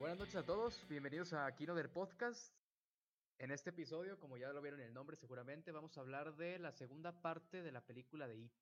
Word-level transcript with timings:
Buenas 0.00 0.18
noches 0.18 0.36
a 0.36 0.46
todos, 0.46 0.88
bienvenidos 0.88 1.34
a 1.34 1.54
Kino 1.54 1.74
del 1.74 1.90
Podcast. 1.90 2.54
En 3.36 3.50
este 3.50 3.68
episodio, 3.68 4.18
como 4.18 4.38
ya 4.38 4.50
lo 4.50 4.62
vieron 4.62 4.80
en 4.80 4.86
el 4.86 4.94
nombre 4.94 5.14
seguramente, 5.14 5.72
vamos 5.72 5.94
a 5.98 6.00
hablar 6.00 6.34
de 6.36 6.58
la 6.58 6.72
segunda 6.72 7.20
parte 7.20 7.62
de 7.62 7.70
la 7.70 7.82
película 7.82 8.26
de 8.26 8.38
It, 8.38 8.52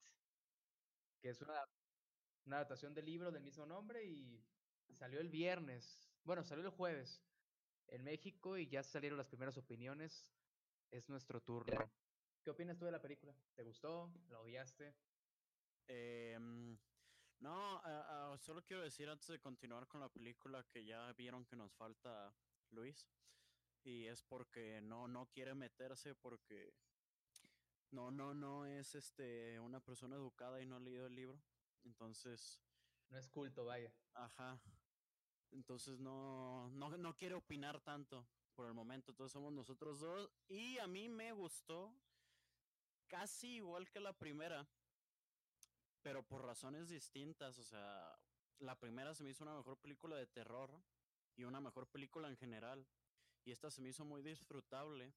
que 1.20 1.28
es 1.28 1.40
una, 1.40 1.54
una 2.44 2.56
adaptación 2.56 2.92
del 2.92 3.06
libro 3.06 3.30
del 3.30 3.44
mismo 3.44 3.64
nombre 3.66 4.04
y 4.04 4.44
salió 4.90 5.20
el 5.20 5.28
viernes, 5.28 6.10
bueno, 6.24 6.42
salió 6.42 6.64
el 6.64 6.72
jueves 6.72 7.22
en 7.86 8.02
México 8.02 8.58
y 8.58 8.66
ya 8.66 8.82
salieron 8.82 9.16
las 9.16 9.28
primeras 9.28 9.56
opiniones. 9.58 10.28
Es 10.90 11.08
nuestro 11.08 11.40
turno. 11.40 11.88
¿Qué 12.42 12.50
opinas 12.50 12.76
tú 12.76 12.84
de 12.84 12.90
la 12.90 13.00
película? 13.00 13.32
¿Te 13.54 13.62
gustó? 13.62 14.12
¿La 14.28 14.40
odiaste? 14.40 14.92
Em, 15.86 16.76
no, 17.40 17.76
ah, 17.84 18.32
ah, 18.32 18.36
solo 18.38 18.64
quiero 18.64 18.82
decir 18.82 19.08
antes 19.08 19.28
de 19.28 19.40
continuar 19.40 19.86
con 19.86 20.00
la 20.00 20.08
película 20.08 20.64
que 20.64 20.84
ya 20.84 21.12
vieron 21.12 21.44
que 21.44 21.56
nos 21.56 21.72
falta 21.74 22.34
Luis. 22.70 23.08
Y 23.84 24.06
es 24.06 24.22
porque 24.22 24.80
no, 24.82 25.06
no 25.08 25.26
quiere 25.26 25.54
meterse 25.54 26.14
porque 26.14 26.74
no, 27.90 28.10
no, 28.10 28.34
no 28.34 28.66
es 28.66 28.94
este 28.94 29.58
una 29.60 29.80
persona 29.80 30.16
educada 30.16 30.60
y 30.60 30.66
no 30.66 30.76
ha 30.76 30.80
leído 30.80 31.06
el 31.06 31.14
libro. 31.14 31.40
Entonces. 31.84 32.60
No 33.10 33.16
es 33.16 33.28
culto, 33.28 33.64
vaya. 33.64 33.90
Ajá. 34.14 34.60
Entonces 35.52 35.98
no, 35.98 36.68
no, 36.72 36.90
no 36.98 37.16
quiere 37.16 37.34
opinar 37.34 37.80
tanto 37.80 38.26
por 38.54 38.66
el 38.66 38.74
momento. 38.74 39.12
Entonces 39.12 39.32
somos 39.32 39.52
nosotros 39.52 40.00
dos. 40.00 40.30
Y 40.48 40.78
a 40.78 40.86
mí 40.86 41.08
me 41.08 41.32
gustó 41.32 41.94
casi 43.06 43.56
igual 43.56 43.88
que 43.88 44.00
la 44.00 44.12
primera. 44.12 44.68
Pero 46.02 46.26
por 46.26 46.44
razones 46.44 46.88
distintas. 46.88 47.58
O 47.58 47.64
sea, 47.64 48.18
la 48.58 48.78
primera 48.78 49.14
se 49.14 49.24
me 49.24 49.30
hizo 49.30 49.44
una 49.44 49.56
mejor 49.56 49.78
película 49.78 50.16
de 50.16 50.26
terror. 50.26 50.70
Y 51.36 51.44
una 51.44 51.60
mejor 51.60 51.88
película 51.88 52.28
en 52.28 52.36
general. 52.36 52.86
Y 53.44 53.52
esta 53.52 53.70
se 53.70 53.80
me 53.80 53.90
hizo 53.90 54.04
muy 54.04 54.22
disfrutable. 54.22 55.12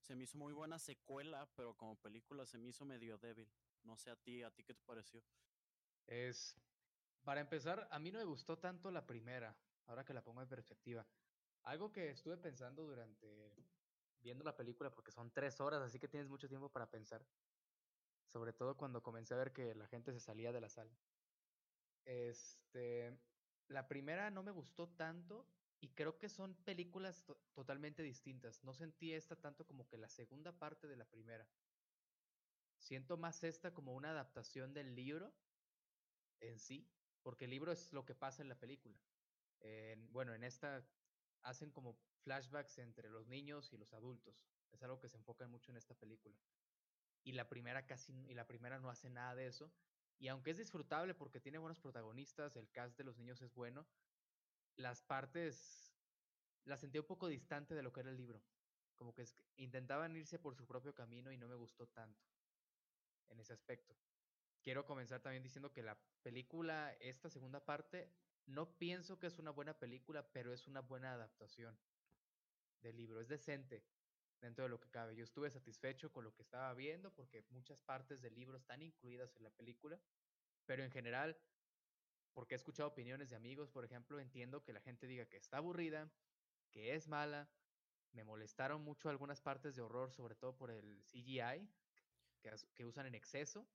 Se 0.00 0.14
me 0.14 0.24
hizo 0.24 0.38
muy 0.38 0.52
buena 0.52 0.78
secuela, 0.78 1.48
pero 1.56 1.76
como 1.76 1.96
película 1.96 2.46
se 2.46 2.58
me 2.58 2.68
hizo 2.68 2.84
medio 2.84 3.18
débil. 3.18 3.48
No 3.82 3.96
sé 3.96 4.10
a 4.10 4.16
ti, 4.16 4.42
¿a 4.42 4.50
ti 4.50 4.62
qué 4.62 4.74
te 4.74 4.82
pareció? 4.82 5.22
Es, 6.06 6.56
para 7.24 7.40
empezar, 7.40 7.88
a 7.90 7.98
mí 7.98 8.10
no 8.10 8.18
me 8.18 8.24
gustó 8.24 8.58
tanto 8.58 8.90
la 8.90 9.06
primera, 9.06 9.56
ahora 9.86 10.04
que 10.04 10.14
la 10.14 10.22
pongo 10.22 10.42
en 10.42 10.48
perspectiva. 10.48 11.06
Algo 11.62 11.92
que 11.92 12.10
estuve 12.10 12.36
pensando 12.36 12.84
durante 12.84 13.52
viendo 14.20 14.44
la 14.44 14.56
película, 14.56 14.90
porque 14.90 15.12
son 15.12 15.30
tres 15.30 15.60
horas, 15.60 15.82
así 15.82 15.98
que 15.98 16.08
tienes 16.08 16.28
mucho 16.28 16.48
tiempo 16.48 16.68
para 16.68 16.90
pensar. 16.90 17.24
Sobre 18.36 18.52
todo 18.52 18.76
cuando 18.76 19.02
comencé 19.02 19.32
a 19.32 19.38
ver 19.38 19.54
que 19.54 19.74
la 19.74 19.86
gente 19.86 20.12
se 20.12 20.20
salía 20.20 20.52
de 20.52 20.60
la 20.60 20.68
sala. 20.68 20.94
Este, 22.04 23.18
la 23.66 23.88
primera 23.88 24.30
no 24.30 24.42
me 24.42 24.50
gustó 24.50 24.90
tanto 24.90 25.48
y 25.80 25.88
creo 25.94 26.18
que 26.18 26.28
son 26.28 26.54
películas 26.54 27.24
totalmente 27.54 28.02
distintas. 28.02 28.62
No 28.62 28.74
sentí 28.74 29.14
esta 29.14 29.36
tanto 29.36 29.66
como 29.66 29.88
que 29.88 29.96
la 29.96 30.10
segunda 30.10 30.52
parte 30.52 30.86
de 30.86 30.96
la 30.96 31.06
primera. 31.06 31.48
Siento 32.76 33.16
más 33.16 33.42
esta 33.42 33.72
como 33.72 33.94
una 33.94 34.10
adaptación 34.10 34.74
del 34.74 34.94
libro 34.94 35.32
en 36.40 36.58
sí, 36.58 36.86
porque 37.22 37.46
el 37.46 37.52
libro 37.52 37.72
es 37.72 37.90
lo 37.94 38.04
que 38.04 38.14
pasa 38.14 38.42
en 38.42 38.50
la 38.50 38.60
película. 38.60 38.98
bueno, 40.10 40.34
en 40.34 40.44
esta 40.44 40.86
hacen 41.40 41.70
como 41.70 41.96
flashbacks 42.20 42.76
entre 42.80 43.08
los 43.08 43.28
niños 43.28 43.72
y 43.72 43.78
los 43.78 43.94
adultos. 43.94 44.44
Es 44.72 44.82
algo 44.82 45.00
que 45.00 45.08
se 45.08 45.16
enfoca 45.16 45.48
mucho 45.48 45.70
en 45.70 45.78
esta 45.78 45.94
película. 45.94 46.36
Y 47.26 47.32
la 47.32 47.48
primera 47.48 47.86
casi 47.86 48.12
y 48.28 48.34
la 48.34 48.46
primera 48.46 48.78
no 48.78 48.88
hace 48.88 49.10
nada 49.10 49.34
de 49.34 49.48
eso. 49.48 49.72
Y 50.16 50.28
aunque 50.28 50.52
es 50.52 50.58
disfrutable 50.58 51.12
porque 51.12 51.40
tiene 51.40 51.58
buenos 51.58 51.80
protagonistas, 51.80 52.54
el 52.54 52.70
cast 52.70 52.96
de 52.96 53.02
los 53.02 53.18
niños 53.18 53.42
es 53.42 53.52
bueno, 53.52 53.84
las 54.76 55.02
partes 55.02 55.92
las 56.62 56.78
sentí 56.78 57.00
un 57.00 57.04
poco 57.04 57.26
distante 57.26 57.74
de 57.74 57.82
lo 57.82 57.92
que 57.92 57.98
era 57.98 58.10
el 58.10 58.16
libro. 58.16 58.40
Como 58.94 59.12
que 59.12 59.24
intentaban 59.56 60.16
irse 60.16 60.38
por 60.38 60.54
su 60.54 60.68
propio 60.68 60.94
camino 60.94 61.32
y 61.32 61.36
no 61.36 61.48
me 61.48 61.56
gustó 61.56 61.88
tanto 61.88 62.24
en 63.26 63.40
ese 63.40 63.54
aspecto. 63.54 63.96
Quiero 64.62 64.86
comenzar 64.86 65.20
también 65.20 65.42
diciendo 65.42 65.72
que 65.72 65.82
la 65.82 65.98
película, 66.22 66.92
esta 67.00 67.28
segunda 67.28 67.64
parte, 67.64 68.08
no 68.46 68.78
pienso 68.78 69.18
que 69.18 69.26
es 69.26 69.40
una 69.40 69.50
buena 69.50 69.80
película, 69.80 70.30
pero 70.30 70.52
es 70.52 70.68
una 70.68 70.80
buena 70.80 71.12
adaptación 71.12 71.76
del 72.82 72.96
libro. 72.96 73.20
Es 73.20 73.26
decente 73.26 73.84
dentro 74.40 74.64
de 74.64 74.70
lo 74.70 74.80
que 74.80 74.90
cabe. 74.90 75.16
Yo 75.16 75.24
estuve 75.24 75.50
satisfecho 75.50 76.10
con 76.12 76.24
lo 76.24 76.34
que 76.34 76.42
estaba 76.42 76.72
viendo 76.74 77.10
porque 77.12 77.44
muchas 77.50 77.80
partes 77.80 78.20
del 78.20 78.34
libro 78.34 78.56
están 78.56 78.82
incluidas 78.82 79.34
en 79.36 79.44
la 79.44 79.50
película, 79.50 80.00
pero 80.66 80.84
en 80.84 80.90
general 80.90 81.36
porque 82.36 82.54
he 82.54 82.56
escuchado 82.56 82.90
opiniones 82.90 83.30
de 83.30 83.36
amigos, 83.36 83.70
por 83.70 83.86
ejemplo, 83.86 84.20
entiendo 84.20 84.62
que 84.62 84.74
la 84.74 84.82
gente 84.82 85.06
diga 85.06 85.24
que 85.24 85.38
está 85.38 85.56
aburrida, 85.56 86.12
que 86.70 86.94
es 86.94 87.08
mala. 87.08 87.48
Me 88.12 88.24
molestaron 88.24 88.82
mucho 88.82 89.08
algunas 89.08 89.40
partes 89.40 89.74
de 89.74 89.80
horror, 89.80 90.12
sobre 90.12 90.34
todo 90.34 90.54
por 90.54 90.70
el 90.70 91.02
CGI 91.04 91.66
que, 92.74 92.84
usan 92.84 93.06
en 93.06 93.14
exceso. 93.14 93.66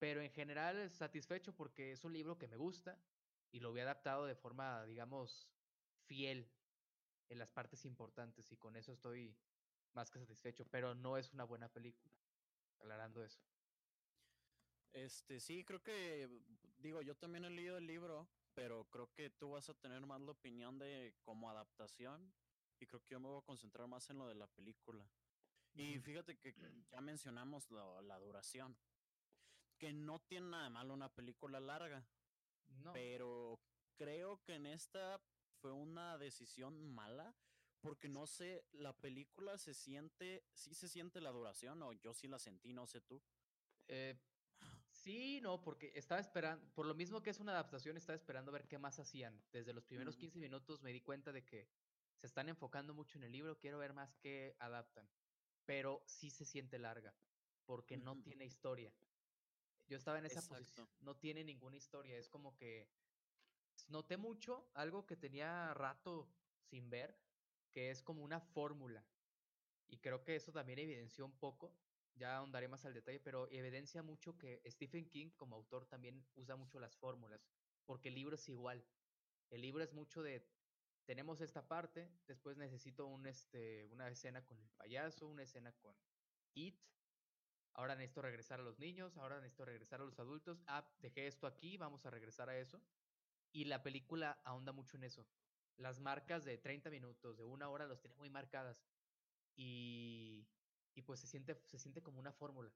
Pero 0.00 0.20
en 0.20 0.32
general 0.32 0.90
satisfecho 0.90 1.54
porque 1.54 1.92
es 1.92 2.02
un 2.02 2.12
libro 2.12 2.36
que 2.36 2.48
me 2.48 2.56
gusta 2.56 2.98
y 3.52 3.60
lo 3.60 3.68
había 3.68 3.84
adaptado 3.84 4.26
de 4.26 4.34
forma, 4.34 4.84
digamos, 4.84 5.48
fiel 6.06 6.50
en 7.28 7.38
las 7.38 7.52
partes 7.52 7.84
importantes 7.84 8.50
y 8.50 8.56
con 8.56 8.74
eso 8.74 8.90
estoy 8.90 9.36
más 9.94 10.10
que 10.10 10.18
satisfecho, 10.18 10.64
pero 10.66 10.94
no 10.94 11.16
es 11.16 11.32
una 11.32 11.44
buena 11.44 11.68
película, 11.68 12.14
aclarando 12.78 13.24
eso. 13.24 13.40
Este, 14.92 15.40
sí, 15.40 15.64
creo 15.64 15.82
que, 15.82 16.28
digo, 16.78 17.02
yo 17.02 17.14
también 17.16 17.44
he 17.44 17.50
leído 17.50 17.76
el 17.76 17.86
libro, 17.86 18.28
pero 18.54 18.84
creo 18.86 19.12
que 19.12 19.30
tú 19.30 19.50
vas 19.50 19.68
a 19.68 19.74
tener 19.74 20.00
más 20.06 20.20
la 20.20 20.32
opinión 20.32 20.78
de 20.78 21.14
como 21.22 21.50
adaptación 21.50 22.32
y 22.78 22.86
creo 22.86 23.02
que 23.02 23.12
yo 23.12 23.20
me 23.20 23.28
voy 23.28 23.38
a 23.38 23.44
concentrar 23.44 23.86
más 23.88 24.08
en 24.10 24.18
lo 24.18 24.26
de 24.26 24.34
la 24.34 24.46
película. 24.46 25.06
Y 25.74 25.98
fíjate 25.98 26.38
que 26.38 26.54
ya 26.90 27.02
mencionamos 27.02 27.70
la 27.70 28.18
duración, 28.18 28.74
que 29.78 29.92
no 29.92 30.20
tiene 30.20 30.48
nada 30.48 30.64
de 30.64 30.70
malo 30.70 30.94
una 30.94 31.12
película 31.12 31.60
larga, 31.60 32.06
no. 32.82 32.92
pero 32.94 33.60
creo 33.96 34.42
que 34.42 34.54
en 34.54 34.66
esta 34.66 35.20
fue 35.60 35.72
una 35.72 36.16
decisión 36.18 36.94
mala 36.94 37.34
porque 37.80 38.08
no 38.08 38.26
sé, 38.26 38.66
la 38.72 38.96
película 38.96 39.58
se 39.58 39.74
siente, 39.74 40.44
sí 40.52 40.74
se 40.74 40.88
siente 40.88 41.20
la 41.20 41.30
duración 41.30 41.82
o 41.82 41.92
yo 41.92 42.14
sí 42.14 42.28
la 42.28 42.38
sentí, 42.38 42.72
no 42.72 42.86
sé 42.86 43.00
tú. 43.00 43.22
Eh, 43.88 44.18
Sí, 44.90 45.40
no, 45.40 45.62
porque 45.62 45.92
estaba 45.94 46.20
esperando, 46.20 46.66
por 46.74 46.86
lo 46.86 46.94
mismo 46.94 47.22
que 47.22 47.30
es 47.30 47.38
una 47.38 47.52
adaptación, 47.52 47.96
estaba 47.96 48.16
esperando 48.16 48.50
ver 48.50 48.66
qué 48.66 48.78
más 48.78 48.98
hacían. 48.98 49.40
Desde 49.52 49.72
los 49.72 49.84
primeros 49.84 50.16
15 50.16 50.38
minutos 50.40 50.82
me 50.82 50.92
di 50.92 51.00
cuenta 51.00 51.32
de 51.32 51.44
que 51.44 51.68
se 52.16 52.26
están 52.26 52.48
enfocando 52.48 52.94
mucho 52.94 53.18
en 53.18 53.24
el 53.24 53.30
libro, 53.30 53.58
quiero 53.58 53.78
ver 53.78 53.92
más 53.92 54.16
qué 54.16 54.56
adaptan. 54.58 55.08
Pero 55.64 56.02
sí 56.06 56.30
se 56.30 56.44
siente 56.44 56.78
larga, 56.78 57.14
porque 57.66 57.96
no 57.96 58.20
tiene 58.20 58.46
historia. 58.46 58.92
Yo 59.86 59.96
estaba 59.96 60.18
en 60.18 60.26
esa 60.26 60.42
posición, 60.42 60.88
no 61.00 61.16
tiene 61.16 61.44
ninguna 61.44 61.76
historia, 61.76 62.18
es 62.18 62.28
como 62.28 62.56
que 62.56 62.88
noté 63.86 64.16
mucho 64.16 64.68
algo 64.74 65.06
que 65.06 65.16
tenía 65.16 65.72
rato 65.74 66.28
sin 66.58 66.90
ver, 66.90 67.16
que 67.76 67.90
es 67.90 68.02
como 68.02 68.24
una 68.24 68.40
fórmula. 68.40 69.04
Y 69.86 69.98
creo 69.98 70.24
que 70.24 70.34
eso 70.34 70.50
también 70.50 70.78
evidenció 70.78 71.26
un 71.26 71.38
poco 71.38 71.76
ya 72.14 72.38
ahondaré 72.38 72.68
más 72.68 72.86
al 72.86 72.94
detalle, 72.94 73.20
pero 73.20 73.50
evidencia 73.50 74.02
mucho 74.02 74.38
que 74.38 74.62
Stephen 74.66 75.10
King 75.10 75.28
como 75.36 75.56
autor 75.56 75.84
también 75.84 76.26
usa 76.36 76.56
mucho 76.56 76.80
las 76.80 76.96
fórmulas, 76.96 77.46
porque 77.84 78.08
el 78.08 78.14
libro 78.14 78.36
es 78.36 78.48
igual. 78.48 78.82
El 79.50 79.60
libro 79.60 79.84
es 79.84 79.92
mucho 79.92 80.22
de, 80.22 80.48
tenemos 81.04 81.42
esta 81.42 81.68
parte, 81.68 82.10
después 82.26 82.56
necesito 82.56 83.04
un, 83.04 83.26
este, 83.26 83.84
una 83.88 84.08
escena 84.08 84.42
con 84.46 84.58
el 84.58 84.70
payaso, 84.70 85.28
una 85.28 85.42
escena 85.42 85.70
con 85.72 85.94
It, 86.54 86.80
ahora 87.74 87.94
necesito 87.94 88.22
regresar 88.22 88.60
a 88.60 88.62
los 88.62 88.78
niños, 88.78 89.18
ahora 89.18 89.36
necesito 89.36 89.66
regresar 89.66 90.00
a 90.00 90.06
los 90.06 90.18
adultos, 90.18 90.64
ah, 90.66 90.90
dejé 91.00 91.26
esto 91.26 91.46
aquí, 91.46 91.76
vamos 91.76 92.06
a 92.06 92.10
regresar 92.10 92.48
a 92.48 92.58
eso. 92.58 92.80
Y 93.52 93.66
la 93.66 93.82
película 93.82 94.40
ahonda 94.44 94.72
mucho 94.72 94.96
en 94.96 95.04
eso. 95.04 95.26
Las 95.76 96.00
marcas 96.00 96.44
de 96.44 96.58
30 96.58 96.90
minutos, 96.90 97.36
de 97.36 97.44
una 97.44 97.68
hora, 97.68 97.86
los 97.86 98.00
tiene 98.00 98.16
muy 98.16 98.30
marcadas. 98.30 98.82
Y 99.56 100.46
y 100.96 101.02
pues 101.02 101.20
se 101.20 101.26
siente, 101.26 101.60
se 101.66 101.78
siente 101.78 102.02
como 102.02 102.18
una 102.18 102.32
fórmula. 102.32 102.72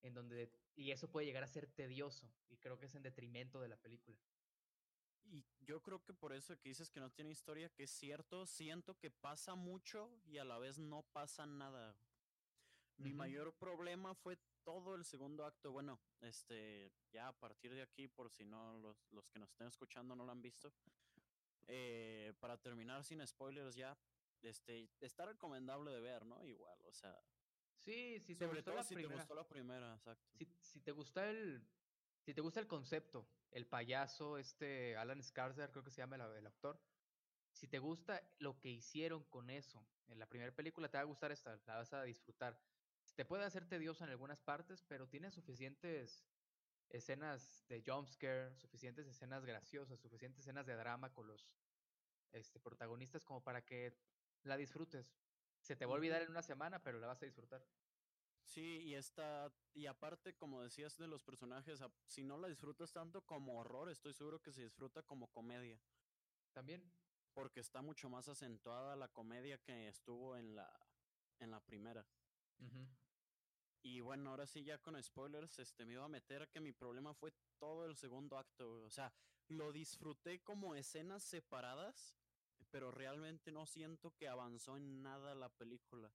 En 0.00 0.14
donde, 0.14 0.50
y 0.74 0.92
eso 0.92 1.10
puede 1.10 1.26
llegar 1.26 1.44
a 1.44 1.48
ser 1.48 1.66
tedioso, 1.66 2.28
y 2.48 2.56
creo 2.56 2.78
que 2.78 2.86
es 2.86 2.94
en 2.94 3.02
detrimento 3.02 3.60
de 3.60 3.68
la 3.68 3.76
película. 3.76 4.16
Y 5.24 5.44
yo 5.60 5.82
creo 5.82 6.02
que 6.02 6.12
por 6.12 6.32
eso 6.32 6.58
que 6.58 6.68
dices 6.68 6.90
que 6.90 7.00
no 7.00 7.10
tiene 7.10 7.30
historia, 7.30 7.68
que 7.68 7.84
es 7.84 7.90
cierto, 7.90 8.46
siento 8.46 8.98
que 8.98 9.10
pasa 9.10 9.54
mucho 9.54 10.10
y 10.24 10.38
a 10.38 10.44
la 10.44 10.58
vez 10.58 10.78
no 10.78 11.02
pasa 11.12 11.46
nada. 11.46 11.96
Mi 12.96 13.12
mayor 13.12 13.54
problema 13.54 14.14
fue 14.14 14.38
todo 14.64 14.94
el 14.94 15.04
segundo 15.04 15.44
acto. 15.44 15.72
Bueno, 15.72 15.98
este, 16.20 16.92
ya 17.10 17.28
a 17.28 17.32
partir 17.32 17.72
de 17.74 17.82
aquí, 17.82 18.06
por 18.06 18.30
si 18.30 18.44
no 18.44 18.78
los, 18.78 19.08
los 19.10 19.28
que 19.28 19.38
nos 19.38 19.50
estén 19.50 19.66
escuchando 19.66 20.14
no 20.14 20.24
lo 20.24 20.32
han 20.32 20.42
visto, 20.42 20.72
eh, 21.66 22.34
para 22.40 22.60
terminar 22.60 23.04
sin 23.04 23.26
spoilers 23.26 23.74
ya, 23.74 23.98
este, 24.42 24.90
está 25.00 25.26
recomendable 25.26 25.90
de 25.90 26.00
ver, 26.00 26.24
¿no? 26.26 26.44
Igual, 26.44 26.78
o 26.86 26.92
sea. 26.92 27.16
Sí, 27.76 28.20
si 28.20 28.36
te 28.36 28.46
gustó 28.46 28.74
la 28.74 28.84
si 28.84 28.94
primera. 28.94 29.14
te 29.14 29.20
gustó 29.20 29.34
la 29.34 29.48
primera, 29.48 29.94
exacto. 29.94 30.30
Si, 30.34 30.46
si, 30.60 30.80
te 30.80 30.92
gusta 30.92 31.28
el, 31.28 31.66
si 32.20 32.32
te 32.32 32.40
gusta 32.40 32.60
el 32.60 32.66
concepto, 32.66 33.26
el 33.50 33.66
payaso, 33.66 34.38
este 34.38 34.96
Alan 34.96 35.20
Skarsgård, 35.20 35.70
creo 35.72 35.82
que 35.84 35.90
se 35.90 36.00
llama 36.00 36.16
el, 36.16 36.22
el 36.22 36.46
actor, 36.46 36.80
si 37.52 37.68
te 37.68 37.78
gusta 37.78 38.22
lo 38.38 38.58
que 38.60 38.70
hicieron 38.70 39.24
con 39.24 39.50
eso, 39.50 39.86
en 40.08 40.18
la 40.18 40.28
primera 40.28 40.54
película 40.54 40.88
te 40.88 40.96
va 40.98 41.02
a 41.02 41.06
gustar 41.06 41.32
esta, 41.32 41.60
la 41.66 41.76
vas 41.76 41.92
a 41.92 42.02
disfrutar. 42.02 42.58
Te 43.14 43.24
puede 43.24 43.44
hacer 43.44 43.68
tedioso 43.68 44.04
en 44.04 44.10
algunas 44.10 44.40
partes, 44.40 44.82
pero 44.82 45.08
tiene 45.08 45.30
suficientes 45.30 46.24
escenas 46.92 47.64
de 47.68 47.82
jumpscare, 47.82 48.54
suficientes 48.56 49.06
escenas 49.06 49.44
graciosas, 49.44 50.00
suficientes 50.00 50.40
escenas 50.40 50.66
de 50.66 50.76
drama 50.76 51.12
con 51.12 51.26
los 51.26 51.58
este, 52.32 52.60
protagonistas 52.60 53.24
como 53.24 53.42
para 53.42 53.64
que 53.64 53.96
la 54.44 54.56
disfrutes. 54.56 55.14
Se 55.60 55.76
te 55.76 55.86
va 55.86 55.92
a 55.92 55.96
olvidar 55.96 56.22
en 56.22 56.30
una 56.30 56.42
semana, 56.42 56.82
pero 56.82 57.00
la 57.00 57.06
vas 57.06 57.22
a 57.22 57.26
disfrutar. 57.26 57.64
Sí, 58.44 58.82
y 58.82 58.94
está, 58.94 59.52
y 59.72 59.86
aparte, 59.86 60.34
como 60.34 60.62
decías 60.62 60.96
de 60.98 61.06
los 61.06 61.22
personajes, 61.22 61.80
si 62.06 62.24
no 62.24 62.36
la 62.36 62.48
disfrutas 62.48 62.92
tanto 62.92 63.24
como 63.24 63.58
horror, 63.58 63.88
estoy 63.88 64.12
seguro 64.12 64.42
que 64.42 64.52
se 64.52 64.62
disfruta 64.62 65.02
como 65.02 65.28
comedia. 65.28 65.80
También. 66.52 66.92
Porque 67.32 67.60
está 67.60 67.80
mucho 67.80 68.10
más 68.10 68.28
acentuada 68.28 68.94
la 68.94 69.08
comedia 69.08 69.56
que 69.56 69.88
estuvo 69.88 70.36
en 70.36 70.54
la, 70.54 70.70
en 71.38 71.50
la 71.50 71.60
primera. 71.60 72.06
Y 73.82 74.00
bueno, 74.00 74.30
ahora 74.30 74.46
sí, 74.46 74.62
ya 74.62 74.78
con 74.78 75.02
spoilers, 75.02 75.58
este, 75.58 75.84
me 75.84 75.94
iba 75.94 76.04
a 76.04 76.08
meter 76.08 76.42
a 76.42 76.46
que 76.46 76.60
mi 76.60 76.72
problema 76.72 77.14
fue 77.14 77.32
todo 77.58 77.84
el 77.84 77.96
segundo 77.96 78.38
acto, 78.38 78.84
O 78.84 78.90
sea, 78.90 79.12
lo 79.48 79.72
disfruté 79.72 80.42
como 80.42 80.74
escenas 80.74 81.22
separadas, 81.24 82.16
pero 82.70 82.90
realmente 82.90 83.50
no 83.50 83.66
siento 83.66 84.14
que 84.16 84.28
avanzó 84.28 84.76
en 84.76 85.02
nada 85.02 85.34
la 85.34 85.48
película. 85.48 86.12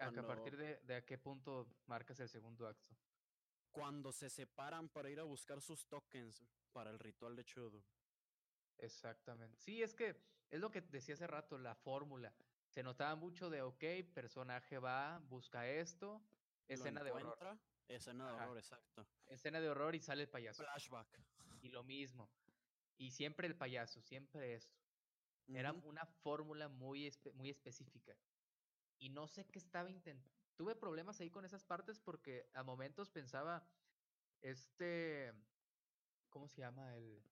¿A 0.00 0.10
partir 0.10 0.56
de, 0.56 0.76
de, 0.80 0.96
a 0.96 1.04
qué 1.04 1.18
punto 1.18 1.68
marcas 1.86 2.20
el 2.20 2.28
segundo 2.28 2.66
acto? 2.66 2.96
Cuando 3.70 4.12
se 4.12 4.28
separan 4.28 4.88
para 4.88 5.08
ir 5.08 5.20
a 5.20 5.24
buscar 5.24 5.60
sus 5.60 5.86
tokens 5.86 6.44
para 6.72 6.90
el 6.90 6.98
ritual 6.98 7.36
de 7.36 7.44
Chudo. 7.44 7.84
Exactamente. 8.78 9.56
Sí, 9.60 9.82
es 9.82 9.94
que 9.94 10.20
es 10.50 10.60
lo 10.60 10.70
que 10.70 10.80
decía 10.80 11.14
hace 11.14 11.26
rato, 11.26 11.58
la 11.58 11.74
fórmula. 11.74 12.34
Se 12.68 12.82
notaba 12.82 13.14
mucho 13.14 13.50
de, 13.50 13.62
ok, 13.62 13.84
personaje 14.12 14.78
va, 14.78 15.18
busca 15.28 15.68
esto, 15.68 16.22
escena 16.68 17.02
de 17.02 17.10
horror. 17.10 17.58
Escena 17.88 18.26
de 18.26 18.32
horror, 18.32 18.58
exacto. 18.58 19.06
Escena 19.26 19.60
de 19.60 19.68
horror 19.68 19.94
y 19.94 20.00
sale 20.00 20.22
el 20.22 20.28
payaso. 20.28 20.62
Flashback. 20.62 21.20
Y 21.62 21.70
lo 21.70 21.82
mismo. 21.82 22.30
Y 22.96 23.10
siempre 23.10 23.46
el 23.46 23.56
payaso, 23.56 24.00
siempre 24.02 24.54
esto. 24.54 24.78
Era 25.48 25.72
una 25.72 26.04
fórmula 26.04 26.68
muy, 26.68 27.10
muy 27.34 27.50
específica. 27.50 28.14
Y 28.98 29.08
no 29.08 29.26
sé 29.28 29.46
qué 29.46 29.58
estaba 29.58 29.90
intentando. 29.90 30.36
Tuve 30.56 30.74
problemas 30.74 31.20
ahí 31.20 31.30
con 31.30 31.44
esas 31.44 31.64
partes 31.64 32.00
porque 32.00 32.50
a 32.52 32.62
momentos 32.62 33.10
pensaba, 33.10 33.66
este, 34.42 35.32
¿cómo 36.28 36.48
se 36.48 36.60
llama 36.60 36.96
el, 36.96 37.22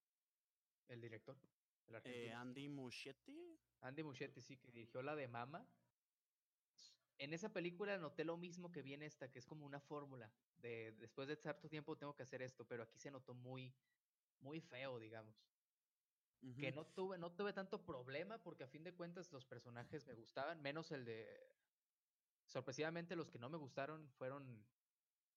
el 0.88 1.00
director? 1.00 1.36
Eh, 2.04 2.32
Andy 2.32 2.68
Muschietti. 2.68 3.58
Andy 3.80 4.02
Muschietti, 4.02 4.40
sí, 4.40 4.56
que 4.56 4.70
dirigió 4.70 5.02
la 5.02 5.14
de 5.14 5.28
Mama. 5.28 5.66
En 7.18 7.32
esa 7.32 7.52
película 7.52 7.96
noté 7.98 8.24
lo 8.24 8.36
mismo 8.36 8.70
que 8.70 8.82
viene 8.82 9.06
esta, 9.06 9.30
que 9.30 9.38
es 9.38 9.46
como 9.46 9.64
una 9.64 9.80
fórmula 9.80 10.30
de 10.58 10.92
después 10.98 11.28
de 11.28 11.36
cierto 11.36 11.68
tiempo 11.68 11.96
tengo 11.96 12.14
que 12.14 12.22
hacer 12.22 12.42
esto, 12.42 12.66
pero 12.66 12.82
aquí 12.82 12.98
se 12.98 13.10
notó 13.10 13.34
muy, 13.34 13.74
muy 14.40 14.60
feo, 14.60 14.98
digamos. 14.98 15.34
Que 16.60 16.70
no 16.70 16.86
tuve, 16.86 17.18
no 17.18 17.32
tuve 17.32 17.52
tanto 17.52 17.84
problema 17.84 18.38
porque 18.42 18.64
a 18.64 18.68
fin 18.68 18.84
de 18.84 18.94
cuentas 18.94 19.32
los 19.32 19.44
personajes 19.44 20.06
me 20.06 20.14
gustaban, 20.14 20.60
menos 20.62 20.92
el 20.92 21.04
de... 21.04 21.26
Sorpresivamente 22.44 23.16
los 23.16 23.30
que 23.30 23.38
no 23.38 23.48
me 23.48 23.56
gustaron 23.56 24.08
fueron 24.12 24.64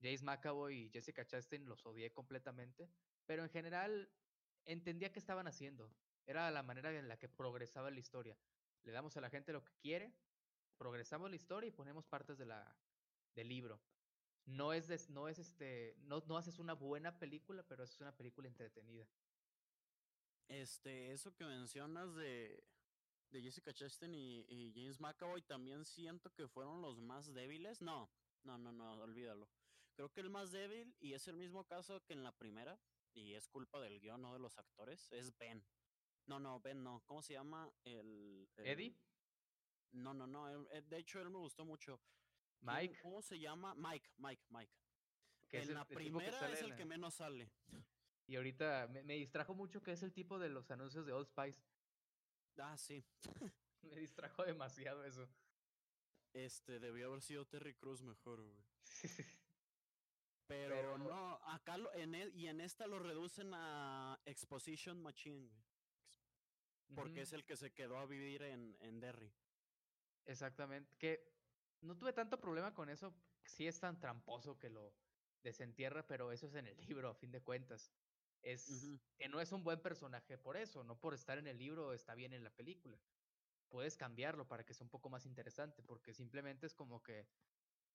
Jace 0.02 0.24
McAvoy 0.24 0.84
y 0.84 0.90
Jessica 0.90 1.26
Chastain, 1.26 1.66
los 1.66 1.86
odié 1.86 2.12
completamente, 2.12 2.90
pero 3.26 3.44
en 3.44 3.50
general 3.50 4.12
entendía 4.66 5.12
qué 5.12 5.20
estaban 5.20 5.48
haciendo. 5.48 5.92
Era 6.28 6.52
la 6.52 6.62
manera 6.62 6.94
en 6.94 7.08
la 7.08 7.18
que 7.18 7.28
progresaba 7.28 7.90
la 7.90 8.00
historia. 8.00 8.38
Le 8.84 8.92
damos 8.92 9.18
a 9.18 9.22
la 9.22 9.30
gente 9.30 9.52
lo 9.52 9.64
que 9.64 9.74
quiere, 9.82 10.14
progresamos 10.80 11.30
la 11.30 11.36
historia 11.36 11.68
y 11.68 11.72
ponemos 11.72 12.08
partes 12.08 12.40
de 12.40 12.46
la, 12.48 12.76
del 13.36 13.50
libro. 13.50 13.80
No 14.46 14.74
es, 14.74 15.10
no 15.10 15.28
es 15.28 15.38
este, 15.38 15.96
no, 16.00 16.24
no 16.26 16.38
haces 16.38 16.58
una 16.58 16.74
buena 16.74 17.20
película, 17.20 17.62
pero 17.68 17.84
es 17.84 18.00
una 18.02 18.16
película 18.16 18.48
entretenida. 18.48 19.08
Este, 20.48 21.12
eso 21.12 21.36
que 21.36 21.46
mencionas 21.46 22.16
de, 22.16 22.64
de 23.30 23.42
Jessica 23.42 23.74
Chastain 23.74 24.16
y, 24.16 24.46
y, 24.50 24.74
James 24.74 25.00
McAvoy 25.00 25.44
también 25.44 25.86
siento 25.86 26.34
que 26.34 26.48
fueron 26.48 26.82
los 26.82 27.00
más 27.00 27.32
débiles. 27.34 27.82
No, 27.82 28.10
no, 28.44 28.58
no, 28.58 28.72
no, 28.72 28.94
olvídalo. 28.94 29.48
Creo 29.94 30.12
que 30.12 30.22
el 30.22 30.30
más 30.30 30.52
débil, 30.52 30.96
y 31.00 31.14
es 31.14 31.28
el 31.28 31.36
mismo 31.36 31.68
caso 31.68 32.04
que 32.06 32.14
en 32.14 32.24
la 32.24 32.32
primera, 32.32 32.80
y 33.14 33.34
es 33.34 33.48
culpa 33.50 33.80
del 33.82 34.00
guion, 34.00 34.22
no 34.22 34.34
de 34.34 34.40
los 34.40 34.58
actores, 34.58 35.12
es 35.12 35.38
Ben. 35.38 35.64
No, 36.26 36.40
no, 36.40 36.60
Ben 36.60 36.82
no. 36.82 37.04
¿Cómo 37.06 37.22
se 37.22 37.34
llama? 37.34 37.72
El, 37.84 38.50
¿Eddie? 38.58 38.96
No, 39.92 40.14
no, 40.14 40.28
no. 40.28 40.48
de 40.48 40.98
hecho, 40.98 41.22
él 41.22 41.30
me 41.30 41.38
gustó 41.38 41.66
mucho. 41.66 42.00
Mike. 42.62 43.00
¿Cómo 43.02 43.22
se 43.22 43.40
llama? 43.40 43.74
Mike, 43.76 44.10
Mike, 44.18 44.44
Mike. 44.50 44.74
Que 45.48 45.62
en 45.62 45.74
la 45.74 45.86
primera 45.86 46.52
es 46.52 46.62
el 46.62 46.76
que 46.76 46.86
menos 46.86 47.16
sale. 47.16 47.52
Y 48.28 48.36
ahorita 48.36 48.88
me, 48.88 49.16
distrajo 49.16 49.56
mucho 49.56 49.82
que 49.82 49.92
es 49.92 50.04
el 50.04 50.14
tipo 50.14 50.38
de 50.38 50.50
los 50.50 50.70
anuncios 50.70 51.06
de 51.06 51.14
Old 51.14 51.28
Spice. 51.28 51.60
Ah, 52.58 52.78
sí. 52.78 53.04
me 53.82 53.96
distrajo 53.96 54.44
demasiado 54.44 55.04
eso. 55.04 55.28
Este, 56.34 56.80
debió 56.80 57.08
haber 57.08 57.22
sido 57.22 57.48
Terry 57.48 57.74
Cruz 57.74 58.04
mejor, 58.04 58.42
güey. 58.42 58.64
Pero, 60.48 60.98
no, 60.98 61.40
acá 61.46 61.78
lo, 61.78 61.94
en 61.94 62.16
él 62.16 62.32
y 62.36 62.48
en 62.48 62.60
esta 62.60 62.88
lo 62.88 62.98
reducen 62.98 63.52
a 63.54 64.20
Exposition 64.26 65.00
Machine, 65.00 65.48
güey. 65.48 65.64
Porque 66.96 67.22
es 67.22 67.34
el 67.34 67.46
que 67.46 67.56
se 67.56 67.72
quedó 67.72 67.98
a 68.00 68.08
vivir 68.08 68.42
en, 68.42 68.76
en 68.80 69.00
Derry. 69.00 69.32
Exactamente. 70.30 70.96
Que 70.98 71.20
no 71.82 71.98
tuve 71.98 72.14
tanto 72.14 72.40
problema 72.40 72.74
con 72.74 72.90
eso. 72.90 73.14
Sí 73.44 73.68
es 73.68 73.80
tan 73.80 74.00
tramposo 74.00 74.60
que 74.60 74.70
lo 74.70 74.94
desentierra, 75.44 76.08
pero 76.08 76.32
eso 76.32 76.48
es 76.48 76.56
en 76.56 76.68
el 76.68 76.78
libro, 76.88 77.10
a 77.10 77.16
fin 77.16 77.32
de 77.32 77.42
cuentas 77.42 77.92
es 78.42 79.02
que 79.18 79.28
no 79.28 79.42
es 79.42 79.52
un 79.52 79.64
buen 79.64 79.82
personaje 79.82 80.38
por 80.38 80.56
eso, 80.58 80.84
no 80.84 81.00
por 81.00 81.14
estar 81.14 81.38
en 81.38 81.48
el 81.48 81.58
libro 81.58 81.94
está 81.94 82.16
bien 82.16 82.34
en 82.34 82.44
la 82.44 82.56
película. 82.56 82.98
Puedes 83.70 83.98
cambiarlo 83.98 84.48
para 84.48 84.66
que 84.66 84.74
sea 84.74 84.86
un 84.86 84.90
poco 84.90 85.10
más 85.10 85.26
interesante, 85.26 85.84
porque 85.84 86.14
simplemente 86.14 86.66
es 86.66 86.74
como 86.74 87.04
que, 87.04 87.28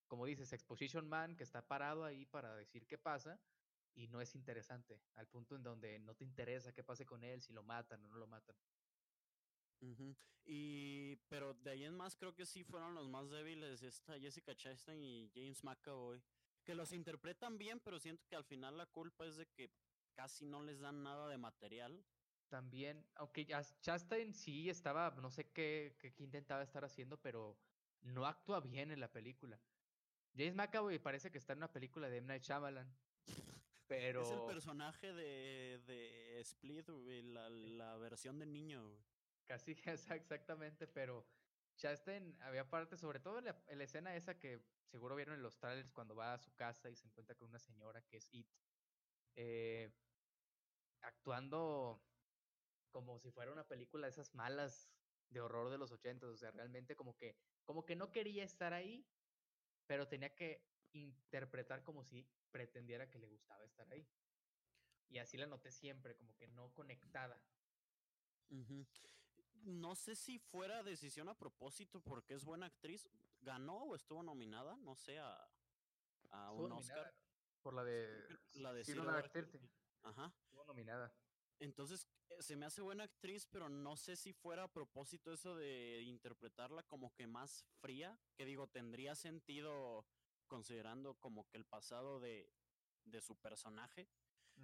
como 0.07 0.27
dices, 0.27 0.53
Exposition 0.53 1.09
Man, 1.09 1.37
que 1.37 1.45
está 1.45 1.67
parado 1.67 2.05
ahí 2.05 2.27
para 2.27 2.55
decir 2.55 2.87
qué 2.87 2.99
pasa, 2.99 3.41
y 3.95 4.09
no 4.09 4.21
es 4.21 4.35
interesante, 4.35 5.01
al 5.15 5.29
punto 5.29 5.57
en 5.57 5.63
donde 5.63 5.99
no 5.99 6.15
te 6.15 6.25
interesa 6.25 6.73
qué 6.73 6.85
pase 6.85 7.07
con 7.07 7.25
él, 7.25 7.43
si 7.43 7.53
lo 7.53 7.63
matan 7.63 8.05
o 8.05 8.09
no 8.09 8.17
lo 8.17 8.27
matan. 8.27 8.57
Y, 10.47 11.17
pero 11.29 11.55
de 11.55 11.71
ahí 11.71 11.85
en 11.85 11.97
más 11.97 12.17
creo 12.17 12.35
que 12.35 12.45
sí 12.45 12.65
fueron 12.65 12.95
los 12.95 13.09
más 13.09 13.31
débiles, 13.31 13.83
esta 13.83 14.19
Jessica 14.19 14.55
Chastain 14.55 15.03
y 15.03 15.31
James 15.35 15.65
McAvoy, 15.65 16.23
que 16.65 16.75
los 16.75 16.93
interpretan 16.93 17.57
bien, 17.57 17.81
pero 17.81 17.99
siento 17.99 18.25
que 18.29 18.37
al 18.37 18.45
final 18.45 18.77
la 18.77 18.87
culpa 18.87 19.27
es 19.27 19.37
de 19.37 19.47
que 19.47 19.71
casi 20.15 20.45
no 20.45 20.63
les 20.63 20.81
dan 20.81 21.03
nada 21.03 21.29
de 21.29 21.39
material. 21.39 22.05
También, 22.49 23.05
aunque 23.15 23.47
Chastain 23.81 24.35
sí 24.35 24.69
estaba, 24.69 25.11
no 25.21 25.31
sé 25.31 25.51
qué, 25.51 25.97
qué, 25.99 26.13
intentaba 26.19 26.63
estar 26.63 26.85
haciendo, 26.85 27.17
pero 27.17 27.59
no 28.03 28.27
actúa 28.27 28.61
bien 28.61 28.91
en 28.91 29.01
la 29.01 29.11
película. 29.11 29.59
James 30.37 30.55
McAvoy 30.55 30.99
parece 30.99 31.31
que 31.31 31.39
está 31.39 31.55
en 31.55 31.61
una 31.61 31.73
película 31.73 32.09
de 32.09 32.19
M. 32.19 32.27
Night 32.27 32.43
Shyamalan. 32.43 32.95
Pero... 33.89 34.23
Es 34.23 34.31
el 34.31 34.45
personaje 34.47 35.13
de, 35.13 35.81
de 35.87 36.41
Split, 36.41 36.89
la, 36.89 37.49
la 37.49 37.97
versión 37.97 38.39
de 38.39 38.47
niño. 38.47 38.83
Casi, 39.47 39.73
exactamente, 39.87 40.87
pero 40.87 41.27
Chastain 41.77 42.37
había 42.43 42.69
parte, 42.69 42.97
sobre 42.97 43.21
todo 43.21 43.39
en 43.39 43.47
la, 43.47 43.63
en 43.69 43.79
la, 43.79 43.85
escena 43.85 44.17
esa 44.17 44.39
que 44.39 44.63
seguro 44.87 45.17
vieron 45.17 45.35
en 45.35 45.43
los 45.43 45.59
trailers 45.59 45.93
cuando 45.93 46.15
va 46.15 46.35
a 46.35 46.39
su 46.39 46.55
casa 46.55 46.91
y 46.91 46.97
se 46.97 47.07
encuentra 47.07 47.35
con 47.35 47.49
una 47.49 47.59
señora 47.59 48.03
que 48.03 48.19
es 48.19 48.29
It. 48.33 48.49
Eh, 49.37 49.93
actuando 51.03 52.03
como 52.91 53.19
si 53.19 53.31
fuera 53.31 53.53
una 53.53 53.67
película 53.67 54.07
de 54.07 54.13
esas 54.13 54.35
malas 54.35 54.89
de 55.31 55.41
horror 55.41 55.69
de 55.71 55.79
los 55.79 55.91
ochentas, 55.91 56.31
o 56.31 56.37
sea, 56.37 56.53
realmente 56.53 56.95
como 56.95 57.17
que, 57.17 57.37
como 57.65 57.85
que 57.85 57.97
no 57.97 58.13
quería 58.13 58.45
estar 58.45 58.73
ahí, 58.73 59.05
pero 59.87 60.07
tenía 60.07 60.35
que 60.35 60.65
interpretar 60.93 61.83
como 61.83 62.05
si 62.05 62.25
pretendiera 62.53 63.11
que 63.11 63.19
le 63.19 63.27
gustaba 63.27 63.65
estar 63.65 63.91
ahí. 63.91 64.07
Y 65.09 65.19
así 65.19 65.37
la 65.37 65.47
noté 65.47 65.73
siempre, 65.73 66.15
como 66.17 66.37
que 66.37 66.47
no 66.47 66.73
conectada. 66.73 67.43
No 69.65 69.95
sé 69.95 70.15
si 70.15 70.39
fuera 70.39 70.83
decisión 70.83 71.29
a 71.29 71.39
propósito 71.39 72.01
porque 72.01 72.35
es 72.35 72.45
buena 72.45 72.67
actriz. 72.67 73.09
¿Ganó 73.41 73.85
o 73.85 73.95
estuvo 73.95 74.23
nominada? 74.23 74.77
No 74.77 74.95
sé, 74.95 75.19
a, 75.19 75.51
a 76.31 76.53
un 76.53 76.73
Oscar. 76.73 77.15
Por 77.63 77.75
la 77.75 77.85
de... 77.85 78.39
La 78.55 78.73
de 78.73 78.85
Ajá. 80.03 80.33
Estuvo 80.45 80.65
nominada. 80.65 81.15
Entonces, 81.61 82.09
eh, 82.31 82.43
se 82.43 82.57
me 82.57 82.67
hace 82.67 82.83
buena 82.83 83.05
actriz, 83.05 83.47
pero 83.47 83.69
no 83.69 83.97
sé 83.97 84.17
si 84.17 84.33
fuera 84.33 84.65
a 84.65 84.73
propósito 84.73 85.33
eso 85.33 85.57
de 85.57 86.03
interpretarla 86.03 86.83
como 86.83 87.15
que 87.15 87.27
más 87.27 87.65
fría, 87.81 88.19
que 88.35 88.45
digo, 88.45 88.67
tendría 88.67 89.15
sentido 89.15 90.07
considerando 90.47 91.15
como 91.15 91.49
que 91.49 91.57
el 91.57 91.65
pasado 91.65 92.21
de, 92.21 92.53
de 93.05 93.21
su 93.21 93.37
personaje. 93.37 94.09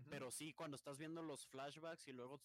Pero 0.09 0.31
sí, 0.31 0.53
cuando 0.53 0.77
estás 0.77 0.99
viendo 0.99 1.21
los 1.21 1.47
flashbacks 1.47 2.07
y 2.07 2.13
luego 2.13 2.41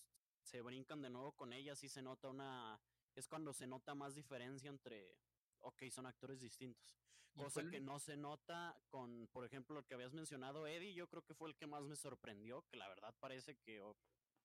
se 0.46 0.62
brincan 0.62 1.02
de 1.02 1.10
nuevo 1.10 1.36
con 1.36 1.54
ella, 1.54 1.76
sí 1.76 1.90
se 1.90 2.02
nota 2.02 2.30
una 2.30 2.80
es 3.16 3.28
cuando 3.28 3.54
se 3.54 3.66
nota 3.66 3.96
más 3.96 4.14
diferencia 4.14 4.70
entre, 4.70 5.18
ok, 5.62 5.84
son 5.90 6.06
actores 6.06 6.40
distintos. 6.42 6.98
Cosa 7.34 7.70
que 7.70 7.82
no 7.82 8.00
se 8.00 8.16
nota 8.16 8.78
con, 8.90 9.28
por 9.28 9.44
ejemplo, 9.44 9.80
el 9.80 9.86
que 9.86 9.94
habías 9.94 10.14
mencionado, 10.14 10.68
Eddie, 10.68 10.94
yo 10.94 11.10
creo 11.10 11.26
que 11.26 11.34
fue 11.34 11.50
el 11.50 11.56
que 11.56 11.68
más 11.68 11.84
me 11.84 11.96
sorprendió, 11.98 12.66
que 12.68 12.78
la 12.78 12.88
verdad 12.88 13.14
parece 13.20 13.58
que 13.58 13.82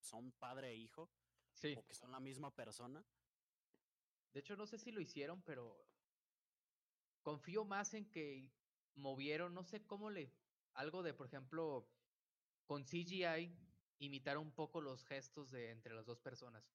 son 0.01 0.33
padre 0.33 0.71
e 0.71 0.77
hijo, 0.77 1.09
Sí. 1.53 1.75
o 1.77 1.85
que 1.85 1.95
son 1.95 2.11
la 2.11 2.21
misma 2.21 2.55
persona. 2.55 3.05
De 4.33 4.41
hecho, 4.41 4.57
no 4.57 4.67
sé 4.67 4.79
si 4.79 4.91
lo 4.91 5.01
hicieron, 5.01 5.43
pero 5.43 5.85
confío 7.23 7.65
más 7.65 7.95
en 7.95 8.11
que 8.11 8.51
movieron, 8.95 9.55
no 9.55 9.63
sé 9.63 9.85
cómo 9.87 10.11
le, 10.11 10.33
algo 10.75 11.03
de, 11.03 11.15
por 11.15 11.27
ejemplo, 11.27 11.89
con 12.67 12.85
CGI, 12.85 13.57
imitar 14.01 14.39
un 14.39 14.51
poco 14.53 14.81
los 14.81 15.05
gestos 15.05 15.51
de 15.51 15.71
entre 15.71 15.95
las 15.95 16.07
dos 16.07 16.19
personas. 16.21 16.73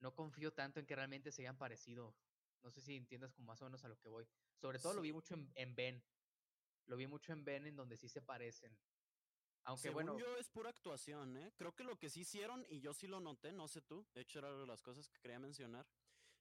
No 0.00 0.14
confío 0.14 0.52
tanto 0.52 0.80
en 0.80 0.86
que 0.86 0.96
realmente 0.96 1.32
se 1.32 1.42
hayan 1.42 1.58
parecido. 1.58 2.14
No 2.62 2.70
sé 2.70 2.80
si 2.80 2.96
entiendas 2.96 3.32
como 3.32 3.46
más 3.46 3.60
o 3.62 3.64
menos 3.64 3.84
a 3.84 3.88
lo 3.88 3.98
que 3.98 4.08
voy. 4.08 4.26
Sobre 4.60 4.78
todo 4.78 4.94
lo 4.94 5.00
vi 5.00 5.12
mucho 5.12 5.34
en, 5.34 5.50
en 5.54 5.74
Ben. 5.74 6.04
Lo 6.86 6.96
vi 6.96 7.06
mucho 7.06 7.32
en 7.32 7.44
Ben, 7.44 7.66
en 7.66 7.76
donde 7.76 7.96
sí 7.96 8.08
se 8.08 8.22
parecen. 8.22 8.76
Aunque 9.64 9.82
Según 9.82 10.06
bueno, 10.06 10.18
yo 10.18 10.36
es 10.36 10.48
pura 10.48 10.70
actuación, 10.70 11.36
¿eh? 11.36 11.52
Creo 11.56 11.74
que 11.74 11.84
lo 11.84 11.98
que 11.98 12.10
sí 12.10 12.20
hicieron, 12.20 12.66
y 12.68 12.80
yo 12.80 12.92
sí 12.92 13.06
lo 13.06 13.20
noté, 13.20 13.52
no 13.52 13.68
sé 13.68 13.80
tú, 13.80 14.04
de 14.12 14.22
hecho 14.22 14.40
era 14.40 14.52
de 14.52 14.66
las 14.66 14.82
cosas 14.82 15.08
que 15.08 15.20
quería 15.20 15.38
mencionar, 15.38 15.86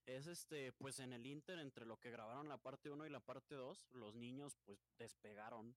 es 0.08 0.26
este, 0.26 0.74
pues 0.74 1.00
en 1.00 1.14
el 1.14 1.26
Inter, 1.28 1.60
entre 1.60 1.86
lo 1.86 2.00
que 2.00 2.10
grabaron 2.10 2.50
la 2.50 2.58
parte 2.58 2.90
1 2.90 3.06
y 3.06 3.10
la 3.10 3.20
parte 3.20 3.54
2, 3.54 3.90
los 3.92 4.16
niños 4.16 4.58
pues 4.66 4.80
despegaron. 4.98 5.76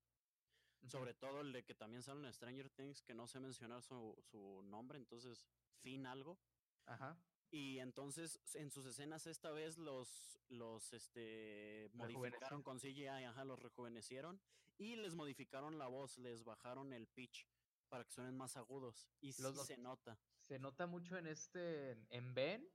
Sobre 0.90 1.14
todo 1.14 1.40
el 1.40 1.52
de 1.52 1.64
que 1.64 1.74
también 1.74 2.02
salen 2.02 2.24
en 2.24 2.32
Stranger 2.32 2.68
Things, 2.70 3.02
que 3.02 3.14
no 3.14 3.26
sé 3.26 3.40
mencionar 3.40 3.82
su, 3.82 4.16
su 4.30 4.62
nombre, 4.64 4.98
entonces, 4.98 5.46
fin 5.82 6.06
algo. 6.06 6.38
ajá, 6.86 7.16
Y 7.50 7.78
entonces 7.78 8.40
en 8.54 8.70
sus 8.70 8.84
escenas 8.86 9.26
esta 9.26 9.50
vez 9.50 9.78
los, 9.78 10.40
los 10.48 10.92
este, 10.92 11.88
modificaron 11.94 12.62
con 12.62 12.78
CGI, 12.80 13.06
ajá, 13.06 13.44
los 13.44 13.58
rejuvenecieron 13.60 14.40
y 14.76 14.96
les 14.96 15.14
modificaron 15.14 15.78
la 15.78 15.86
voz, 15.86 16.18
les 16.18 16.42
bajaron 16.44 16.92
el 16.92 17.06
pitch 17.06 17.46
para 17.88 18.04
que 18.04 18.12
suenen 18.12 18.36
más 18.36 18.56
agudos. 18.56 19.08
Y 19.20 19.32
sí 19.32 19.42
dos- 19.42 19.66
se 19.66 19.76
nota. 19.78 20.18
se 20.42 20.58
nota 20.58 20.86
mucho 20.86 21.16
en 21.16 21.26
este, 21.28 21.92
en- 21.92 22.06
en 22.10 22.34
Ben 22.34 22.68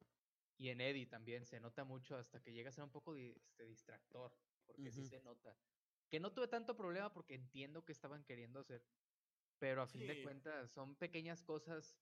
y 0.57 0.69
en 0.69 0.81
Eddie 0.81 1.05
también, 1.07 1.45
se 1.45 1.59
nota 1.59 1.83
mucho 1.83 2.15
hasta 2.15 2.41
que 2.41 2.51
llega 2.53 2.69
a 2.69 2.73
ser 2.73 2.83
un 2.85 2.91
poco 2.91 3.13
di- 3.13 3.33
este, 3.35 3.65
distractor, 3.65 4.31
porque 4.65 4.91
sí 4.91 5.05
se 5.05 5.19
nota. 5.21 5.55
Que 6.09 6.19
no 6.19 6.31
tuve 6.33 6.47
tanto 6.47 6.75
problema 6.75 7.11
porque 7.13 7.35
entiendo 7.35 7.85
que 7.85 7.91
estaban 7.91 8.23
queriendo 8.23 8.59
hacer, 8.59 8.83
pero 9.59 9.81
a 9.81 9.87
fin 9.87 10.07
de 10.07 10.23
cuentas 10.23 10.71
son 10.71 10.95
pequeñas 10.95 11.43
cosas 11.43 11.97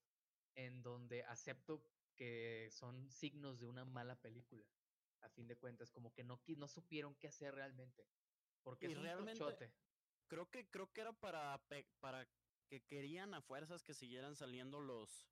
en 0.54 0.82
donde 0.82 1.24
acepto 1.24 1.82
que 2.16 2.68
son 2.72 3.10
signos 3.10 3.60
de 3.60 3.66
una 3.66 3.84
mala 3.84 4.16
película. 4.16 4.66
A 5.20 5.28
fin 5.28 5.46
de 5.46 5.56
cuentas, 5.56 5.90
como 5.90 6.12
que 6.14 6.24
no, 6.24 6.40
no 6.56 6.68
supieron 6.68 7.14
qué 7.16 7.28
hacer 7.28 7.54
realmente. 7.54 8.06
Porque 8.62 8.86
Y 8.86 8.92
es 8.92 8.98
un 8.98 9.04
realmente- 9.04 9.38
tochote. 9.38 9.72
Creo 10.28 10.50
que, 10.50 10.68
creo 10.68 10.92
que 10.92 11.00
era 11.00 11.12
para, 11.12 11.60
para 12.00 12.28
que 12.68 12.84
querían 12.84 13.34
a 13.34 13.40
fuerzas 13.40 13.82
que 13.82 13.94
siguieran 13.94 14.36
saliendo 14.36 14.80
los, 14.80 15.26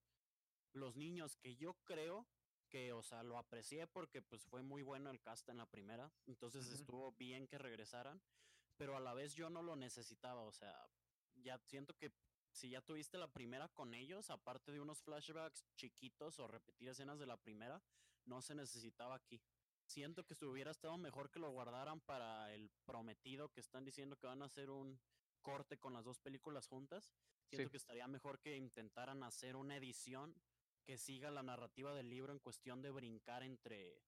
los 0.73 0.97
niños, 0.97 1.37
que 1.37 1.57
yo 1.57 1.75
creo 1.85 2.27
que, 2.71 2.93
o 2.93 3.03
sea, 3.03 3.23
lo 3.23 3.37
aprecié 3.39 3.87
porque 3.87 4.23
pues 4.23 4.45
fue 4.47 4.63
muy 4.63 4.83
bueno 4.83 5.11
el 5.11 5.21
cast 5.21 5.49
en 5.51 5.59
la 5.59 5.67
primera, 5.71 6.11
entonces 6.27 6.67
estuvo 6.73 7.13
bien 7.13 7.47
que 7.47 7.59
regresaran, 7.59 8.21
pero 8.77 8.97
a 8.97 9.01
la 9.01 9.15
vez 9.15 9.35
yo 9.35 9.51
no 9.51 9.63
lo 9.63 9.77
necesitaba, 9.77 10.43
o 10.43 10.53
sea, 10.53 10.89
ya 11.35 11.59
siento 11.59 11.97
que 11.97 12.13
si 12.51 12.71
ya 12.71 12.81
tuviste 12.81 13.19
la 13.19 13.33
primera 13.33 13.69
con 13.69 13.93
ellos, 13.95 14.31
aparte 14.31 14.73
de 14.73 14.81
unos 14.81 15.03
flashbacks 15.03 15.65
chiquitos 15.75 16.39
o 16.39 16.47
repetir 16.49 16.89
escenas 16.89 17.19
de 17.19 17.27
la 17.27 17.37
primera, 17.37 17.83
no 18.25 18.41
se 18.41 18.55
necesitaba 18.55 19.15
aquí. 19.15 19.43
Siento 19.85 20.25
que 20.27 20.35
hubiera 20.45 20.71
estado 20.71 20.97
mejor 20.97 21.31
que 21.31 21.39
lo 21.39 21.51
guardaran 21.51 22.01
para 22.01 22.53
el 22.55 22.71
prometido 22.85 23.53
que 23.53 23.61
están 23.61 23.85
diciendo 23.85 24.17
que 24.17 24.27
van 24.27 24.43
a 24.43 24.47
hacer 24.47 24.71
un 24.71 24.99
corte 25.43 25.79
con 25.79 25.93
las 25.93 26.05
dos 26.05 26.19
películas 26.19 26.67
juntas. 26.67 27.13
Siento 27.45 27.69
Sí. 27.69 27.71
que 27.71 27.77
estaría 27.77 28.09
mejor 28.09 28.41
que 28.41 28.57
intentaran 28.57 29.23
hacer 29.23 29.55
una 29.55 29.77
edición 29.77 30.35
que 30.83 30.99
siga 30.99 31.31
la 31.31 31.43
narrativa 31.43 31.95
del 31.95 32.09
libro 32.09 32.33
en 32.33 32.39
cuestión 32.41 32.83
de 32.83 32.91
brincar 32.91 33.43
entre, 33.43 34.03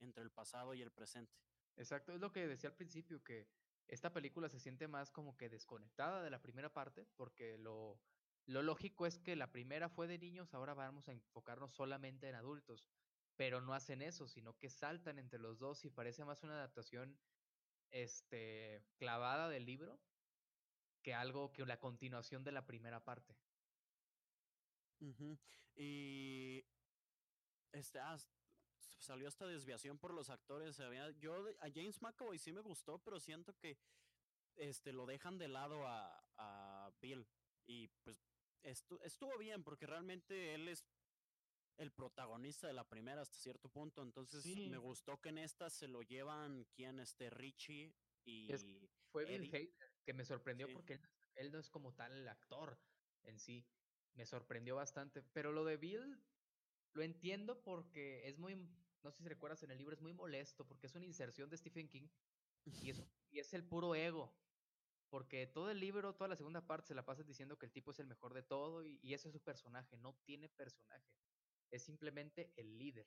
entre 0.00 0.22
el 0.22 0.30
pasado 0.30 0.74
y 0.74 0.82
el 0.82 0.90
presente. 0.90 1.38
Exacto, 1.76 2.12
es 2.12 2.20
lo 2.20 2.32
que 2.32 2.46
decía 2.46 2.68
al 2.70 2.76
principio, 2.76 3.22
que 3.22 3.48
esta 3.88 4.12
película 4.12 4.48
se 4.48 4.60
siente 4.60 4.88
más 4.88 5.10
como 5.10 5.36
que 5.36 5.48
desconectada 5.48 6.22
de 6.22 6.30
la 6.30 6.40
primera 6.40 6.72
parte, 6.72 7.06
porque 7.16 7.58
lo, 7.58 8.00
lo 8.46 8.62
lógico 8.62 9.06
es 9.06 9.18
que 9.18 9.36
la 9.36 9.52
primera 9.52 9.88
fue 9.88 10.06
de 10.06 10.18
niños, 10.18 10.54
ahora 10.54 10.74
vamos 10.74 11.08
a 11.08 11.12
enfocarnos 11.12 11.74
solamente 11.74 12.28
en 12.28 12.34
adultos, 12.34 12.86
pero 13.36 13.60
no 13.60 13.74
hacen 13.74 14.02
eso, 14.02 14.28
sino 14.28 14.58
que 14.58 14.70
saltan 14.70 15.18
entre 15.18 15.38
los 15.38 15.58
dos 15.58 15.84
y 15.84 15.90
parece 15.90 16.24
más 16.24 16.42
una 16.42 16.54
adaptación 16.54 17.20
este, 17.90 18.84
clavada 18.96 19.48
del 19.48 19.66
libro 19.66 20.00
que 21.02 21.14
algo 21.14 21.52
que 21.52 21.66
la 21.66 21.78
continuación 21.78 22.44
de 22.44 22.52
la 22.52 22.66
primera 22.66 23.04
parte. 23.04 23.36
Ujú. 25.00 25.38
Y 25.74 26.64
este 27.72 27.98
ah, 27.98 28.16
salió 29.02 29.28
esta 29.28 29.46
desviación 29.46 29.98
por 29.98 30.14
los 30.14 30.30
actores. 30.30 30.78
había- 30.80 31.10
yo 31.18 31.34
a 31.60 31.70
James 31.74 32.00
McAvoy 32.00 32.38
sí 32.38 32.52
me 32.52 32.60
gustó, 32.60 32.98
pero 33.02 33.18
siento 33.20 33.56
que 33.58 33.78
este 34.54 34.92
lo 34.92 35.06
dejan 35.06 35.38
de 35.38 35.48
lado 35.48 35.86
a, 35.86 36.24
a 36.36 36.92
Bill. 37.00 37.26
Y 37.66 37.88
pues 38.04 38.20
estu- 38.62 39.00
estuvo 39.02 39.36
bien, 39.38 39.62
porque 39.64 39.86
realmente 39.86 40.54
él 40.54 40.68
es 40.68 40.84
el 41.78 41.90
protagonista 41.90 42.66
de 42.66 42.74
la 42.74 42.88
primera 42.88 43.22
hasta 43.22 43.38
cierto 43.38 43.68
punto. 43.68 44.02
Entonces 44.02 44.42
Sí. 44.44 44.68
me 44.70 44.78
gustó 44.78 45.20
que 45.20 45.30
en 45.30 45.38
esta 45.38 45.68
se 45.70 45.88
lo 45.88 46.02
llevan 46.02 46.64
quien 46.74 47.00
este 47.00 47.30
Richie 47.30 47.94
y 48.24 48.52
Es- 48.52 48.64
Fue 49.10 49.24
Bill. 49.24 49.48
Hader, 49.48 49.74
que 50.04 50.12
me 50.14 50.24
sorprendió 50.24 50.66
Sí. 50.68 50.72
porque 50.74 50.94
él, 50.94 51.00
él 51.34 51.52
no 51.52 51.58
es 51.58 51.68
como 51.70 51.92
tal 51.94 52.12
el 52.12 52.28
actor 52.28 52.78
en 53.24 53.38
sí. 53.38 53.66
Me 54.14 54.26
sorprendió 54.26 54.76
bastante. 54.76 55.22
Pero 55.22 55.52
lo 55.52 55.64
de 55.64 55.76
Bill 55.76 56.22
lo 56.94 57.02
entiendo 57.02 57.62
porque 57.62 58.28
es 58.28 58.38
muy, 58.38 58.68
no 59.02 59.10
sé 59.10 59.22
si 59.22 59.28
recuerdas 59.28 59.62
en 59.62 59.70
el 59.70 59.78
libro, 59.78 59.94
es 59.94 60.00
muy 60.00 60.12
molesto 60.12 60.66
porque 60.66 60.86
es 60.86 60.94
una 60.94 61.04
inserción 61.06 61.50
de 61.50 61.56
Stephen 61.56 61.88
King 61.88 62.08
y 62.64 62.90
es, 62.90 63.02
y 63.30 63.38
es 63.40 63.52
el 63.54 63.66
puro 63.66 63.94
ego. 63.94 64.38
Porque 65.10 65.46
todo 65.46 65.70
el 65.70 65.78
libro, 65.78 66.14
toda 66.14 66.28
la 66.28 66.36
segunda 66.36 66.66
parte 66.66 66.88
se 66.88 66.94
la 66.94 67.04
pasa 67.04 67.22
diciendo 67.22 67.58
que 67.58 67.66
el 67.66 67.72
tipo 67.72 67.90
es 67.90 67.98
el 67.98 68.06
mejor 68.06 68.32
de 68.32 68.42
todo 68.42 68.82
y, 68.82 68.98
y 69.02 69.12
ese 69.12 69.28
es 69.28 69.34
su 69.34 69.42
personaje. 69.42 69.96
No 69.98 70.14
tiene 70.24 70.48
personaje. 70.48 71.06
Es 71.70 71.82
simplemente 71.84 72.54
el 72.56 72.78
líder. 72.78 73.06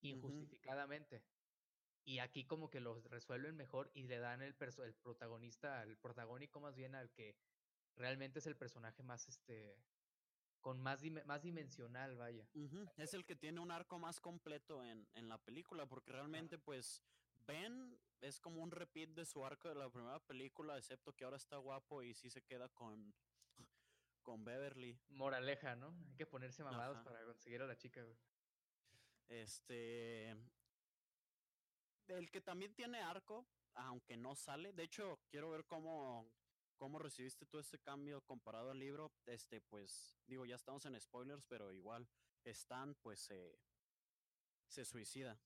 Injustificadamente. 0.00 1.24
Y 2.04 2.18
aquí 2.18 2.44
como 2.44 2.70
que 2.70 2.80
los 2.80 3.04
resuelven 3.04 3.56
mejor 3.56 3.92
y 3.94 4.02
le 4.02 4.18
dan 4.18 4.42
el, 4.42 4.56
el 4.58 4.94
protagonista, 4.96 5.82
el 5.84 5.96
protagónico 5.98 6.60
más 6.60 6.74
bien 6.74 6.96
al 6.96 7.12
que 7.12 7.38
realmente 7.94 8.40
es 8.40 8.46
el 8.46 8.56
personaje 8.56 9.04
más, 9.04 9.28
este, 9.28 9.76
con 10.62 10.80
más, 10.80 11.02
más 11.26 11.42
dimensional, 11.42 12.16
vaya. 12.16 12.48
Es 12.96 13.12
el 13.12 13.26
que 13.26 13.36
tiene 13.36 13.60
un 13.60 13.70
arco 13.70 13.98
más 13.98 14.20
completo 14.20 14.82
en, 14.82 15.06
en 15.14 15.28
la 15.28 15.36
película, 15.36 15.84
porque 15.86 16.12
realmente, 16.12 16.56
pues, 16.58 17.02
Ben 17.46 17.98
es 18.20 18.40
como 18.40 18.62
un 18.62 18.70
repeat 18.70 19.10
de 19.10 19.26
su 19.26 19.44
arco 19.44 19.68
de 19.68 19.74
la 19.74 19.90
primera 19.90 20.20
película, 20.20 20.78
excepto 20.78 21.12
que 21.12 21.24
ahora 21.24 21.36
está 21.36 21.56
guapo 21.56 22.02
y 22.02 22.14
sí 22.14 22.30
se 22.30 22.42
queda 22.42 22.68
con, 22.68 23.12
con 24.22 24.44
Beverly. 24.44 24.96
Moraleja, 25.10 25.74
¿no? 25.74 25.88
Hay 26.08 26.14
que 26.16 26.26
ponerse 26.26 26.62
mamados 26.62 26.98
para 27.00 27.24
conseguir 27.24 27.60
a 27.62 27.66
la 27.66 27.76
chica, 27.76 28.02
güey. 28.02 28.16
Este. 29.28 30.36
El 32.06 32.30
que 32.30 32.40
también 32.40 32.74
tiene 32.74 33.00
arco, 33.00 33.46
aunque 33.74 34.16
no 34.16 34.34
sale. 34.34 34.72
De 34.72 34.84
hecho, 34.84 35.18
quiero 35.28 35.50
ver 35.50 35.64
cómo, 35.64 36.30
cómo 36.82 36.98
recibiste 36.98 37.46
tú 37.46 37.60
ese 37.60 37.78
cambio 37.78 38.22
comparado 38.22 38.72
al 38.72 38.78
libro. 38.80 39.12
Este, 39.24 39.60
pues, 39.60 40.18
digo, 40.26 40.44
ya 40.44 40.56
estamos 40.56 40.84
en 40.84 41.00
spoilers, 41.00 41.46
pero 41.46 41.72
igual, 41.72 42.08
Stan, 42.42 42.96
pues, 42.96 43.20
se 43.20 43.56
se 44.66 44.84
suicida. 44.84 45.40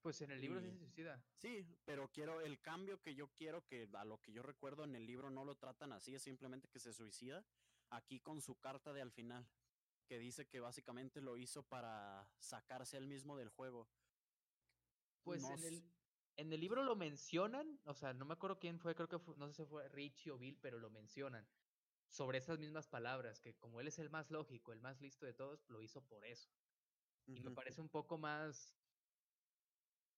Pues 0.00 0.20
en 0.20 0.32
el 0.32 0.40
libro 0.40 0.60
sí 0.60 0.68
se 0.68 0.78
suicida. 0.78 1.24
Sí, 1.36 1.64
pero 1.84 2.10
quiero 2.10 2.40
el 2.40 2.60
cambio 2.60 3.00
que 3.00 3.14
yo 3.14 3.28
quiero, 3.28 3.64
que 3.64 3.88
a 3.92 4.04
lo 4.04 4.20
que 4.20 4.32
yo 4.32 4.42
recuerdo 4.42 4.82
en 4.82 4.96
el 4.96 5.06
libro 5.06 5.30
no 5.30 5.44
lo 5.44 5.54
tratan 5.54 5.92
así, 5.92 6.12
es 6.12 6.22
simplemente 6.22 6.68
que 6.68 6.80
se 6.80 6.92
suicida. 6.92 7.44
Aquí 7.90 8.18
con 8.18 8.40
su 8.40 8.56
carta 8.56 8.92
de 8.92 9.00
al 9.00 9.12
final, 9.12 9.46
que 10.08 10.18
dice 10.18 10.48
que 10.48 10.58
básicamente 10.58 11.20
lo 11.20 11.36
hizo 11.36 11.62
para 11.62 12.28
sacarse 12.40 12.96
él 12.96 13.06
mismo 13.06 13.36
del 13.36 13.48
juego. 13.48 13.86
Pues 15.22 15.44
en 15.44 15.62
el, 15.62 15.91
en 16.36 16.52
el 16.52 16.60
libro 16.60 16.82
lo 16.82 16.96
mencionan, 16.96 17.80
o 17.84 17.94
sea, 17.94 18.14
no 18.14 18.24
me 18.24 18.34
acuerdo 18.34 18.58
quién 18.58 18.78
fue, 18.78 18.94
creo 18.94 19.08
que 19.08 19.18
fue, 19.18 19.36
no 19.36 19.48
sé 19.48 19.64
si 19.64 19.68
fue 19.68 19.88
Richie 19.88 20.30
o 20.32 20.38
Bill, 20.38 20.58
pero 20.60 20.78
lo 20.78 20.90
mencionan 20.90 21.50
sobre 22.08 22.38
esas 22.38 22.58
mismas 22.58 22.88
palabras, 22.88 23.40
que 23.40 23.56
como 23.56 23.80
él 23.80 23.88
es 23.88 23.98
el 23.98 24.10
más 24.10 24.30
lógico, 24.30 24.72
el 24.72 24.80
más 24.80 25.00
listo 25.00 25.26
de 25.26 25.34
todos, 25.34 25.68
lo 25.68 25.82
hizo 25.82 26.06
por 26.06 26.24
eso. 26.26 26.50
Y 27.26 27.40
me 27.40 27.50
parece 27.52 27.80
un 27.80 27.90
poco 27.90 28.18
más, 28.18 28.82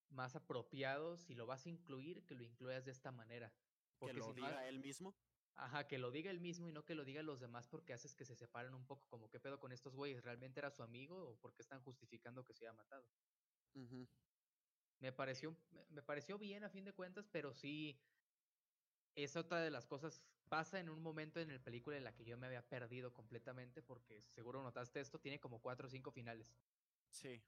más 0.09 0.35
apropiado 0.35 1.17
si 1.17 1.35
lo 1.35 1.45
vas 1.45 1.65
a 1.65 1.69
incluir, 1.69 2.25
que 2.25 2.35
lo 2.35 2.43
incluyas 2.43 2.85
de 2.85 2.91
esta 2.91 3.11
manera. 3.11 3.55
que 3.99 3.99
Porque 3.99 4.13
lo 4.13 4.25
si 4.25 4.33
no, 4.33 4.33
diga 4.33 4.67
él 4.67 4.79
mismo. 4.79 5.17
Ajá, 5.55 5.87
que 5.87 5.97
lo 5.99 6.11
diga 6.11 6.31
él 6.31 6.41
mismo 6.41 6.67
y 6.67 6.73
no 6.73 6.85
que 6.85 6.95
lo 6.95 7.05
digan 7.05 7.25
los 7.25 7.39
demás 7.39 7.67
porque 7.69 7.93
haces 7.93 8.15
que 8.15 8.25
se 8.25 8.35
separen 8.35 8.73
un 8.73 8.85
poco, 8.85 9.07
como 9.07 9.29
qué 9.29 9.39
pedo 9.39 9.59
con 9.59 9.71
estos 9.71 9.95
güeyes, 9.95 10.23
¿realmente 10.23 10.59
era 10.59 10.69
su 10.71 10.83
amigo 10.83 11.29
o 11.29 11.39
por 11.39 11.53
qué 11.55 11.61
están 11.61 11.81
justificando 11.81 12.43
que 12.45 12.53
se 12.53 12.65
haya 12.65 12.73
matado? 12.73 13.07
Me 14.99 15.11
pareció, 15.11 15.55
me- 15.91 16.01
pareció 16.01 16.37
bien 16.37 16.63
a 16.63 16.69
fin 16.69 16.85
de 16.85 16.93
cuentas, 16.93 17.27
pero 17.31 17.53
sí 17.53 17.95
es 19.15 19.35
otra 19.35 19.61
de 19.61 19.71
las 19.71 19.85
cosas. 19.85 20.21
Pasa 20.49 20.79
en 20.79 20.89
un 20.89 21.01
momento 21.01 21.39
en 21.39 21.51
la 21.53 21.63
película 21.63 21.97
en 21.97 22.03
la 22.03 22.13
que 22.15 22.23
yo 22.23 22.37
me 22.37 22.47
había 22.47 22.67
perdido 22.69 23.13
completamente, 23.13 23.81
porque 23.81 24.21
seguro 24.29 24.61
notaste 24.61 24.99
esto, 24.99 25.19
tiene 25.19 25.39
como 25.39 25.59
cuatro 25.61 25.87
o 25.87 25.89
cinco 25.89 26.11
finales. 26.11 26.55
Sí. 27.09 27.41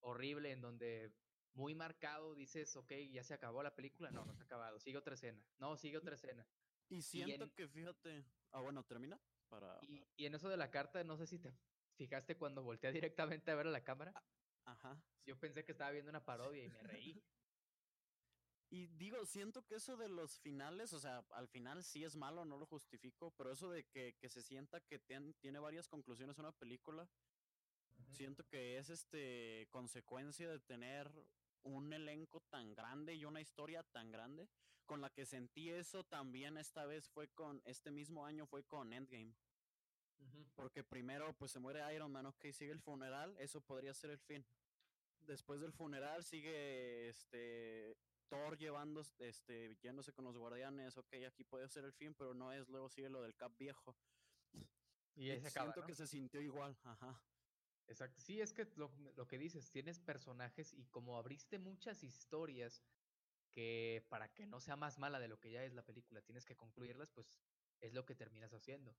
Horrible, 0.00 0.50
en 0.50 0.60
donde 0.60 1.12
muy 1.54 1.74
marcado 1.74 2.34
dices, 2.34 2.74
ok, 2.76 2.92
ya 3.12 3.22
se 3.22 3.34
acabó 3.34 3.62
la 3.62 3.74
película. 3.74 4.10
No, 4.10 4.24
no 4.24 4.34
se 4.34 4.42
ha 4.42 4.44
acabado. 4.44 4.78
Sigue 4.80 4.98
otra 4.98 5.14
escena. 5.14 5.40
No, 5.58 5.76
sigue 5.76 5.96
otra 5.98 6.14
escena. 6.16 6.44
Y 6.88 7.00
siento 7.02 7.44
en- 7.44 7.50
que, 7.50 7.68
fíjate. 7.68 8.24
Ah, 8.50 8.60
bueno, 8.60 8.84
termina. 8.84 9.18
Para. 9.48 9.78
Y, 9.82 10.02
y 10.16 10.26
en 10.26 10.34
eso 10.34 10.48
de 10.48 10.56
la 10.56 10.70
carta, 10.70 11.02
no 11.04 11.16
sé 11.16 11.26
si 11.26 11.38
te 11.38 11.52
fijaste 11.96 12.36
cuando 12.36 12.62
volteé 12.62 12.92
directamente 12.92 13.50
a 13.50 13.54
ver 13.54 13.68
a 13.68 13.70
la 13.70 13.84
cámara. 13.84 14.12
Ajá. 14.64 14.96
Yo 15.26 15.38
pensé 15.38 15.64
que 15.64 15.72
estaba 15.72 15.90
viendo 15.90 16.10
una 16.10 16.24
parodia 16.24 16.64
y 16.64 16.68
me 16.68 16.82
reí. 16.82 17.22
Y 18.70 18.88
digo, 18.88 19.24
siento 19.24 19.64
que 19.64 19.76
eso 19.76 19.96
de 19.96 20.08
los 20.08 20.40
finales, 20.40 20.92
o 20.94 20.98
sea, 20.98 21.18
al 21.30 21.46
final 21.46 21.84
sí 21.84 22.02
es 22.02 22.16
malo, 22.16 22.44
no 22.44 22.56
lo 22.56 22.66
justifico, 22.66 23.30
pero 23.36 23.52
eso 23.52 23.70
de 23.70 23.84
que, 23.84 24.16
que 24.18 24.28
se 24.28 24.42
sienta 24.42 24.80
que 24.80 24.98
tien- 25.00 25.32
tiene 25.40 25.60
varias 25.60 25.86
conclusiones 25.86 26.38
una 26.38 26.50
película, 26.50 27.08
siento 28.10 28.42
que 28.48 28.78
es 28.78 28.90
este 28.90 29.68
consecuencia 29.70 30.48
de 30.48 30.58
tener 30.58 31.08
un 31.62 31.92
elenco 31.92 32.40
tan 32.50 32.74
grande 32.74 33.14
y 33.14 33.24
una 33.24 33.40
historia 33.40 33.84
tan 33.92 34.10
grande. 34.10 34.48
Con 34.86 35.00
la 35.00 35.08
que 35.10 35.24
sentí 35.24 35.70
eso 35.70 36.02
también 36.04 36.56
esta 36.58 36.84
vez 36.84 37.08
fue 37.08 37.28
con, 37.28 37.62
este 37.64 37.90
mismo 37.92 38.26
año 38.26 38.44
fue 38.46 38.64
con 38.64 38.92
Endgame. 38.92 39.34
Porque 40.54 40.84
primero 40.84 41.36
pues 41.36 41.50
se 41.50 41.58
muere 41.58 41.94
Iron 41.94 42.12
Man, 42.12 42.26
ok, 42.26 42.46
sigue 42.52 42.72
el 42.72 42.80
funeral, 42.80 43.36
eso 43.38 43.60
podría 43.60 43.92
ser 43.92 44.10
el 44.10 44.18
fin. 44.18 44.46
Después 45.20 45.60
del 45.60 45.72
funeral 45.72 46.22
sigue 46.22 47.08
este 47.08 47.96
Thor 48.28 48.56
llevando, 48.56 49.02
este, 49.18 49.76
yéndose 49.82 50.12
con 50.12 50.24
los 50.24 50.36
guardianes, 50.36 50.96
ok, 50.96 51.14
aquí 51.26 51.44
puede 51.44 51.68
ser 51.68 51.84
el 51.84 51.92
fin, 51.92 52.14
pero 52.14 52.34
no 52.34 52.52
es, 52.52 52.68
luego 52.68 52.88
sigue 52.88 53.08
lo 53.08 53.22
del 53.22 53.34
Cap 53.34 53.56
viejo. 53.58 53.96
Y 55.16 55.30
ahí 55.30 55.40
se 55.40 55.48
acaba, 55.48 55.66
siento 55.66 55.80
¿no? 55.80 55.86
que 55.86 55.94
se 55.94 56.06
sintió 56.06 56.40
igual, 56.40 56.76
ajá. 56.84 57.22
Exacto. 57.86 58.20
Sí, 58.20 58.40
es 58.40 58.52
que 58.52 58.66
lo, 58.76 58.90
lo 59.16 59.26
que 59.26 59.38
dices, 59.38 59.70
tienes 59.70 60.00
personajes 60.00 60.72
y 60.72 60.86
como 60.86 61.18
abriste 61.18 61.58
muchas 61.58 62.02
historias 62.02 62.82
que 63.50 64.04
para 64.08 64.32
que 64.32 64.46
no 64.46 64.60
sea 64.60 64.76
más 64.76 64.98
mala 64.98 65.20
de 65.20 65.28
lo 65.28 65.38
que 65.38 65.50
ya 65.50 65.62
es 65.64 65.74
la 65.74 65.84
película, 65.84 66.22
tienes 66.22 66.44
que 66.44 66.56
concluirlas, 66.56 67.10
pues 67.10 67.38
es 67.80 67.92
lo 67.92 68.04
que 68.04 68.14
terminas 68.14 68.52
haciendo. 68.52 68.96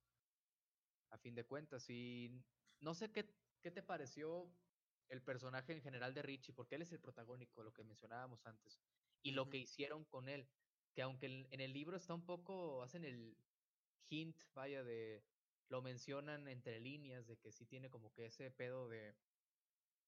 A 1.10 1.18
fin 1.18 1.36
de 1.36 1.46
cuentas. 1.46 1.90
Y 1.90 2.32
no 2.80 2.94
sé 2.94 3.12
qué, 3.12 3.30
qué 3.62 3.72
te 3.72 3.84
pareció 3.84 4.52
el 5.10 5.22
personaje 5.22 5.74
en 5.74 5.82
general 5.82 6.14
de 6.14 6.22
Richie, 6.22 6.54
porque 6.54 6.76
él 6.76 6.82
es 6.82 6.92
el 6.92 7.00
protagónico, 7.00 7.64
lo 7.64 7.74
que 7.74 7.84
mencionábamos 7.84 8.46
antes. 8.46 8.80
Y 9.22 9.32
lo 9.32 9.50
que 9.50 9.58
hicieron 9.58 10.06
con 10.06 10.30
él, 10.30 10.48
que 10.94 11.02
aunque 11.02 11.48
en 11.50 11.62
el 11.62 11.74
libro 11.74 11.98
está 11.98 12.14
un 12.14 12.26
poco, 12.26 12.82
hacen 12.84 13.04
el 13.04 13.38
hint, 14.10 14.42
vaya, 14.54 14.84
de, 14.84 15.24
lo 15.70 15.82
mencionan 15.82 16.48
entre 16.48 16.80
líneas, 16.80 17.28
de 17.28 17.38
que 17.38 17.52
sí 17.52 17.66
tiene 17.66 17.90
como 17.90 18.12
que 18.14 18.28
ese 18.28 18.52
pedo 18.52 18.88
de, 18.88 19.16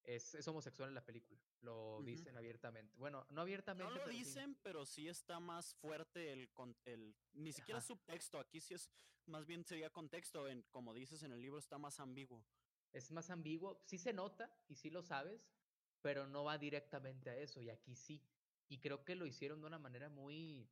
es, 0.04 0.34
es 0.34 0.46
homosexual 0.48 0.88
en 0.88 0.94
la 0.94 1.04
película, 1.04 1.40
lo 1.60 2.02
dicen 2.02 2.36
abiertamente. 2.36 2.96
Bueno, 2.96 3.24
no 3.30 3.36
No 3.36 3.42
abiertamente, 3.42 3.92
lo 3.94 4.00
pero 4.00 4.10
sí. 4.12 4.18
dicen, 4.18 4.56
pero 4.62 4.86
sí 4.86 5.08
está 5.08 5.38
más 5.40 5.74
fuerte 5.74 6.32
el, 6.32 6.52
con- 6.52 6.76
el 6.84 7.14
ni 7.32 7.52
siquiera 7.52 7.78
Ajá. 7.78 7.86
subtexto, 7.86 8.38
aquí 8.38 8.60
sí 8.60 8.74
es, 8.74 8.90
más 9.26 9.44
bien 9.46 9.64
sería 9.64 9.90
contexto, 9.92 10.48
en, 10.48 10.62
como 10.70 10.94
dices 10.94 11.22
en 11.22 11.32
el 11.32 11.40
libro 11.42 11.58
está 11.58 11.78
más 11.78 12.00
ambiguo. 12.00 12.44
es 12.92 13.10
más 13.12 13.28
ambiguo, 13.30 13.82
sí 13.84 13.98
se 13.98 14.12
nota 14.14 14.50
y 14.66 14.74
sí 14.76 14.88
lo 14.90 15.02
sabes, 15.02 15.52
pero 16.00 16.26
no 16.26 16.44
va 16.44 16.56
directamente 16.56 17.28
a 17.28 17.36
eso 17.36 17.60
y 17.60 17.68
aquí 17.68 17.94
sí. 17.94 18.22
Y 18.70 18.78
creo 18.78 19.04
que 19.04 19.14
lo 19.14 19.26
hicieron 19.26 19.60
de 19.60 19.66
una 19.66 19.78
manera 19.78 20.08
muy 20.08 20.66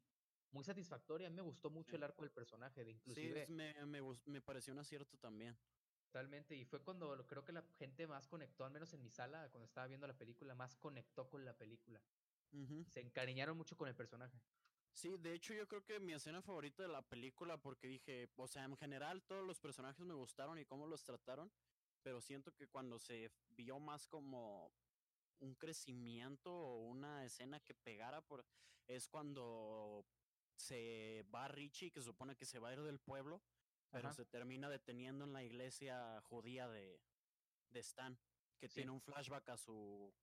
muy 0.52 0.64
satisfactoria. 0.64 1.26
A 1.26 1.30
mí 1.30 1.36
me 1.36 1.42
gustó 1.42 1.68
mucho 1.68 1.90
Sí. 1.90 1.96
el 1.96 2.04
arco 2.04 2.22
del 2.22 2.30
personaje, 2.32 2.84
de 2.84 2.92
Sí, 2.92 2.96
inclusive 2.98 3.42
es- 3.42 3.50
me, 3.50 3.74
me, 3.84 4.00
me 4.26 4.40
pareció 4.40 4.72
un 4.72 4.78
acierto 4.78 5.18
también. 5.18 5.58
Totalmente 6.16 6.56
y 6.56 6.64
fue 6.64 6.80
cuando 6.80 7.14
creo 7.26 7.44
que 7.44 7.52
la 7.52 7.62
gente 7.78 8.06
más 8.06 8.26
conectó, 8.26 8.64
al 8.64 8.70
menos 8.70 8.90
en 8.94 9.02
mi 9.02 9.10
sala 9.10 9.50
cuando 9.50 9.66
estaba 9.66 9.86
viendo 9.86 10.06
la 10.06 10.16
película, 10.16 10.54
más 10.54 10.74
conectó 10.74 11.28
con 11.28 11.44
la 11.44 11.52
película. 11.52 12.00
Se 12.86 13.00
encariñaron 13.00 13.54
mucho 13.54 13.76
con 13.76 13.86
el 13.86 13.94
personaje. 13.94 14.40
Sí, 14.94 15.14
de 15.18 15.34
hecho 15.34 15.52
yo 15.52 15.68
creo 15.68 15.84
que 15.84 16.00
mi 16.00 16.14
escena 16.14 16.40
favorita 16.40 16.82
de 16.82 16.88
la 16.88 17.02
película, 17.02 17.58
porque 17.58 17.86
dije, 17.86 18.30
o 18.36 18.48
sea, 18.48 18.64
en 18.64 18.78
general 18.78 19.24
todos 19.24 19.46
los 19.46 19.60
personajes 19.60 20.06
me 20.06 20.14
gustaron 20.14 20.58
y 20.58 20.64
cómo 20.64 20.86
los 20.86 21.04
trataron, 21.04 21.52
pero 22.02 22.22
siento 22.22 22.50
que 22.54 22.66
cuando 22.66 22.98
se 22.98 23.30
vio 23.50 23.78
más 23.78 24.06
como 24.06 24.72
un 25.40 25.54
crecimiento 25.54 26.50
o 26.50 26.86
una 26.86 27.26
escena 27.26 27.60
que 27.60 27.74
pegara, 27.74 28.22
por, 28.22 28.46
es 28.86 29.06
cuando 29.06 30.06
se 30.56 31.26
va 31.34 31.46
Richie, 31.48 31.90
que 31.90 32.00
se 32.00 32.06
supone 32.06 32.36
que 32.36 32.46
se 32.46 32.58
va 32.58 32.70
a 32.70 32.72
ir 32.72 32.80
del 32.80 33.00
pueblo, 33.00 33.42
pero 33.90 34.08
Ajá. 34.08 34.14
se 34.14 34.24
termina 34.26 34.68
deteniendo 34.68 35.24
en 35.24 35.32
la 35.32 35.42
iglesia 35.44 36.20
judía 36.22 36.68
de, 36.68 37.00
de 37.70 37.80
Stan, 37.80 38.18
que 38.58 38.68
Sí. 38.68 38.74
tiene 38.76 38.90
un 38.90 39.00
flashback 39.00 39.48
a 39.50 39.56
su, 39.56 40.14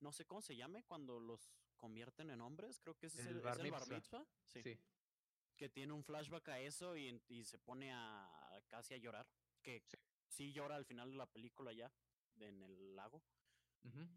no 0.00 0.12
sé 0.12 0.24
cómo 0.26 0.40
se 0.40 0.56
llame, 0.56 0.82
cuando 0.84 1.20
los 1.20 1.50
convierten 1.76 2.30
en 2.30 2.40
hombres, 2.40 2.80
creo 2.80 2.96
que 2.96 3.06
ese 3.06 3.20
es 3.20 3.26
El 3.26 3.40
bar 3.40 3.54
es 3.58 3.64
el 3.64 3.70
bar 3.70 3.80
mitzvah. 3.82 3.96
mitzvah, 3.96 4.26
sí, 4.44 4.62
Sí. 4.62 4.78
que 5.56 5.68
tiene 5.68 5.92
un 5.92 6.02
flashback 6.04 6.48
a 6.48 6.60
eso 6.60 6.96
y, 6.96 7.22
y 7.28 7.44
se 7.44 7.58
pone 7.58 7.92
a 7.92 8.62
casi 8.68 8.94
a 8.94 8.98
llorar, 8.98 9.28
que 9.62 9.82
Sí. 9.86 9.96
sí 10.26 10.52
llora 10.52 10.76
al 10.76 10.84
final 10.84 11.10
de 11.10 11.16
la 11.16 11.26
película 11.26 11.72
ya, 11.72 11.92
en 12.36 12.62
el 12.62 12.96
lago. 12.96 13.22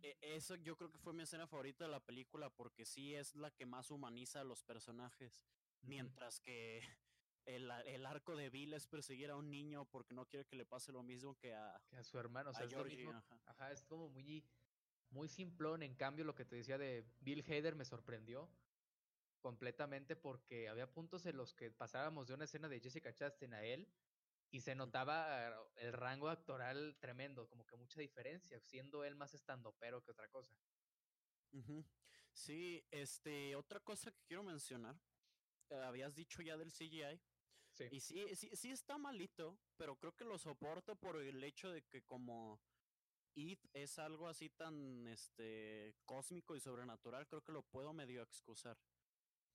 E- 0.01 0.17
Eso 0.21 0.55
yo 0.55 0.77
creo 0.77 0.89
que 0.89 0.97
fue 0.97 1.12
mi 1.13 1.23
escena 1.23 1.45
favorita 1.45 1.83
de 1.83 1.91
la 1.91 1.99
película 1.99 2.49
porque 2.49 2.86
sí 2.86 3.13
es 3.13 3.36
la 3.36 3.51
que 3.51 3.65
más 3.65 3.91
humaniza 3.91 4.39
a 4.39 4.43
los 4.45 4.63
personajes. 4.63 5.43
Mientras 5.81 6.39
que 6.39 6.81
el, 7.47 7.71
el 7.86 8.05
arco 8.05 8.36
de 8.36 8.49
Bill 8.49 8.73
es 8.73 8.88
perseguir 8.88 9.31
a 9.31 9.36
un 9.36 9.49
niño 9.49 9.86
porque 9.89 10.13
no 10.13 10.27
quiere 10.27 10.45
que 10.45 10.55
le 10.55 10.65
pase 10.65 10.91
lo 10.91 11.01
mismo 11.01 11.38
que 11.38 11.55
a... 11.55 11.81
que 11.89 11.97
a 11.97 12.03
su 12.03 12.19
hermano, 12.19 12.51
o 12.51 12.53
sea, 12.53 12.63
a 12.63 12.65
es 12.65 12.71
Georgie, 12.71 12.97
mismo. 12.97 13.13
ajá. 13.13 13.39
Ajá, 13.45 13.71
es 13.71 13.83
como 13.83 14.10
muy, 14.10 14.45
muy 15.10 15.29
simplón. 15.29 15.81
En 15.81 15.95
cambio, 15.95 16.25
lo 16.25 16.36
que 16.36 16.45
te 16.45 16.57
decía 16.57 16.77
de 16.77 17.05
Bill 17.21 17.43
Hader 17.47 17.75
me 17.75 17.86
sorprendió 17.86 18.49
completamente 19.39 20.15
porque 20.15 20.67
había 20.67 20.91
puntos 20.91 21.25
en 21.25 21.38
los 21.38 21.53
que 21.53 21.71
pasábamos 21.71 22.27
de 22.27 22.33
una 22.33 22.43
escena 22.43 22.67
de 22.67 22.81
Jessica 22.81 23.13
Chastain 23.13 23.53
a 23.53 23.63
él 23.63 23.88
y 24.49 24.62
se 24.62 24.75
notaba 24.75 25.69
el 25.77 25.93
rango 25.93 26.29
actoral 26.29 26.97
tremendo, 26.99 27.47
como 27.47 27.65
que 27.65 27.75
mucha 27.75 27.99
diferencia, 28.01 28.60
siendo 28.60 29.03
él 29.03 29.15
más 29.15 29.33
estandopero 29.33 30.03
que 30.03 30.12
otra 30.12 30.27
cosa. 30.29 30.55
Sí, 32.31 32.86
este, 32.91 33.55
otra 33.55 33.79
cosa 33.79 34.12
que 34.12 34.21
quiero 34.25 34.43
mencionar, 34.43 34.99
eh, 35.69 35.75
habías 35.75 36.15
dicho 36.15 36.41
ya 36.41 36.55
del 36.57 36.71
CGI, 36.71 37.19
Sí. 37.77 37.87
y 37.91 37.99
sí, 37.99 38.35
sí, 38.35 38.49
sí 38.55 38.71
está 38.71 38.97
malito, 38.97 39.57
pero 39.77 39.95
creo 39.99 40.15
que 40.15 40.25
lo 40.25 40.37
soporto 40.39 40.95
por 40.95 41.15
el 41.21 41.43
hecho 41.43 41.69
de 41.69 41.83
que 41.83 42.01
como 42.03 42.59
It 43.35 43.59
es 43.73 43.99
algo 43.99 44.27
así 44.27 44.49
tan, 44.49 45.05
este, 45.07 45.93
cósmico 46.05 46.55
y 46.55 46.59
sobrenatural, 46.59 47.27
creo 47.27 47.43
que 47.43 47.51
lo 47.51 47.61
puedo 47.61 47.93
medio 47.93 48.23
excusar. 48.23 48.77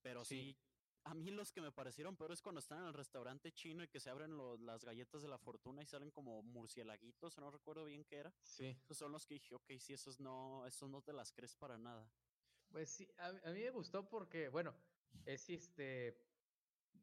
Pero 0.02 0.24
Sí. 0.24 0.36
sí, 0.54 0.56
a 1.04 1.14
mí 1.14 1.32
los 1.32 1.50
que 1.50 1.60
me 1.60 1.72
parecieron 1.72 2.16
peores 2.16 2.40
cuando 2.40 2.60
están 2.60 2.78
en 2.78 2.86
el 2.86 2.94
restaurante 2.94 3.50
chino 3.50 3.82
y 3.82 3.88
que 3.88 3.98
se 3.98 4.08
abren 4.08 4.36
lo- 4.36 4.56
las 4.56 4.84
galletas 4.84 5.20
de 5.22 5.28
la 5.28 5.38
fortuna 5.38 5.82
y 5.82 5.86
salen 5.86 6.12
como 6.12 6.42
murcielaguitos, 6.42 7.38
no 7.38 7.50
recuerdo 7.50 7.84
bien 7.86 8.04
qué 8.04 8.18
era. 8.18 8.32
Sí. 8.42 8.66
Esos 8.84 8.98
son 8.98 9.10
los 9.10 9.26
que 9.26 9.34
dije, 9.34 9.54
ok, 9.56 9.72
sí, 9.80 9.94
esos 9.94 10.20
no, 10.20 10.64
esos 10.64 10.88
no 10.88 11.02
te 11.02 11.12
las 11.12 11.32
crees 11.32 11.56
para 11.56 11.76
nada. 11.76 12.08
Pues 12.70 12.88
sí, 12.88 13.10
a, 13.18 13.26
a 13.26 13.50
mí 13.52 13.60
me 13.62 13.70
gustó 13.70 14.08
porque, 14.08 14.48
bueno, 14.48 14.72
es 15.26 15.50
este, 15.50 16.16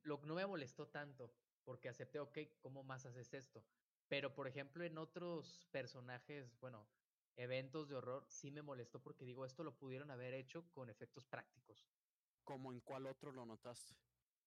lo 0.09 0.19
no 0.23 0.35
me 0.35 0.45
molestó 0.45 0.87
tanto 0.87 1.33
porque 1.63 1.87
acepté, 1.87 2.19
ok, 2.19 2.37
¿cómo 2.59 2.83
más 2.83 3.05
haces 3.05 3.33
esto? 3.33 3.63
Pero, 4.07 4.33
por 4.33 4.47
ejemplo, 4.47 4.83
en 4.83 4.97
otros 4.97 5.67
personajes, 5.71 6.59
bueno, 6.59 6.89
eventos 7.35 7.87
de 7.87 7.95
horror, 7.95 8.25
sí 8.27 8.49
me 8.51 8.63
molestó 8.63 9.01
porque 9.01 9.23
digo, 9.23 9.45
esto 9.45 9.63
lo 9.63 9.77
pudieron 9.77 10.09
haber 10.11 10.33
hecho 10.33 10.69
con 10.71 10.89
efectos 10.89 11.25
prácticos. 11.25 11.87
¿Como 12.43 12.73
en 12.73 12.81
cuál 12.81 13.05
otro 13.05 13.31
lo 13.31 13.45
notaste? 13.45 13.95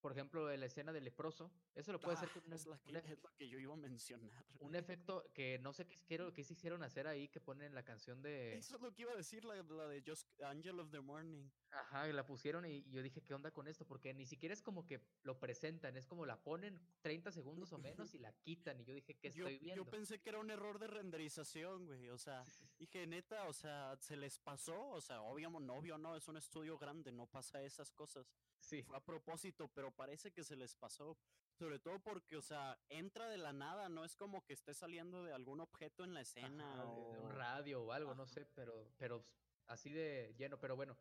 Por 0.03 0.13
ejemplo, 0.13 0.51
en 0.51 0.59
la 0.61 0.67
escena 0.67 0.93
del 0.93 1.05
leproso, 1.05 1.51
eso 1.77 1.93
lo 1.93 2.01
puede 2.01 2.17
hacer 2.17 2.29
Ah, 2.29 2.35
con 2.35 2.45
un, 2.49 2.53
es, 2.53 2.67
la 2.67 2.73
un 2.75 2.83
que, 2.83 2.99
ef- 2.99 3.13
es 3.13 3.23
lo 3.23 3.33
que 3.37 3.49
yo 3.49 3.59
iba 3.59 3.73
a 3.73 3.77
mencionar. 3.77 4.45
un 4.59 4.75
efecto 4.75 5.25
que 5.33 5.59
no 5.61 5.73
sé 5.73 5.87
qué, 5.87 5.99
quiero, 6.05 6.33
qué 6.35 6.43
se 6.43 6.55
hicieron 6.55 6.83
hacer 6.83 7.07
ahí, 7.07 7.29
que 7.29 7.41
ponen 7.41 7.73
la 7.75 7.85
canción 7.85 8.21
de... 8.21 8.57
Eso 8.57 8.75
es 8.77 8.83
lo 8.83 8.93
que 8.93 9.03
iba 9.03 9.13
a 9.13 9.17
decir, 9.17 9.45
la, 9.45 9.55
la 9.63 9.87
de 9.87 10.03
Just 10.05 10.29
Angel 10.43 10.81
of 10.81 10.91
the 10.91 11.01
Morning. 11.01 11.49
Ajá, 11.71 12.09
y 12.09 12.13
la 12.13 12.27
pusieron 12.27 12.67
y, 12.67 12.79
y 12.79 12.91
yo 12.91 13.01
dije, 13.01 13.23
¿qué 13.23 13.33
onda 13.33 13.53
con 13.53 13.69
esto? 13.69 13.87
Porque 13.87 14.13
ni 14.13 14.27
siquiera 14.27 14.53
es 14.53 14.61
como 14.61 14.85
que 14.85 15.01
lo 15.23 15.39
presentan, 15.39 15.97
es 15.97 16.07
como 16.07 16.27
la 16.27 16.43
ponen 16.43 16.79
30 17.01 17.31
segundos 17.31 17.73
o 17.73 17.79
menos 17.79 18.13
y 18.15 18.19
la 18.19 18.33
quitan. 18.33 18.81
Y 18.81 18.85
yo 18.85 18.95
dije, 18.95 19.15
¿qué 19.15 19.31
Yo, 19.31 19.47
estoy 19.47 19.59
viendo? 19.65 19.85
yo 19.85 19.89
pensé 19.91 20.21
que 20.21 20.31
era 20.31 20.41
un 20.41 20.51
error 20.51 20.79
de 20.81 20.89
renderización, 20.89 21.87
güey. 21.87 22.09
O 22.11 22.19
sea, 22.19 22.45
dije, 22.79 23.07
neta, 23.07 23.47
o 23.47 23.53
sea, 23.53 23.97
se 24.01 24.17
les 24.17 24.39
pasó. 24.41 24.89
O 24.91 25.01
sea, 25.01 25.23
obviamente, 25.23 25.65
no, 25.65 25.75
obvio, 25.77 25.97
no, 25.97 26.17
es 26.17 26.27
un 26.29 26.37
estudio 26.37 26.77
grande, 26.77 27.13
no 27.13 27.27
pasa 27.27 27.63
esas 27.63 27.93
cosas. 27.93 28.27
Sí, 28.73 28.83
Fue 28.83 28.97
a 28.97 29.05
propósito, 29.05 29.69
pero 29.75 29.95
parece 29.95 30.33
que 30.33 30.43
se 30.43 30.57
les 30.57 30.75
pasó. 30.75 31.19
Sobre 31.53 31.79
todo 31.79 32.03
porque, 32.03 32.39
o 32.39 32.41
sea, 32.41 32.81
entra 32.89 33.29
de 33.29 33.37
la 33.37 33.53
nada, 33.53 33.91
no 33.91 34.03
es 34.03 34.17
como 34.17 34.47
que 34.47 34.55
esté 34.55 34.73
saliendo 34.73 35.25
de 35.25 35.35
algún 35.35 35.61
objeto 35.61 36.05
en 36.05 36.15
la 36.15 36.23
escena 36.23 36.73
ajá, 36.73 36.87
de, 36.87 37.13
de 37.13 37.19
un 37.19 37.27
o... 37.27 37.33
radio 37.33 37.83
o 37.83 37.93
algo, 37.93 38.15
no 38.15 38.27
sé, 38.27 38.47
pero, 38.55 38.91
pero 38.97 39.27
así 39.67 39.91
de 39.91 40.35
lleno, 40.39 40.59
pero 40.59 40.75
bueno, 40.75 40.97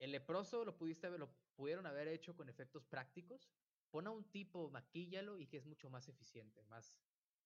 el 0.00 0.12
leproso 0.12 0.66
lo 0.66 0.76
pudiste 0.76 1.06
haber, 1.06 1.20
lo 1.20 1.34
pudieron 1.54 1.86
haber 1.86 2.08
hecho 2.08 2.36
con 2.36 2.50
efectos 2.50 2.84
prácticos. 2.84 3.50
Pon 3.90 4.06
a 4.06 4.10
un 4.10 4.30
tipo, 4.30 4.68
maquíllalo 4.68 5.38
y 5.38 5.46
que 5.46 5.56
es 5.56 5.64
mucho 5.64 5.88
más 5.88 6.06
eficiente, 6.10 6.62
más 6.64 6.98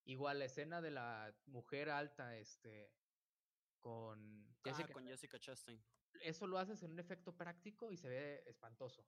igual 0.06 0.40
la 0.40 0.46
escena 0.46 0.80
de 0.80 0.90
la 0.90 1.32
mujer 1.46 1.88
alta, 1.88 2.36
este, 2.36 2.90
con 3.78 4.44
ah, 4.50 4.60
Jessica, 4.64 4.92
con 4.92 5.06
Jessica 5.06 5.38
Chastain. 5.38 5.80
Eso 6.22 6.48
lo 6.48 6.58
haces 6.58 6.82
en 6.82 6.90
un 6.90 6.98
efecto 6.98 7.36
práctico 7.36 7.92
y 7.92 7.96
se 7.96 8.08
ve 8.08 8.42
espantoso. 8.44 9.06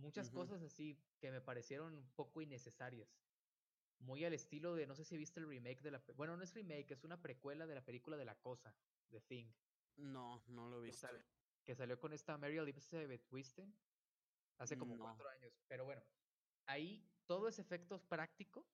Muchas 0.00 0.30
cosas 0.30 0.62
así 0.62 0.98
que 1.18 1.30
me 1.30 1.40
parecieron 1.40 1.94
un 1.94 2.10
poco 2.12 2.40
innecesarias. 2.40 3.08
Muy 3.98 4.24
al 4.24 4.32
estilo 4.32 4.74
de, 4.74 4.86
no 4.86 4.94
sé 4.94 5.04
si 5.04 5.16
viste 5.16 5.40
el 5.40 5.48
remake 5.48 5.82
de 5.82 5.90
la... 5.90 6.02
Bueno, 6.16 6.36
no 6.36 6.42
es 6.42 6.54
remake, 6.54 6.90
es 6.92 7.04
una 7.04 7.20
precuela 7.20 7.66
de 7.66 7.74
la 7.74 7.84
película 7.84 8.16
de 8.16 8.24
La 8.24 8.34
Cosa, 8.34 8.74
The 9.10 9.20
Thing. 9.20 9.52
No, 9.96 10.42
no 10.48 10.68
lo 10.68 10.78
he 10.78 10.86
visto. 10.86 11.08
Que, 11.64 11.74
salió 11.74 12.00
con 12.00 12.12
esta 12.14 12.38
Mary 12.38 12.56
Elizabeth 12.56 13.30
Wisten 13.30 13.76
hace 14.58 14.78
como 14.78 14.96
cuatro 14.96 15.28
años. 15.28 15.52
Pero 15.68 15.84
bueno, 15.84 16.02
ahí 16.66 17.06
todo 17.26 17.48
es 17.48 17.58
efectos 17.58 18.02
práctico, 18.02 18.66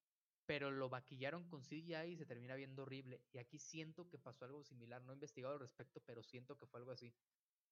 pero 0.47 0.71
lo 0.71 0.89
maquillaron 0.89 1.49
con 1.49 1.63
CGI 1.63 2.13
y 2.13 2.17
se 2.17 2.27
termina 2.27 2.55
viendo 2.55 2.83
horrible. 2.83 3.21
Y 3.33 3.39
aquí 3.39 3.59
siento 3.59 4.09
que 4.09 4.19
pasó 4.19 4.45
algo 4.45 4.63
similar. 4.63 5.03
No 5.03 5.13
he 5.13 5.15
investigado 5.15 5.55
al 5.55 5.61
respecto, 5.61 6.01
pero 6.01 6.23
siento 6.23 6.57
que 6.57 6.67
fue 6.67 6.79
algo 6.79 6.93
así. 6.93 7.13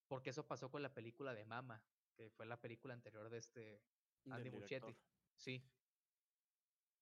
Porque 0.09 0.31
eso 0.31 0.47
pasó 0.47 0.71
con 0.71 0.83
la 0.83 0.93
película 0.93 1.35
de 1.35 1.45
Mama, 1.45 1.83
que 2.15 2.31
fue 2.31 2.47
la 2.47 2.61
película 2.61 2.95
anterior 2.95 3.29
de 3.29 3.39
este 3.39 3.83
Andy 4.31 4.51
Muschietti. 4.51 4.97
Sí. 5.37 5.63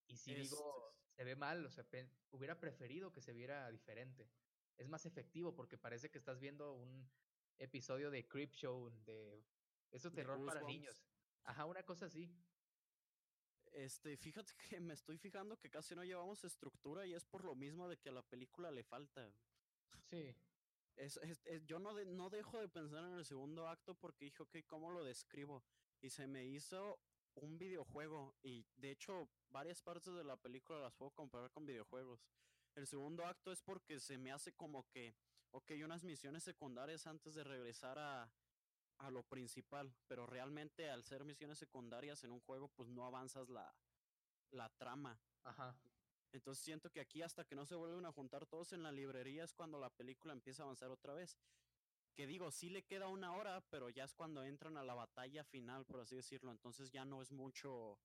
Y 0.08 0.16
si 0.16 0.34
digo, 0.34 0.94
se 1.14 1.24
ve 1.24 1.36
mal, 1.36 1.64
o 1.64 1.70
sea, 1.70 1.86
hubiera 2.30 2.58
preferido 2.58 3.12
que 3.12 3.20
se 3.20 3.32
viera 3.32 3.70
diferente. 3.70 4.30
Es 4.76 4.88
más 4.88 5.06
efectivo 5.06 5.54
porque 5.54 5.78
parece 5.78 6.10
que 6.10 6.18
estás 6.18 6.40
viendo 6.40 6.74
un 6.74 7.10
episodio 7.58 8.10
de 8.10 8.26
Creep 8.26 8.52
Show, 8.52 8.90
de 9.04 9.44
eso 9.90 10.10
terror 10.10 10.44
para 10.44 10.62
niños. 10.62 11.04
Ajá, 11.44 11.64
una 11.66 11.82
cosa 11.82 12.06
así. 12.06 12.30
Este, 13.72 14.16
fíjate 14.16 14.52
que 14.68 14.80
me 14.80 14.94
estoy 14.94 15.18
fijando 15.18 15.58
que 15.58 15.70
casi 15.70 15.94
no 15.94 16.04
llevamos 16.04 16.44
estructura 16.44 17.06
y 17.06 17.14
es 17.14 17.24
por 17.24 17.44
lo 17.44 17.54
mismo 17.54 17.88
de 17.88 17.96
que 17.98 18.10
a 18.10 18.12
la 18.12 18.22
película 18.22 18.70
le 18.70 18.82
falta. 18.82 19.32
Sí. 20.10 20.34
Es, 20.96 21.18
yo 21.64 21.78
no, 21.78 21.92
no 21.92 22.30
dejo 22.30 22.60
de 22.60 22.68
pensar 22.68 23.04
en 23.04 23.14
el 23.14 23.24
segundo 23.24 23.68
acto 23.68 23.94
porque 23.94 24.26
dije, 24.26 24.42
ok, 24.42 24.56
¿cómo 24.66 24.90
lo 24.90 25.02
describo? 25.04 25.64
Y 26.00 26.10
se 26.10 26.26
me 26.26 26.44
hizo 26.44 27.00
un 27.34 27.58
videojuego 27.58 28.34
y 28.42 28.66
de 28.76 28.90
hecho 28.90 29.28
varias 29.50 29.80
partes 29.82 30.14
de 30.14 30.24
la 30.24 30.36
película 30.36 30.80
las 30.80 30.94
puedo 30.94 31.10
comparar 31.12 31.50
con 31.50 31.66
videojuegos. 31.66 32.26
El 32.74 32.86
segundo 32.86 33.24
acto 33.24 33.52
es 33.52 33.62
porque 33.62 34.00
se 34.00 34.18
me 34.18 34.32
hace 34.32 34.52
como 34.52 34.88
que, 34.90 35.14
ok, 35.50 35.72
unas 35.84 36.04
misiones 36.04 36.42
secundarias 36.42 37.06
antes 37.06 37.34
de 37.34 37.44
regresar 37.44 37.98
a, 37.98 38.30
a 38.98 39.10
lo 39.10 39.22
principal, 39.22 39.94
pero 40.06 40.26
realmente 40.26 40.90
al 40.90 41.04
ser 41.04 41.24
misiones 41.24 41.58
secundarias 41.58 42.24
en 42.24 42.32
un 42.32 42.40
juego, 42.40 42.68
pues 42.68 42.88
no 42.88 43.04
avanzas 43.04 43.48
la, 43.48 43.74
la 44.50 44.68
trama. 44.70 45.20
Ajá. 45.42 45.76
Entonces 46.32 46.64
siento 46.64 46.90
que 46.90 47.00
aquí 47.00 47.22
hasta 47.22 47.44
que 47.44 47.54
no 47.54 47.66
se 47.66 47.74
vuelven 47.74 48.06
a 48.06 48.12
juntar 48.12 48.46
todos 48.46 48.72
en 48.72 48.82
la 48.82 48.90
librería 48.90 49.44
es 49.44 49.52
cuando 49.52 49.78
la 49.78 49.90
película 49.90 50.32
empieza 50.32 50.62
a 50.62 50.64
avanzar 50.64 50.90
otra 50.90 51.14
vez. 51.14 51.38
Que 52.14 52.26
digo, 52.26 52.50
sí 52.50 52.68
le 52.70 52.84
queda 52.84 53.08
una 53.08 53.34
hora, 53.34 53.62
pero 53.70 53.88
ya 53.90 54.04
es 54.04 54.14
cuando 54.14 54.42
entran 54.44 54.76
a 54.76 54.84
la 54.84 54.94
batalla 54.94 55.44
final, 55.44 55.84
por 55.84 56.00
así 56.00 56.16
decirlo. 56.16 56.50
Entonces 56.50 56.90
ya 56.90 57.04
no 57.04 57.22
es 57.22 57.32
mucho 57.32 57.98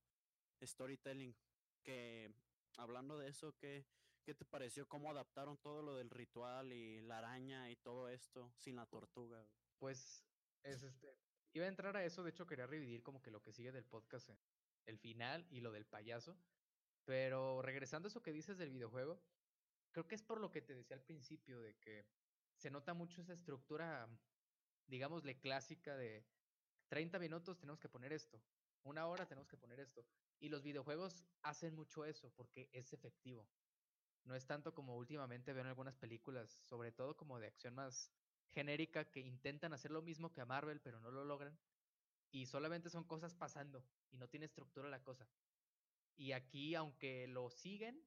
storytelling. 0.62 1.36
Que 1.84 2.32
hablando 2.78 3.18
de 3.18 3.30
eso, 3.30 3.54
¿qué, 3.58 3.86
qué 4.24 4.34
te 4.34 4.46
pareció? 4.46 4.88
¿Cómo 4.88 5.10
adaptaron 5.10 5.58
todo 5.58 5.82
lo 5.82 5.96
del 5.96 6.10
ritual 6.10 6.74
y 6.74 7.02
la 7.02 7.20
araña 7.20 7.70
y 7.70 7.76
todo 7.78 8.10
esto 8.10 8.52
sin 8.58 8.76
la 8.76 8.86
tortuga? 8.86 9.46
Pues 9.78 10.24
es 10.63 10.84
este. 10.84 11.18
Iba 11.54 11.66
a 11.66 11.70
entrar 11.70 11.96
a 11.96 12.06
eso, 12.06 12.24
de 12.24 12.30
hecho 12.30 12.46
quería 12.46 12.68
revivir 12.68 13.02
como 13.02 13.22
que 13.22 13.32
lo 13.32 13.42
que 13.42 13.54
sigue 13.54 13.72
del 13.72 13.86
podcast, 13.86 14.30
el 14.86 15.00
final 15.00 15.48
y 15.50 15.62
lo 15.62 15.72
del 15.72 15.86
payaso. 15.86 16.38
Pero 17.08 17.62
regresando 17.62 18.08
a 18.08 18.10
eso 18.10 18.22
que 18.22 18.34
dices 18.34 18.58
del 18.58 18.70
videojuego, 18.70 19.17
creo 19.93 20.10
que 20.10 20.15
es 20.15 20.22
por 20.22 20.41
lo 20.41 20.52
que 20.52 20.62
te 20.62 20.76
decía 20.76 20.98
al 20.98 21.04
principio, 21.04 21.62
de 21.62 21.74
que 21.76 22.06
se 22.58 22.70
nota 22.70 22.93
mucho 22.93 23.22
esa 23.22 23.32
estructura, 23.32 24.10
digámosle, 24.88 25.39
clásica 25.39 25.96
de 25.96 26.26
30 26.89 27.17
minutos 27.17 27.60
tenemos 27.60 27.80
que 27.80 27.88
poner 27.88 28.12
esto, 28.12 28.41
una 28.84 29.08
hora 29.08 29.26
tenemos 29.26 29.48
que 29.48 29.56
poner 29.56 29.80
esto. 29.80 30.06
Y 30.41 30.50
los 30.50 30.63
videojuegos 30.63 31.24
hacen 31.43 31.76
mucho 31.76 32.04
eso 32.04 32.30
porque 32.36 32.70
es 32.74 32.91
efectivo. 32.91 33.48
No 34.26 34.36
es 34.36 34.46
tanto 34.46 34.74
como 34.74 34.98
últimamente 34.98 35.54
veo 35.54 35.62
en 35.62 35.70
algunas 35.70 35.96
películas, 35.96 36.60
sobre 36.65 36.91
todo 36.91 37.15
como 37.15 37.39
de 37.39 37.48
acción 37.48 37.74
más 37.74 38.12
genérica 38.50 39.06
que 39.06 39.22
intentan 39.22 39.72
hacer 39.72 39.91
lo 39.91 40.02
mismo 40.02 40.34
que 40.34 40.41
a 40.41 40.46
Marvel, 40.46 40.82
pero 40.82 41.00
no 41.00 41.10
lo 41.10 41.24
logran. 41.24 41.58
Y 42.32 42.48
solamente 42.48 42.89
son 42.89 43.06
cosas 43.06 43.34
pasando 43.34 43.82
y 44.12 44.17
no 44.17 44.28
tiene 44.28 44.46
estructura 44.46 44.89
la 44.89 45.02
cosa. 45.02 45.26
Y 46.18 46.34
aquí, 46.34 46.76
aunque 46.76 47.28
lo 47.28 47.50
siguen, 47.50 48.04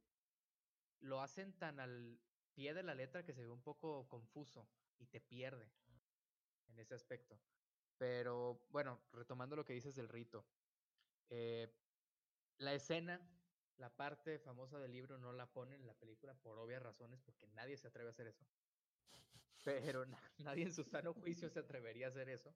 lo 1.01 1.23
hacen 1.23 1.59
tan 1.59 1.81
al 1.81 2.21
pie 2.55 2.75
de 2.75 2.83
la 2.83 2.95
letra 2.95 3.25
que 3.25 3.33
se 3.33 3.43
ve 3.43 3.51
un 3.51 3.63
poco 3.63 4.09
confuso 4.09 4.69
y 4.99 5.07
te 5.07 5.21
pierde 5.21 5.73
en 6.67 6.79
ese 6.79 6.95
aspecto. 6.95 7.41
Pero 7.97 8.67
bueno, 8.71 9.01
retomando 9.13 9.57
lo 9.57 9.65
que 9.65 9.73
dices 9.73 9.95
del 9.95 10.09
rito. 10.09 10.45
Eh, 11.31 11.73
la 12.59 12.75
escena, 12.75 13.21
la 13.77 13.97
parte 13.97 14.39
famosa 14.39 14.79
del 14.79 14.93
libro 14.93 15.19
no 15.19 15.33
la 15.33 15.47
ponen 15.53 15.81
en 15.81 15.87
la 15.87 15.95
película 15.95 16.35
por 16.35 16.59
obvias 16.59 16.83
razones, 16.83 17.21
porque 17.23 17.47
nadie 17.49 17.77
se 17.77 17.89
atreve 17.89 18.09
a 18.09 18.13
hacer 18.13 18.27
eso 18.27 18.45
pero 19.63 20.05
nadie 20.39 20.65
en 20.65 20.73
su 20.73 20.85
sano 20.85 21.15
juicio 21.15 21.49
se 21.49 21.61
atrevería 21.61 22.07
a 22.07 22.09
hacer 22.11 22.29
eso. 22.29 22.55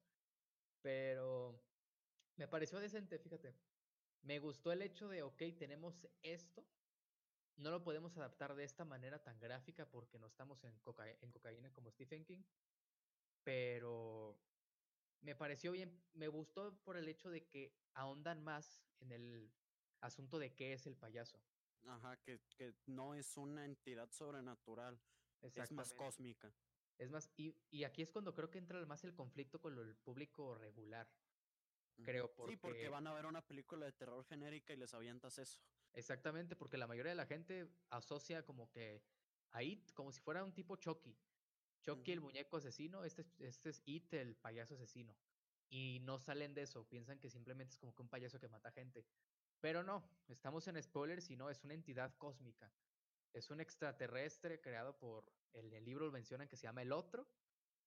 Pero 0.81 1.59
me 2.35 2.47
pareció 2.47 2.79
decente, 2.79 3.19
fíjate. 3.19 3.55
Me 4.25 4.39
gustó 4.39 4.71
el 4.71 4.81
hecho 4.81 5.07
de, 5.07 5.21
ok, 5.21 5.41
tenemos 5.55 6.07
esto, 6.23 6.65
no 7.57 7.69
lo 7.69 7.83
podemos 7.83 8.17
adaptar 8.17 8.55
de 8.55 8.63
esta 8.63 8.83
manera 8.83 9.21
tan 9.21 9.39
gráfica 9.39 9.85
porque 9.85 10.17
no 10.17 10.25
estamos 10.25 10.63
en, 10.63 10.71
en 11.21 11.31
cocaína 11.31 11.71
como 11.71 11.91
Stephen 11.91 12.25
King, 12.25 12.41
pero 13.43 14.35
me 15.21 15.35
pareció 15.35 15.71
bien, 15.71 16.03
me 16.13 16.27
gustó 16.27 16.75
por 16.83 16.97
el 16.97 17.07
hecho 17.07 17.29
de 17.29 17.45
que 17.45 17.71
ahondan 17.93 18.43
más 18.43 18.83
en 18.99 19.11
el 19.11 19.53
asunto 20.01 20.39
de 20.39 20.55
qué 20.55 20.73
es 20.73 20.87
el 20.87 20.97
payaso. 20.97 21.39
Ajá, 21.85 22.17
que, 22.23 22.41
que 22.57 22.73
no 22.87 23.13
es 23.13 23.37
una 23.37 23.63
entidad 23.63 24.09
sobrenatural, 24.09 24.99
es 25.53 25.71
más 25.71 25.93
cósmica. 25.93 26.51
Es 26.97 27.11
más, 27.11 27.29
y, 27.37 27.55
y, 27.69 27.83
aquí 27.83 28.01
es 28.01 28.09
cuando 28.09 28.33
creo 28.33 28.49
que 28.49 28.57
entra 28.57 28.83
más 28.87 29.03
el 29.03 29.13
conflicto 29.13 29.59
con 29.61 29.77
el 29.77 29.95
público 29.97 30.55
regular. 30.55 31.07
Creo, 32.03 32.33
porque... 32.33 32.53
Sí, 32.53 32.57
porque 32.57 32.89
van 32.89 33.07
a 33.07 33.13
ver 33.13 33.25
una 33.25 33.45
película 33.45 33.85
de 33.85 33.91
terror 33.91 34.25
genérica 34.25 34.73
y 34.73 34.77
les 34.77 34.93
avientas 34.93 35.37
eso. 35.39 35.59
Exactamente, 35.93 36.55
porque 36.55 36.77
la 36.77 36.87
mayoría 36.87 37.11
de 37.11 37.15
la 37.15 37.25
gente 37.25 37.69
asocia 37.89 38.43
como 38.43 38.69
que 38.69 39.01
ahí, 39.51 39.83
como 39.93 40.11
si 40.11 40.19
fuera 40.19 40.43
un 40.43 40.53
tipo 40.53 40.75
Chucky. 40.75 41.17
Chucky, 41.81 42.11
el 42.11 42.21
muñeco 42.21 42.57
asesino, 42.57 43.03
este, 43.03 43.25
este 43.39 43.69
es 43.69 43.81
It, 43.85 44.13
el 44.13 44.35
payaso 44.35 44.73
asesino. 44.73 45.15
Y 45.69 45.99
no 46.01 46.19
salen 46.19 46.53
de 46.53 46.63
eso, 46.63 46.87
piensan 46.87 47.19
que 47.19 47.29
simplemente 47.29 47.73
es 47.73 47.79
como 47.79 47.95
que 47.95 48.01
un 48.01 48.09
payaso 48.09 48.39
que 48.39 48.47
mata 48.49 48.71
gente. 48.71 49.05
Pero 49.61 49.83
no, 49.83 50.07
estamos 50.27 50.67
en 50.67 50.81
spoilers 50.81 51.29
y 51.29 51.35
no, 51.35 51.49
es 51.49 51.63
una 51.63 51.73
entidad 51.73 52.15
cósmica. 52.17 52.71
Es 53.33 53.49
un 53.49 53.61
extraterrestre 53.61 54.61
creado 54.61 54.97
por 54.97 55.31
el 55.53 55.69
libro 55.83 56.11
mencionan 56.11 56.47
que 56.47 56.57
se 56.57 56.63
llama 56.63 56.81
El 56.81 56.91
Otro 56.91 57.27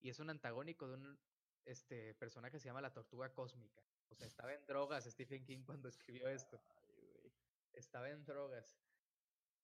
y 0.01 0.09
es 0.09 0.19
un 0.19 0.31
antagónico 0.31 0.89
de 0.89 0.95
un 0.95 1.19
este, 1.65 2.15
personaje 2.15 2.53
que 2.53 2.61
se 2.61 2.67
llama 2.67 2.81
la 2.81 2.93
Tortuga 2.93 3.33
Cósmica. 3.35 3.83
O 4.11 4.15
sea, 4.15 4.27
estaba 4.27 4.55
en 4.55 4.65
drogas 4.67 5.05
Stephen 5.05 5.45
King 5.45 5.63
cuando 5.65 5.89
escribió 5.89 6.29
esto. 6.29 6.61
estaba 7.73 8.11
en 8.11 8.25
drogas. 8.25 8.79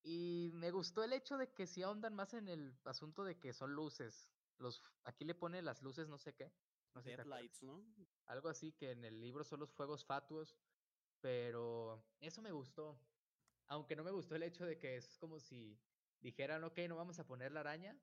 Y 0.02 0.50
me 0.54 0.70
gustó 0.70 1.02
el 1.02 1.12
hecho 1.12 1.38
de 1.38 1.52
que 1.52 1.66
si 1.66 1.82
ahondan 1.82 2.14
más 2.14 2.34
en 2.34 2.48
el 2.48 2.78
asunto 2.84 3.24
de 3.24 3.38
que 3.38 3.52
son 3.52 3.74
luces. 3.74 4.30
Los, 4.58 4.82
aquí 5.04 5.24
le 5.24 5.34
pone 5.34 5.62
las 5.62 5.82
luces 5.82 6.08
no 6.08 6.18
sé 6.18 6.34
qué. 6.34 6.52
No 6.94 7.02
sé 7.02 7.16
lights, 7.24 7.62
¿no? 7.62 7.84
Algo 8.26 8.48
así 8.48 8.72
que 8.72 8.92
en 8.92 9.04
el 9.04 9.20
libro 9.20 9.42
son 9.42 9.60
los 9.60 9.72
fuegos 9.72 10.04
fatuos. 10.04 10.56
Pero 11.20 12.04
eso 12.20 12.42
me 12.42 12.52
gustó. 12.52 13.00
Aunque 13.66 13.96
no 13.96 14.04
me 14.04 14.10
gustó 14.10 14.36
el 14.36 14.42
hecho 14.42 14.66
de 14.66 14.78
que 14.78 14.96
es 14.96 15.16
como 15.16 15.40
si 15.40 15.80
dijeran, 16.20 16.62
ok, 16.64 16.78
no 16.88 16.96
vamos 16.96 17.18
a 17.18 17.26
poner 17.26 17.52
la 17.52 17.60
araña, 17.60 17.98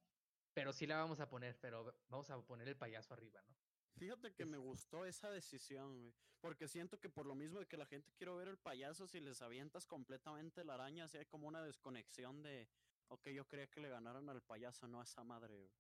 pero 0.53 0.73
sí 0.73 0.87
la 0.87 0.97
vamos 0.97 1.19
a 1.19 1.29
poner, 1.29 1.59
pero 1.59 1.93
vamos 2.09 2.29
a 2.29 2.41
poner 2.41 2.67
el 2.67 2.77
payaso 2.77 3.13
arriba, 3.13 3.41
¿no? 3.43 3.55
Fíjate 3.97 4.33
que 4.33 4.45
me 4.45 4.57
gustó 4.57 5.05
esa 5.05 5.29
decisión, 5.29 6.13
porque 6.39 6.67
siento 6.67 6.99
que 6.99 7.09
por 7.09 7.25
lo 7.25 7.35
mismo 7.35 7.59
de 7.59 7.67
que 7.67 7.77
la 7.77 7.85
gente 7.85 8.11
quiere 8.13 8.33
ver 8.33 8.47
el 8.47 8.57
payaso, 8.57 9.07
si 9.07 9.19
les 9.19 9.41
avientas 9.41 9.85
completamente 9.85 10.63
la 10.63 10.75
araña, 10.75 11.05
así 11.05 11.17
hay 11.17 11.25
como 11.25 11.47
una 11.47 11.63
desconexión 11.63 12.41
de, 12.41 12.67
ok, 13.09 13.29
yo 13.29 13.47
creía 13.47 13.69
que 13.69 13.79
le 13.79 13.89
ganaron 13.89 14.29
al 14.29 14.41
payaso, 14.41 14.87
no 14.87 14.99
a 14.99 15.03
esa 15.03 15.23
madre. 15.23 15.71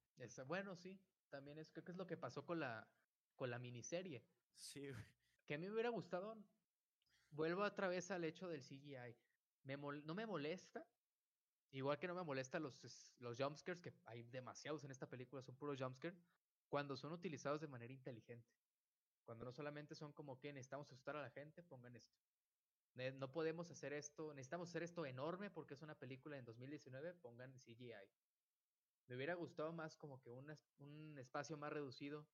bueno, 0.45 0.75
sí, 0.75 0.99
también 1.29 1.57
es, 1.57 1.69
creo 1.71 1.83
que 1.83 1.91
es 1.91 1.97
lo 1.97 2.05
que 2.05 2.17
pasó 2.17 2.45
con 2.45 2.59
la, 2.59 2.87
con 3.35 3.49
la 3.49 3.59
miniserie. 3.59 4.23
Sí. 4.55 4.89
Que 5.45 5.55
a 5.55 5.57
mí 5.57 5.67
me 5.67 5.73
hubiera 5.73 5.89
gustado, 5.89 6.37
vuelvo 7.31 7.63
otra 7.63 7.87
vez 7.87 8.11
al 8.11 8.23
hecho 8.23 8.47
del 8.47 8.61
CGI. 8.61 9.17
Me 9.63 9.77
no 9.77 10.15
me 10.15 10.25
molesta 10.25 10.85
Igual 11.73 11.97
que 11.97 12.07
no 12.07 12.15
me 12.15 12.23
molesta 12.23 12.59
los, 12.59 12.75
los 13.19 13.37
jumpscares, 13.37 13.81
que 13.81 13.93
hay 14.05 14.23
demasiados 14.23 14.83
en 14.83 14.91
esta 14.91 15.07
película, 15.07 15.41
son 15.41 15.55
puros 15.55 15.79
jumpscares. 15.79 16.17
Cuando 16.71 16.95
son 16.95 17.11
utilizados 17.11 17.59
de 17.59 17.67
manera 17.67 17.91
inteligente. 17.91 18.49
Cuando 19.25 19.43
no 19.43 19.51
solamente 19.51 19.93
son 19.93 20.13
como 20.13 20.39
que 20.39 20.53
necesitamos 20.53 20.87
asustar 20.87 21.17
a 21.17 21.21
la 21.21 21.29
gente, 21.29 21.61
pongan 21.63 21.97
esto. 21.97 22.17
No 23.19 23.29
podemos 23.33 23.69
hacer 23.69 23.91
esto, 23.91 24.33
necesitamos 24.33 24.69
hacer 24.69 24.81
esto 24.81 25.05
enorme 25.05 25.51
porque 25.51 25.73
es 25.73 25.81
una 25.81 25.95
película 25.95 26.37
en 26.37 26.45
2019, 26.45 27.13
pongan 27.15 27.51
CGI. 27.59 28.09
Me 29.07 29.17
hubiera 29.17 29.33
gustado 29.33 29.73
más 29.73 29.97
como 29.97 30.21
que 30.21 30.31
un, 30.31 30.49
un 30.79 31.17
espacio 31.17 31.57
más 31.57 31.73
reducido, 31.73 32.25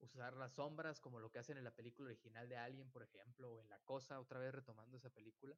usar 0.00 0.34
las 0.34 0.54
sombras 0.54 1.00
como 1.00 1.20
lo 1.20 1.30
que 1.30 1.38
hacen 1.38 1.56
en 1.56 1.64
la 1.64 1.74
película 1.74 2.08
original 2.08 2.48
de 2.48 2.56
Alien, 2.56 2.90
por 2.90 3.04
ejemplo, 3.04 3.52
o 3.52 3.60
en 3.60 3.68
La 3.68 3.78
Cosa, 3.80 4.18
otra 4.18 4.40
vez 4.40 4.52
retomando 4.52 4.96
esa 4.96 5.10
película, 5.10 5.56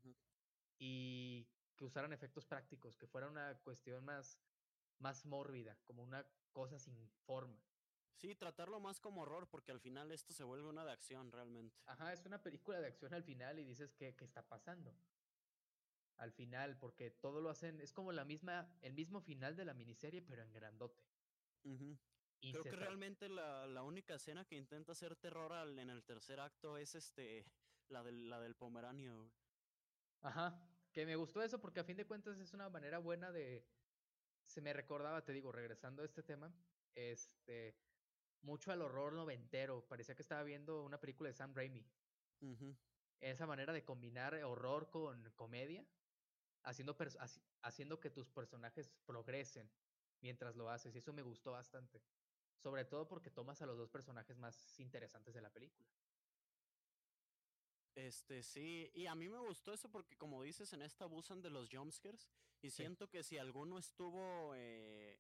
y 0.79 1.49
que 1.75 1.87
usaran 1.87 2.13
efectos 2.13 2.45
prácticos, 2.45 2.99
que 2.99 3.07
fuera 3.07 3.29
una 3.29 3.59
cuestión 3.61 4.05
más, 4.05 4.39
más 4.99 5.25
mórbida, 5.25 5.79
como 5.85 6.03
una 6.03 6.27
cosa 6.53 6.79
sin 6.79 7.09
forma. 7.25 7.70
Sí, 8.17 8.35
tratarlo 8.35 8.81
más 8.81 9.01
como 9.01 9.23
horror, 9.23 9.49
porque 9.49 9.73
al 9.73 9.81
final 9.81 10.13
esto 10.13 10.33
se 10.33 10.45
vuelve 10.45 10.69
una 10.69 10.85
de 10.85 10.93
acción 10.93 11.33
realmente. 11.33 11.81
Ajá, 11.87 12.13
es 12.13 12.25
una 12.27 12.43
película 12.43 12.81
de 12.81 12.89
acción 12.89 13.15
al 13.15 13.25
final 13.25 13.59
y 13.59 13.65
dices, 13.65 13.95
¿qué, 13.95 14.15
qué 14.15 14.25
está 14.25 14.47
pasando? 14.47 14.95
Al 16.17 16.33
final, 16.33 16.77
porque 16.79 17.11
todo 17.11 17.41
lo 17.41 17.49
hacen, 17.49 17.81
es 17.81 17.95
como 17.95 18.13
la 18.13 18.27
misma, 18.27 18.77
el 18.83 18.93
mismo 18.93 19.23
final 19.23 19.57
de 19.57 19.65
la 19.65 19.73
miniserie, 19.73 20.21
pero 20.21 20.43
en 20.43 20.53
grandote. 20.53 21.03
Creo 21.63 22.63
que 22.63 22.77
realmente 22.77 23.29
la, 23.29 23.67
la, 23.67 23.83
única 23.83 24.15
escena 24.15 24.47
que 24.47 24.57
intenta 24.57 24.93
hacer 24.93 25.17
terror 25.17 25.53
al, 25.53 25.79
en 25.79 25.91
el 25.91 26.03
tercer 26.05 26.41
acto 26.41 26.79
es 26.79 26.95
este 26.95 27.45
la 27.89 28.03
del, 28.03 28.29
la 28.29 28.41
del 28.41 28.55
pomeranio. 28.55 29.31
Ajá, 30.23 30.63
que 30.93 31.07
me 31.07 31.17
gustó 31.17 31.43
eso 31.43 31.61
porque 31.61 31.81
a 31.81 31.85
fin 31.85 31.97
de 31.97 32.07
cuentas 32.07 32.39
es 32.39 32.53
una 32.53 32.69
manera 32.69 32.99
buena 32.99 33.31
de... 33.33 33.67
Se 34.47 34.61
me 34.61 34.73
recordaba, 34.73 35.25
te 35.25 35.33
digo, 35.33 35.53
regresando 35.53 36.03
a 36.03 36.05
este 36.05 36.23
tema, 36.23 36.53
este, 36.95 37.77
mucho 38.43 38.73
al 38.73 38.83
horror 38.83 39.13
noventero. 39.13 39.85
Parecía 39.89 40.15
que 40.15 40.23
estaba 40.23 40.43
viendo 40.43 40.83
una 40.83 41.01
película 41.01 41.29
de 41.29 41.35
Sam 41.35 41.55
Raimi. 41.55 41.85
Esa 43.21 43.47
manera 43.47 43.73
de 43.73 43.85
combinar 43.85 44.35
horror 44.45 44.89
con 44.91 45.31
comedia, 45.33 45.85
haciendo, 46.63 46.97
haciendo 47.63 48.01
que 48.01 48.11
tus 48.11 48.31
personajes 48.31 48.91
progresen 49.05 49.71
mientras 50.21 50.57
lo 50.57 50.71
haces. 50.71 50.95
Y 50.95 50.99
eso 50.99 51.13
me 51.13 51.23
gustó 51.23 51.53
bastante. 51.53 52.03
Sobre 52.57 52.85
todo 52.85 53.09
porque 53.09 53.31
tomas 53.31 53.61
a 53.63 53.67
los 53.67 53.77
dos 53.77 53.91
personajes 53.91 54.39
más 54.39 54.79
interesantes 54.81 55.35
de 55.35 55.41
la 55.41 55.51
película. 55.51 55.89
Este, 57.95 58.43
sí, 58.43 58.91
y 58.95 59.07
a 59.07 59.15
mí 59.15 59.29
me 59.29 59.39
gustó 59.39 59.73
eso 59.73 59.91
porque 59.91 60.17
como 60.17 60.43
dices, 60.43 60.73
en 60.73 60.83
esta 60.83 61.05
abusan 61.05 61.43
de 61.43 61.51
los 61.51 61.69
jumpscares 61.71 62.29
y 62.63 62.71
siento 62.71 63.09
que 63.11 63.23
si 63.23 63.37
alguno 63.37 63.79
estuvo 63.79 64.55
eh, 64.55 65.19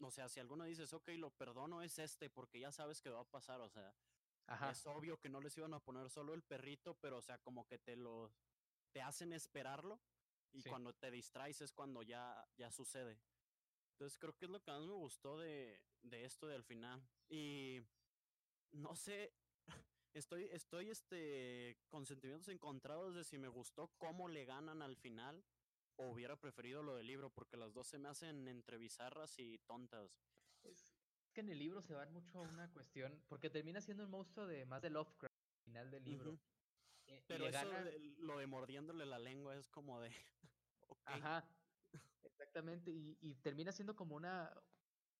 o 0.00 0.10
sea, 0.10 0.28
si 0.28 0.40
alguno 0.40 0.64
dices, 0.64 0.92
ok, 0.92 1.08
lo 1.16 1.30
perdono, 1.30 1.82
es 1.82 1.98
este, 1.98 2.30
porque 2.30 2.60
ya 2.60 2.72
sabes 2.72 3.00
que 3.00 3.10
va 3.10 3.20
a 3.20 3.30
pasar, 3.30 3.60
o 3.60 3.68
sea, 3.68 3.94
es 4.70 4.86
obvio 4.86 5.18
que 5.20 5.28
no 5.28 5.40
les 5.40 5.56
iban 5.56 5.74
a 5.74 5.80
poner 5.80 6.10
solo 6.10 6.34
el 6.34 6.42
perrito, 6.42 6.94
pero 6.94 7.18
o 7.18 7.22
sea, 7.22 7.38
como 7.38 7.66
que 7.66 7.78
te 7.78 7.96
lo, 7.96 8.32
te 8.92 9.00
hacen 9.00 9.32
esperarlo 9.32 10.00
y 10.52 10.62
cuando 10.62 10.92
te 10.92 11.10
distraes 11.10 11.60
es 11.60 11.72
cuando 11.72 12.02
ya, 12.02 12.44
ya 12.56 12.70
sucede. 12.70 13.20
Entonces 13.92 14.18
creo 14.18 14.36
que 14.36 14.46
es 14.46 14.50
lo 14.50 14.62
que 14.62 14.70
más 14.70 14.86
me 14.86 14.94
gustó 14.94 15.38
de, 15.38 15.80
de 16.02 16.24
esto 16.24 16.48
del 16.48 16.64
final. 16.64 17.06
Y 17.28 17.80
no 18.72 18.96
sé, 18.96 19.32
estoy, 20.14 20.48
estoy 20.50 20.90
este, 20.90 21.78
con 21.88 22.06
sentimientos 22.06 22.48
encontrados 22.48 23.14
de 23.14 23.24
si 23.24 23.38
me 23.38 23.48
gustó 23.48 23.88
cómo 23.98 24.28
le 24.28 24.44
ganan 24.44 24.82
al 24.82 24.96
final 24.96 25.44
o 26.00 26.10
hubiera 26.10 26.36
preferido 26.36 26.82
lo 26.82 26.96
del 26.96 27.06
libro, 27.06 27.30
porque 27.30 27.58
las 27.58 27.74
dos 27.74 27.86
se 27.86 27.98
me 27.98 28.08
hacen 28.08 28.48
entre 28.48 28.78
bizarras 28.78 29.38
y 29.38 29.58
tontas. 29.58 30.10
Es 30.64 30.94
que 31.34 31.42
en 31.42 31.50
el 31.50 31.58
libro 31.58 31.82
se 31.82 31.94
van 31.94 32.10
mucho 32.12 32.38
a 32.38 32.42
una 32.42 32.70
cuestión, 32.72 33.22
porque 33.28 33.50
termina 33.50 33.80
siendo 33.80 34.04
un 34.04 34.10
monstruo 34.10 34.46
de 34.46 34.64
más 34.64 34.80
de 34.80 34.90
Lovecraft 34.90 35.34
al 35.34 35.64
final 35.64 35.90
del 35.90 36.04
libro. 36.04 36.40
Eh, 37.06 37.22
Pero 37.26 37.46
eso 37.46 37.68
lo 38.18 38.38
de 38.38 38.46
mordiéndole 38.46 39.04
la 39.04 39.18
lengua 39.18 39.56
es 39.56 39.68
como 39.68 40.00
de... 40.00 40.10
Ajá, 41.04 41.46
exactamente, 42.22 42.90
y, 42.90 43.34
termina 43.42 43.72
siendo 43.72 43.94
como 43.94 44.16
una 44.16 44.50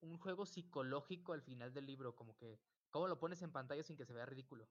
un 0.02 0.18
juego 0.18 0.46
psicológico 0.46 1.34
al 1.34 1.42
final 1.42 1.74
del 1.74 1.84
libro, 1.84 2.16
como 2.16 2.34
que 2.38 2.58
cómo 2.88 3.06
lo 3.06 3.18
pones 3.18 3.42
en 3.42 3.52
pantalla 3.52 3.82
sin 3.82 3.98
que 3.98 4.06
se 4.06 4.14
vea 4.14 4.24
ridículo. 4.24 4.66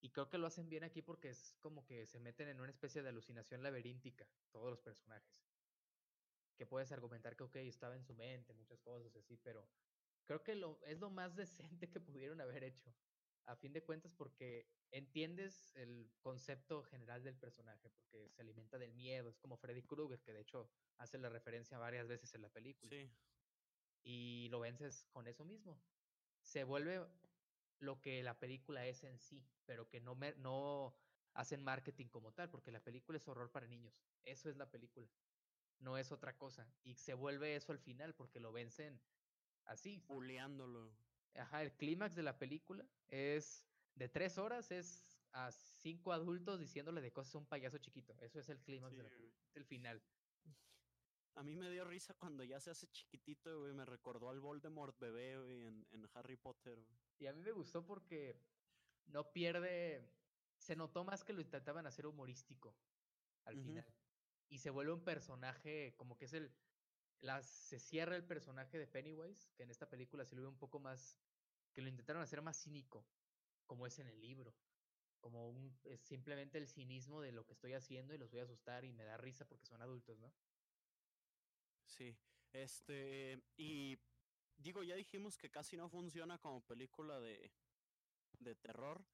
Y 0.00 0.10
creo 0.10 0.30
que 0.30 0.38
lo 0.38 0.46
hacen 0.46 0.68
bien 0.68 0.84
aquí 0.84 1.02
porque 1.02 1.28
es 1.28 1.54
como 1.60 1.84
que 1.84 2.06
se 2.06 2.20
meten 2.20 2.48
en 2.48 2.60
una 2.60 2.70
especie 2.70 3.02
de 3.02 3.10
alucinación 3.10 3.62
laberíntica, 3.62 4.26
todos 4.50 4.70
los 4.70 4.80
personajes. 4.80 5.30
Que 6.56 6.66
puedes 6.66 6.90
argumentar 6.92 7.36
que, 7.36 7.44
ok, 7.44 7.56
estaba 7.56 7.96
en 7.96 8.04
su 8.04 8.14
mente, 8.14 8.54
muchas 8.54 8.80
cosas 8.80 9.14
así, 9.16 9.36
pero 9.36 9.68
creo 10.24 10.42
que 10.42 10.54
lo, 10.54 10.80
es 10.84 10.98
lo 11.00 11.10
más 11.10 11.36
decente 11.84 11.90
que 11.90 12.00
pudieron 12.00 12.40
haber 12.40 12.64
hecho. 12.64 12.94
A 13.46 13.56
fin 13.56 13.72
de 13.72 13.82
cuentas, 13.82 14.12
porque 14.12 14.68
entiendes 14.90 15.74
el 15.74 16.10
concepto 16.20 16.82
general 16.84 17.22
del 17.22 17.36
personaje, 17.36 17.90
porque 17.90 18.30
se 18.30 18.42
alimenta 18.42 18.78
del 18.78 18.94
miedo, 18.94 19.28
es 19.28 19.38
como 19.38 19.56
Freddy 19.56 19.82
Krueger, 19.82 20.20
que 20.20 20.32
de 20.32 20.40
hecho 20.40 20.70
hace 20.98 21.18
la 21.18 21.30
referencia 21.30 21.78
varias 21.78 22.06
veces 22.06 22.32
en 22.34 22.42
la 22.42 22.48
película. 22.48 22.90
Sí. 22.90 23.10
Y 24.02 24.48
lo 24.50 24.60
vences 24.60 25.06
con 25.10 25.26
eso 25.26 25.44
mismo. 25.44 25.82
Se 26.42 26.64
vuelve 26.64 27.04
lo 27.80 28.00
que 28.00 28.22
la 28.22 28.38
película 28.38 28.86
es 28.86 29.02
en 29.04 29.18
sí, 29.18 29.44
pero 29.66 29.88
que 29.88 30.00
no, 30.00 30.14
me, 30.14 30.34
no 30.36 30.94
hacen 31.34 31.62
marketing 31.62 32.06
como 32.06 32.32
tal, 32.32 32.50
porque 32.50 32.70
la 32.70 32.82
película 32.82 33.18
es 33.18 33.26
horror 33.28 33.50
para 33.50 33.66
niños. 33.66 33.94
Eso 34.24 34.48
es 34.48 34.56
la 34.56 34.70
película. 34.70 35.08
No 35.78 35.96
es 35.96 36.12
otra 36.12 36.36
cosa. 36.36 36.70
Y 36.84 36.94
se 36.94 37.14
vuelve 37.14 37.56
eso 37.56 37.72
al 37.72 37.78
final, 37.78 38.14
porque 38.14 38.40
lo 38.40 38.52
vencen 38.52 39.00
así. 39.64 40.00
Puleándolo. 40.06 40.92
Ajá, 41.34 41.62
el 41.62 41.72
clímax 41.72 42.14
de 42.14 42.22
la 42.22 42.38
película 42.38 42.84
es 43.08 43.66
de 43.94 44.08
tres 44.08 44.38
horas, 44.38 44.70
es 44.70 45.20
a 45.32 45.52
cinco 45.52 46.12
adultos 46.12 46.58
diciéndole 46.58 47.00
de 47.00 47.12
cosas 47.12 47.34
a 47.34 47.38
un 47.38 47.46
payaso 47.46 47.78
chiquito. 47.78 48.14
Eso 48.20 48.40
es 48.40 48.48
el 48.48 48.60
clímax 48.60 48.96
del 49.54 49.64
final. 49.64 50.02
A 51.34 51.42
mí 51.42 51.56
me 51.56 51.70
dio 51.70 51.84
risa 51.84 52.14
cuando 52.14 52.44
ya 52.44 52.60
se 52.60 52.70
hace 52.70 52.88
chiquitito, 52.88 53.60
güey. 53.60 53.72
Me 53.74 53.84
recordó 53.84 54.30
al 54.30 54.40
Voldemort 54.40 54.98
bebé, 54.98 55.38
güey, 55.38 55.62
en, 55.66 55.86
en 55.90 56.08
Harry 56.14 56.36
Potter. 56.36 56.84
Y 57.18 57.26
a 57.26 57.32
mí 57.32 57.40
me 57.42 57.52
gustó 57.52 57.84
porque 57.86 58.40
no 59.06 59.32
pierde. 59.32 60.10
Se 60.58 60.76
notó 60.76 61.04
más 61.04 61.24
que 61.24 61.32
lo 61.32 61.40
intentaban 61.40 61.86
hacer 61.86 62.06
humorístico 62.06 62.76
al 63.44 63.58
final. 63.58 63.86
Y 64.48 64.58
se 64.58 64.70
vuelve 64.70 64.92
un 64.92 65.04
personaje, 65.04 65.94
como 65.96 66.16
que 66.16 66.26
es 66.26 66.32
el. 66.34 66.52
Se 67.42 67.78
cierra 67.78 68.16
el 68.16 68.24
personaje 68.26 68.78
de 68.78 68.86
Pennywise, 68.86 69.50
que 69.54 69.62
en 69.64 69.70
esta 69.70 69.88
película 69.88 70.24
se 70.24 70.36
lo 70.36 70.42
ve 70.42 70.48
un 70.48 70.58
poco 70.58 70.80
más. 70.80 71.18
que 71.72 71.82
lo 71.82 71.88
intentaron 71.88 72.22
hacer 72.22 72.42
más 72.42 72.58
cínico, 72.62 73.06
como 73.66 73.86
es 73.86 73.98
en 73.98 74.08
el 74.08 74.20
libro. 74.20 74.56
Como 75.20 75.48
un, 75.50 75.78
es 75.84 76.00
simplemente 76.00 76.58
el 76.58 76.66
cinismo 76.68 77.20
de 77.20 77.32
lo 77.32 77.44
que 77.46 77.52
estoy 77.52 77.74
haciendo 77.74 78.14
y 78.14 78.18
los 78.18 78.30
voy 78.30 78.40
a 78.40 78.44
asustar 78.44 78.84
y 78.84 78.92
me 78.92 79.04
da 79.04 79.16
risa 79.18 79.46
porque 79.46 79.66
son 79.66 79.82
adultos, 79.82 80.18
¿no? 80.18 80.32
Sí, 81.90 82.16
este, 82.52 83.42
y 83.56 83.98
digo, 84.56 84.84
ya 84.84 84.94
dijimos 84.94 85.36
que 85.36 85.50
casi 85.50 85.76
no 85.76 85.88
funciona 85.88 86.38
como 86.38 86.64
película 86.64 87.18
de, 87.18 87.50
de 88.38 88.54
terror, 88.54 89.04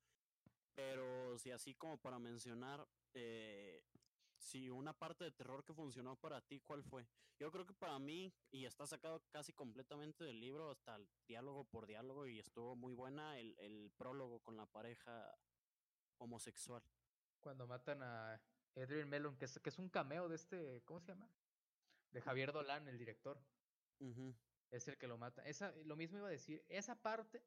pero 0.74 1.38
si 1.38 1.50
así 1.50 1.74
como 1.74 1.98
para 1.98 2.18
mencionar, 2.18 2.86
eh, 3.14 3.82
si 4.36 4.68
una 4.68 4.92
parte 4.92 5.24
de 5.24 5.32
terror 5.32 5.64
que 5.64 5.72
funcionó 5.72 6.16
para 6.16 6.42
ti, 6.42 6.60
¿cuál 6.60 6.84
fue? 6.84 7.08
Yo 7.38 7.50
creo 7.50 7.64
que 7.64 7.72
para 7.72 7.98
mí, 7.98 8.30
y 8.50 8.66
está 8.66 8.86
sacado 8.86 9.22
casi 9.30 9.54
completamente 9.54 10.24
del 10.24 10.38
libro, 10.38 10.70
hasta 10.70 10.96
el 10.96 11.08
diálogo 11.26 11.64
por 11.64 11.86
diálogo, 11.86 12.26
y 12.26 12.38
estuvo 12.38 12.76
muy 12.76 12.92
buena 12.92 13.38
el, 13.38 13.54
el 13.58 13.90
prólogo 13.96 14.40
con 14.40 14.56
la 14.58 14.66
pareja 14.66 15.34
homosexual. 16.18 16.82
Cuando 17.40 17.66
matan 17.66 18.02
a 18.02 18.38
Edwin 18.74 19.08
Mellon, 19.08 19.36
que 19.38 19.46
es, 19.46 19.58
que 19.60 19.70
es 19.70 19.78
un 19.78 19.88
cameo 19.88 20.28
de 20.28 20.36
este, 20.36 20.82
¿cómo 20.84 21.00
se 21.00 21.12
llama? 21.12 21.30
De 22.10 22.20
Javier 22.20 22.52
Dolan, 22.52 22.88
el 22.88 22.98
director. 22.98 23.38
Es 24.70 24.88
el 24.88 24.98
que 24.98 25.06
lo 25.06 25.18
mata. 25.18 25.42
Esa, 25.46 25.72
lo 25.84 25.96
mismo 25.96 26.18
iba 26.18 26.28
a 26.28 26.30
decir, 26.30 26.64
esa 26.68 27.00
parte 27.00 27.42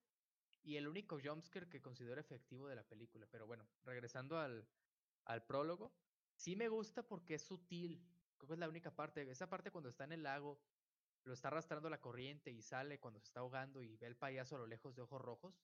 y 0.63 0.77
el 0.77 0.87
único 0.87 1.19
jumpscare 1.23 1.69
que 1.69 1.81
considero 1.81 2.19
efectivo 2.19 2.67
de 2.67 2.75
la 2.75 2.83
película. 2.83 3.27
Pero 3.31 3.47
bueno, 3.47 3.67
regresando 3.83 4.39
al, 4.39 4.67
al 5.25 5.45
prólogo, 5.45 5.91
sí 6.35 6.55
me 6.55 6.69
gusta 6.69 7.03
porque 7.03 7.35
es 7.35 7.43
sutil. 7.43 8.01
Creo 8.37 8.47
que 8.47 8.53
es 8.53 8.59
la 8.59 8.69
única 8.69 8.95
parte. 8.95 9.29
Esa 9.29 9.49
parte 9.49 9.71
cuando 9.71 9.89
está 9.89 10.05
en 10.05 10.13
el 10.13 10.23
lago, 10.23 10.59
lo 11.23 11.33
está 11.33 11.49
arrastrando 11.49 11.89
la 11.89 12.01
corriente 12.01 12.51
y 12.51 12.61
sale 12.61 12.99
cuando 12.99 13.19
se 13.19 13.25
está 13.25 13.41
ahogando 13.41 13.81
y 13.81 13.97
ve 13.97 14.07
el 14.07 14.15
payaso 14.15 14.55
a 14.55 14.59
lo 14.59 14.67
lejos 14.67 14.95
de 14.95 15.01
ojos 15.01 15.21
rojos. 15.21 15.61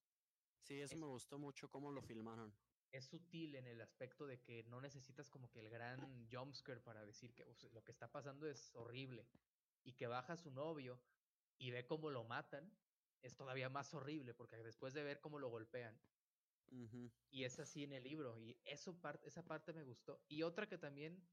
Sí, 0.62 0.82
eso 0.82 0.98
me 0.98 1.06
gustó 1.06 1.38
mucho 1.38 1.70
cómo 1.70 1.92
lo 1.92 2.02
filmaron 2.02 2.54
es 2.92 3.06
sutil 3.08 3.56
en 3.56 3.68
el 3.68 3.82
aspecto 3.82 4.26
de 4.26 4.42
que 4.42 4.64
no 4.64 4.82
necesitas 4.82 5.30
como 5.30 5.52
que 5.52 5.60
el 5.60 5.70
gran 5.70 6.28
jumpscare 6.32 6.82
para 6.82 7.06
decir 7.06 7.36
que 7.36 7.46
lo 7.72 7.84
que 7.84 7.92
está 7.92 8.12
pasando 8.12 8.48
es 8.48 8.74
horrible 8.76 9.30
y 9.84 9.94
que 9.94 10.08
baja 10.08 10.38
su 10.38 10.52
novio 10.52 11.02
y 11.58 11.72
ve 11.72 11.86
cómo 11.88 12.10
lo 12.10 12.24
matan, 12.24 12.78
es 13.22 13.36
todavía 13.36 13.70
más 13.70 13.94
horrible 13.94 14.34
porque 14.34 14.58
después 14.58 14.94
de 14.94 15.04
ver 15.04 15.20
cómo 15.22 15.40
lo 15.40 15.50
golpean. 15.50 16.00
Y 16.68 17.44
es 17.44 17.60
así 17.60 17.84
en 17.84 17.94
el 17.94 18.04
libro 18.04 18.40
y 18.40 18.62
eso 18.66 19.00
esa 19.24 19.44
parte 19.48 19.74
me 19.74 19.84
gustó. 19.84 20.26
Y 20.28 20.44
otra 20.44 20.68
que 20.68 20.78
también 20.78 21.30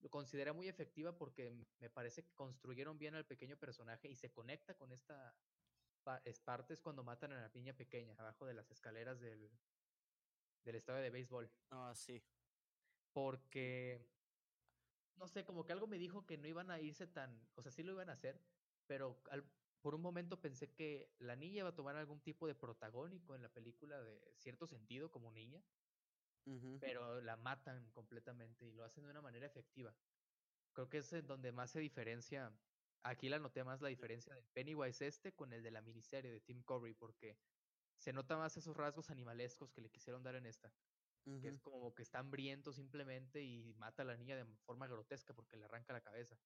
lo 0.00 0.10
considera 0.10 0.52
muy 0.52 0.68
efectiva 0.68 1.16
porque 1.16 1.50
me 1.78 1.90
parece 1.90 2.22
que 2.24 2.34
construyeron 2.34 2.98
bien 2.98 3.14
al 3.14 3.26
pequeño 3.26 3.58
personaje 3.58 4.08
y 4.10 4.16
se 4.16 4.32
conecta 4.32 4.76
con 4.76 4.92
esta 4.92 5.40
pa- 6.02 6.22
es 6.24 6.40
partes 6.40 6.80
cuando 6.80 7.02
matan 7.04 7.32
a 7.32 7.40
la 7.40 7.48
niña 7.54 7.74
pequeña, 7.76 8.14
abajo 8.18 8.46
de 8.46 8.54
las 8.54 8.70
escaleras 8.70 9.20
del, 9.20 9.50
del 10.66 10.76
estadio 10.76 11.02
de 11.02 11.10
béisbol. 11.10 11.50
Ah, 11.70 11.94
sí. 11.94 12.22
Porque, 13.12 14.12
no 15.14 15.28
sé, 15.28 15.44
como 15.44 15.64
que 15.64 15.72
algo 15.72 15.86
me 15.86 15.98
dijo 15.98 16.26
que 16.26 16.38
no 16.38 16.46
iban 16.48 16.70
a 16.70 16.80
irse 16.80 17.06
tan, 17.06 17.50
o 17.54 17.62
sea, 17.62 17.72
sí 17.72 17.82
lo 17.82 17.92
iban 17.92 18.10
a 18.10 18.14
hacer, 18.14 18.44
pero 18.86 19.22
al- 19.30 19.54
por 19.80 19.94
un 19.94 20.02
momento 20.02 20.40
pensé 20.42 20.74
que 20.74 21.14
la 21.18 21.36
niña 21.36 21.60
iba 21.60 21.68
a 21.70 21.74
tomar 21.74 21.96
algún 21.96 22.22
tipo 22.22 22.46
de 22.46 22.54
protagónico 22.54 23.34
en 23.34 23.42
la 23.42 23.52
película 23.52 24.02
de 24.02 24.34
cierto 24.36 24.66
sentido 24.66 25.10
como 25.10 25.30
niña, 25.32 25.64
pero 26.78 27.20
la 27.20 27.36
matan 27.36 27.90
completamente 27.92 28.66
y 28.66 28.72
lo 28.72 28.84
hacen 28.84 29.04
de 29.04 29.10
una 29.10 29.22
manera 29.22 29.46
efectiva. 29.46 29.98
Creo 30.72 30.88
que 30.90 30.98
es 30.98 31.12
en 31.12 31.26
donde 31.26 31.52
más 31.52 31.72
se 31.72 31.80
diferencia, 31.80 32.60
aquí 33.02 33.28
la 33.28 33.38
noté 33.40 33.64
más 33.64 33.80
la 33.82 33.88
diferencia 33.90 34.34
del 34.34 34.48
Pennywise 34.48 35.06
este 35.06 35.34
con 35.36 35.52
el 35.52 35.62
de 35.62 35.70
la 35.72 35.82
miniserie 35.82 36.30
de 36.32 36.40
Tim 36.40 36.62
Curry, 36.64 36.94
porque 36.94 37.38
se 37.96 38.12
nota 38.12 38.36
más 38.36 38.56
esos 38.56 38.76
rasgos 38.76 39.10
animalescos 39.10 39.72
que 39.72 39.80
le 39.80 39.90
quisieron 39.90 40.22
dar 40.22 40.36
en 40.36 40.46
esta, 40.46 40.74
que 41.38 41.48
es 41.48 41.58
como 41.60 41.94
que 41.94 42.02
está 42.02 42.18
hambriento 42.20 42.72
simplemente 42.72 43.42
y 43.42 43.74
mata 43.74 44.02
a 44.02 44.06
la 44.06 44.16
niña 44.16 44.36
de 44.36 44.44
forma 44.58 44.86
grotesca 44.88 45.34
porque 45.34 45.56
le 45.56 45.64
arranca 45.64 45.92
la 45.92 46.02
cabeza. 46.02 46.40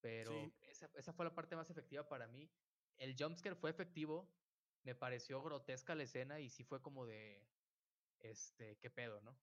Pero 0.00 0.30
Sí, 0.30 0.54
esa, 0.60 0.86
esa 0.94 1.12
fue 1.12 1.24
la 1.24 1.34
parte 1.34 1.56
más 1.56 1.70
efectiva 1.70 2.08
para 2.08 2.28
mí. 2.28 2.50
El 2.96 3.16
jumpscare 3.18 3.56
fue 3.56 3.70
efectivo, 3.70 4.36
me 4.82 4.94
pareció 4.94 5.42
grotesca 5.42 5.94
la 5.94 6.04
escena 6.04 6.40
y 6.40 6.50
sí 6.50 6.64
fue 6.64 6.82
como 6.82 7.06
de, 7.06 7.50
este, 8.20 8.78
qué 8.78 8.90
pedo, 8.90 9.20
¿no? 9.22 9.40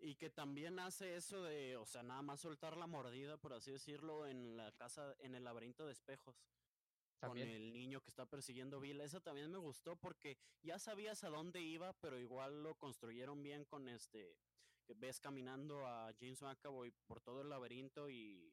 Y 0.00 0.16
que 0.16 0.30
también 0.30 0.78
hace 0.78 1.16
eso 1.16 1.42
de, 1.42 1.76
o 1.76 1.84
sea, 1.86 2.02
nada 2.02 2.22
más 2.22 2.40
soltar 2.40 2.76
la 2.76 2.86
mordida, 2.86 3.40
por 3.40 3.52
así 3.52 3.72
decirlo, 3.72 4.26
en 4.26 4.56
la 4.56 4.72
casa, 4.76 5.16
en 5.18 5.34
el 5.34 5.44
laberinto 5.44 5.86
de 5.86 5.92
espejos, 5.92 6.40
con 7.20 7.38
el 7.38 7.72
niño 7.72 8.00
que 8.00 8.10
está 8.10 8.26
persiguiendo 8.26 8.76
a 8.76 8.80
Bill. 8.80 9.00
Esa 9.00 9.20
también 9.20 9.50
me 9.50 9.58
gustó 9.58 9.96
porque 9.96 10.38
ya 10.62 10.78
sabías 10.78 11.24
a 11.24 11.28
dónde 11.28 11.60
iba, 11.60 11.92
pero 11.94 12.18
igual 12.18 12.62
lo 12.62 12.74
construyeron 12.76 13.42
bien 13.42 13.64
con 13.64 13.88
este, 13.88 14.36
que 14.86 14.94
ves 14.94 15.20
caminando 15.20 15.86
a 15.86 16.12
James 16.18 16.42
McAvoy 16.42 16.92
por 17.06 17.20
todo 17.20 17.42
el 17.42 17.48
laberinto 17.48 18.08
y 18.08 18.52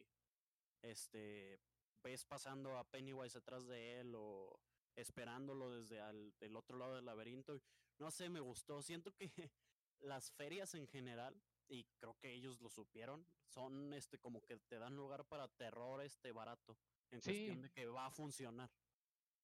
este, 0.81 1.59
ves 2.03 2.25
pasando 2.25 2.77
a 2.77 2.89
Pennywise 2.89 3.37
atrás 3.37 3.65
de 3.67 3.99
él 3.99 4.13
o 4.15 4.59
esperándolo 4.95 5.71
desde 5.71 5.99
al, 6.01 6.33
el 6.39 6.55
otro 6.55 6.77
lado 6.77 6.95
del 6.95 7.05
laberinto. 7.05 7.59
No 7.97 8.11
sé, 8.11 8.29
me 8.29 8.39
gustó. 8.39 8.81
Siento 8.81 9.13
que 9.13 9.31
las 9.99 10.31
ferias 10.31 10.73
en 10.75 10.87
general, 10.87 11.41
y 11.67 11.85
creo 11.99 12.15
que 12.19 12.33
ellos 12.33 12.61
lo 12.61 12.69
supieron, 12.69 13.25
son 13.47 13.93
este 13.93 14.19
como 14.19 14.41
que 14.41 14.57
te 14.57 14.77
dan 14.77 14.95
lugar 14.95 15.25
para 15.25 15.47
terror 15.47 16.01
este 16.01 16.31
barato, 16.31 16.77
en 17.11 17.21
cuestión 17.21 17.57
Sí, 17.57 17.61
de 17.61 17.69
que 17.71 17.85
va 17.87 18.05
a 18.07 18.11
funcionar. 18.11 18.69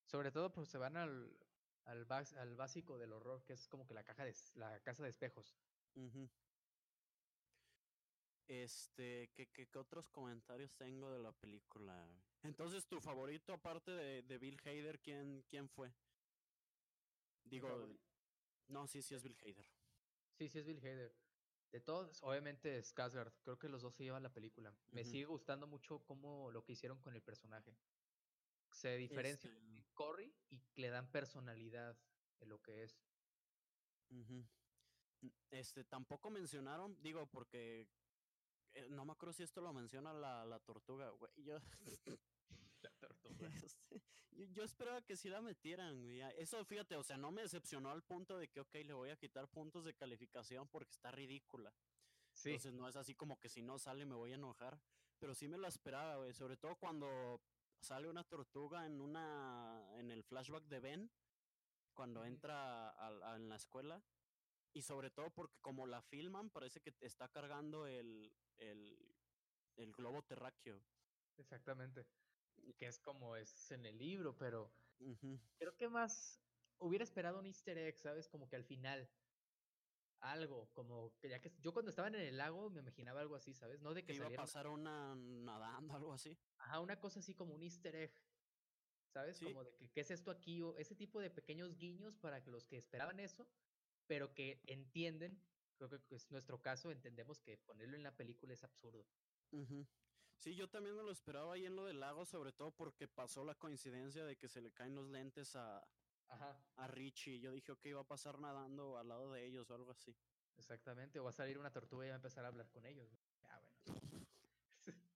sobre 0.05 0.31
todo 0.31 0.51
pues 0.51 0.69
se 0.69 0.77
van 0.77 0.97
al, 0.97 1.37
al, 1.85 2.05
bas- 2.07 2.35
al 2.37 2.55
básico 2.55 2.97
del 2.97 3.13
horror, 3.13 3.43
que 3.43 3.53
es 3.53 3.67
como 3.67 3.85
que 3.87 3.93
la 3.93 4.03
caja 4.03 4.25
de, 4.25 4.35
la 4.55 4.79
casa 4.81 5.03
de 5.03 5.09
espejos. 5.09 5.55
Este, 8.47 9.29
¿qué, 9.33 9.47
qué, 9.47 9.67
qué 9.67 9.79
otros 9.79 10.09
comentarios 10.09 10.73
tengo 10.75 11.09
de 11.11 11.19
la 11.19 11.31
película? 11.31 12.05
Entonces, 12.43 12.85
tu 12.85 12.99
favorito 12.99 13.53
aparte 13.53 13.91
de, 13.91 14.21
de 14.23 14.37
Bill 14.37 14.59
Hader, 14.65 14.99
¿quién, 14.99 15.43
quién 15.49 15.69
fue? 15.69 15.93
Digo, 17.45 17.87
no, 18.67 18.87
sí, 18.87 19.01
sí 19.01 19.15
es 19.15 19.23
Bill 19.23 19.37
Hader. 19.41 19.65
Sí, 20.37 20.49
sí 20.49 20.59
es 20.59 20.65
Bill 20.65 20.79
Hader. 20.79 21.13
De 21.71 21.79
todos, 21.79 22.21
obviamente 22.23 22.77
es 22.77 22.93
Skarsgård. 22.93 23.33
Creo 23.43 23.57
que 23.57 23.69
los 23.69 23.81
dos 23.81 23.95
se 23.95 24.03
llevan 24.03 24.23
la 24.23 24.33
película. 24.33 24.75
Me 24.91 25.05
sigue 25.05 25.25
gustando 25.25 25.67
mucho 25.67 26.03
cómo 26.03 26.51
lo 26.51 26.63
que 26.63 26.73
hicieron 26.73 26.99
con 26.99 27.13
el 27.13 27.21
personaje. 27.21 27.77
Se 28.71 28.97
diferencia 28.97 29.49
Este, 29.49 29.65
de 29.71 29.85
Corey 29.93 30.33
y 30.49 30.61
le 30.75 30.89
dan 30.89 31.09
personalidad 31.11 31.97
en 32.39 32.49
lo 32.49 32.61
que 32.61 32.83
es. 32.83 33.01
Este, 35.49 35.83
tampoco 35.85 36.29
mencionaron, 36.29 37.01
digo, 37.01 37.29
porque 37.29 37.87
eh, 38.73 38.87
no 38.89 39.05
me 39.05 39.13
acuerdo 39.13 39.33
si 39.33 39.43
esto 39.43 39.61
lo 39.61 39.71
menciona 39.73 40.13
la, 40.13 40.45
la 40.45 40.59
tortuga, 40.59 41.09
güey. 41.11 41.31
Yo, 41.37 41.59
tortuga. 43.01 43.49
yo, 44.31 44.45
yo 44.45 44.63
esperaba 44.63 45.01
que 45.01 45.15
sí 45.17 45.29
la 45.29 45.41
metieran, 45.41 46.09
Eso, 46.37 46.63
fíjate, 46.65 46.95
o 46.95 47.03
sea, 47.03 47.17
no 47.17 47.31
me 47.31 47.41
decepcionó 47.41 47.91
al 47.91 48.03
punto 48.03 48.37
de 48.37 48.47
que, 48.47 48.59
ok, 48.61 48.75
le 48.85 48.93
voy 48.93 49.09
a 49.09 49.17
quitar 49.17 49.47
puntos 49.49 49.83
de 49.85 49.93
calificación 49.93 50.67
porque 50.69 50.91
está 50.91 51.11
ridícula. 51.11 51.73
Sí, 52.33 52.49
Entonces 52.51 52.73
no 52.73 52.87
es 52.87 52.95
así 52.95 53.13
como 53.13 53.39
que 53.39 53.49
si 53.49 53.61
no 53.61 53.77
sale 53.77 54.05
me 54.05 54.15
voy 54.15 54.31
a 54.31 54.35
enojar. 54.35 54.79
Pero 55.19 55.35
sí 55.35 55.47
me 55.47 55.57
lo 55.57 55.67
esperaba, 55.67 56.15
güey. 56.17 56.33
Sobre 56.33 56.55
todo 56.57 56.75
cuando 56.77 57.41
sale 57.79 58.07
una 58.09 58.23
tortuga 58.23 58.85
en 58.85 59.01
una. 59.01 59.85
en 59.99 60.09
el 60.11 60.23
flashback 60.23 60.63
de 60.65 60.79
Ben. 60.79 61.11
Cuando 61.93 62.23
entra 62.23 62.89
a- 62.89 63.31
a- 63.33 63.35
en 63.35 63.49
la 63.49 63.55
escuela. 63.57 64.01
Y 64.73 64.81
sobre 64.81 65.11
todo 65.11 65.29
porque 65.31 65.59
como 65.61 65.85
la 65.85 66.01
filman, 66.01 66.49
parece 66.49 66.79
que 66.79 66.95
está 67.01 67.27
cargando 67.27 67.85
el. 67.85 68.33
el. 68.57 69.13
el 69.75 69.91
globo 69.91 70.23
terráqueo. 70.23 70.81
exactamente. 71.37 72.05
Que 72.77 72.87
es 72.87 72.99
como 72.99 73.35
es 73.35 73.71
en 73.71 73.85
el 73.85 73.97
libro, 73.97 74.37
pero 74.37 74.71
creo 75.57 75.75
que 75.77 75.87
más 75.89 76.39
hubiera 76.79 77.03
esperado 77.03 77.39
un 77.39 77.45
easter 77.45 77.77
egg, 77.77 77.97
¿sabes? 77.97 78.27
Como 78.27 78.49
que 78.49 78.55
al 78.55 78.63
final. 78.63 79.07
Algo, 80.19 80.71
como 80.73 81.17
que 81.19 81.29
ya 81.29 81.41
que 81.41 81.51
yo 81.61 81.73
cuando 81.73 81.89
estaban 81.89 82.13
en 82.13 82.21
el 82.21 82.37
lago 82.37 82.69
me 82.69 82.81
imaginaba 82.81 83.21
algo 83.21 83.35
así, 83.35 83.53
¿sabes? 83.55 83.81
No 83.81 83.95
de 83.95 84.01
Que 84.01 84.13
que 84.13 84.13
iba 84.13 84.27
a 84.27 84.31
pasar 84.31 84.67
una 84.67 85.15
nadando, 85.15 85.95
algo 85.95 86.13
así. 86.13 86.37
ajá, 86.57 86.79
una 86.79 86.99
cosa 86.99 87.19
así 87.21 87.33
como 87.33 87.55
un 87.55 87.63
easter 87.63 87.95
egg, 87.95 88.13
¿sabes? 89.13 89.37
Sí. 89.37 89.45
Como 89.45 89.63
de 89.63 89.71
que 89.79 89.91
qué 89.91 90.01
es 90.01 90.11
esto 90.11 90.29
aquí 90.29 90.61
o 90.61 90.77
ese 90.77 90.95
tipo 90.95 91.19
de 91.21 91.31
pequeños 91.31 91.75
guiños 91.75 92.17
para 92.17 92.43
que 92.43 92.51
los 92.51 92.65
que 92.65 92.77
esperaban 92.77 93.19
eso, 93.19 93.47
pero 94.07 94.35
que 94.35 94.61
entienden, 94.67 95.31
creo 95.77 95.89
que 95.89 96.15
es 96.15 96.29
nuestro 96.29 96.61
caso, 96.61 96.91
entendemos 96.91 97.39
que 97.39 97.57
ponerlo 97.57 97.95
en 97.95 98.03
la 98.03 98.15
película 98.15 98.53
es 98.53 98.63
absurdo. 98.63 99.03
Ujú. 99.51 99.87
Sí, 100.41 100.55
yo 100.55 100.67
también 100.67 100.95
me 100.95 101.03
lo 101.03 101.11
esperaba 101.11 101.53
ahí 101.53 101.67
en 101.67 101.75
lo 101.75 101.85
del 101.85 101.99
lago, 101.99 102.25
sobre 102.25 102.51
todo 102.51 102.71
porque 102.71 103.07
pasó 103.07 103.43
la 103.43 103.53
coincidencia 103.53 104.25
de 104.25 104.35
que 104.37 104.49
se 104.49 104.59
le 104.59 104.71
caen 104.71 104.95
los 104.95 105.07
lentes 105.07 105.55
a, 105.55 105.87
Ajá, 106.29 106.57
a 106.77 106.87
Richie. 106.87 107.39
Yo 107.39 107.51
dije, 107.51 107.71
ok, 107.71 107.85
va 107.95 108.01
a 108.01 108.07
pasar 108.07 108.39
nadando 108.39 108.97
al 108.97 109.07
lado 109.07 109.31
de 109.31 109.45
ellos 109.45 109.69
o 109.69 109.75
algo 109.75 109.91
así. 109.91 110.17
exactamente. 110.57 111.19
O 111.19 111.23
va 111.25 111.29
a 111.29 111.33
salir 111.33 111.59
una 111.59 111.71
tortuga 111.71 112.05
y 112.05 112.09
va 112.09 112.15
a 112.15 112.17
empezar 112.17 112.43
a 112.43 112.47
hablar 112.47 112.67
con 112.71 112.83
ellos. 112.87 113.07
Ah, 113.43 113.59
bueno. 113.59 113.85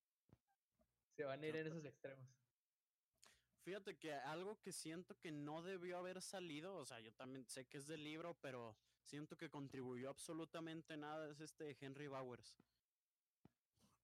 Se 1.15 1.23
van 1.23 1.41
a 1.41 1.47
ir 1.47 1.53
¿Qué 1.53 1.59
en 1.61 1.67
esos 1.67 1.85
extremos. 1.85 2.29
Fíjate 3.63 3.97
que 3.97 4.13
algo 4.13 4.61
que 4.61 4.71
siento 4.71 5.17
que 5.17 5.31
no 5.31 5.63
debió 5.63 5.97
haber 5.97 6.21
salido, 6.21 6.75
o 6.75 6.85
sea, 6.85 6.99
yo 6.99 7.11
también 7.13 7.47
sé 7.47 7.65
que 7.65 7.79
es 7.79 7.87
del 7.87 8.03
libro, 8.03 8.37
pero 8.39 8.77
siento 9.03 9.35
que 9.35 9.49
contribuyó 9.49 10.11
absolutamente 10.11 10.95
nada, 10.97 11.27
es 11.31 11.39
este 11.39 11.75
Henry 11.79 12.07
Bowers. 12.07 12.55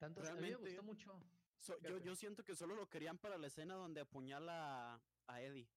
Tanto, 0.01 0.19
a 0.21 0.23
mí 0.33 0.41
me 0.41 0.55
gustó 0.55 0.81
Realmente, 0.81 0.81
mucho. 0.81 1.13
so- 1.59 1.79
yo, 1.83 1.99
yo 1.99 2.15
siento 2.15 2.43
que 2.43 2.55
solo 2.55 2.73
lo 2.75 2.89
querían 2.89 3.19
para 3.19 3.37
la 3.37 3.45
escena 3.47 3.75
donde 3.75 4.01
apuñala 4.01 4.95
a, 4.95 4.99
a 5.27 5.41
Eddie. 5.43 5.67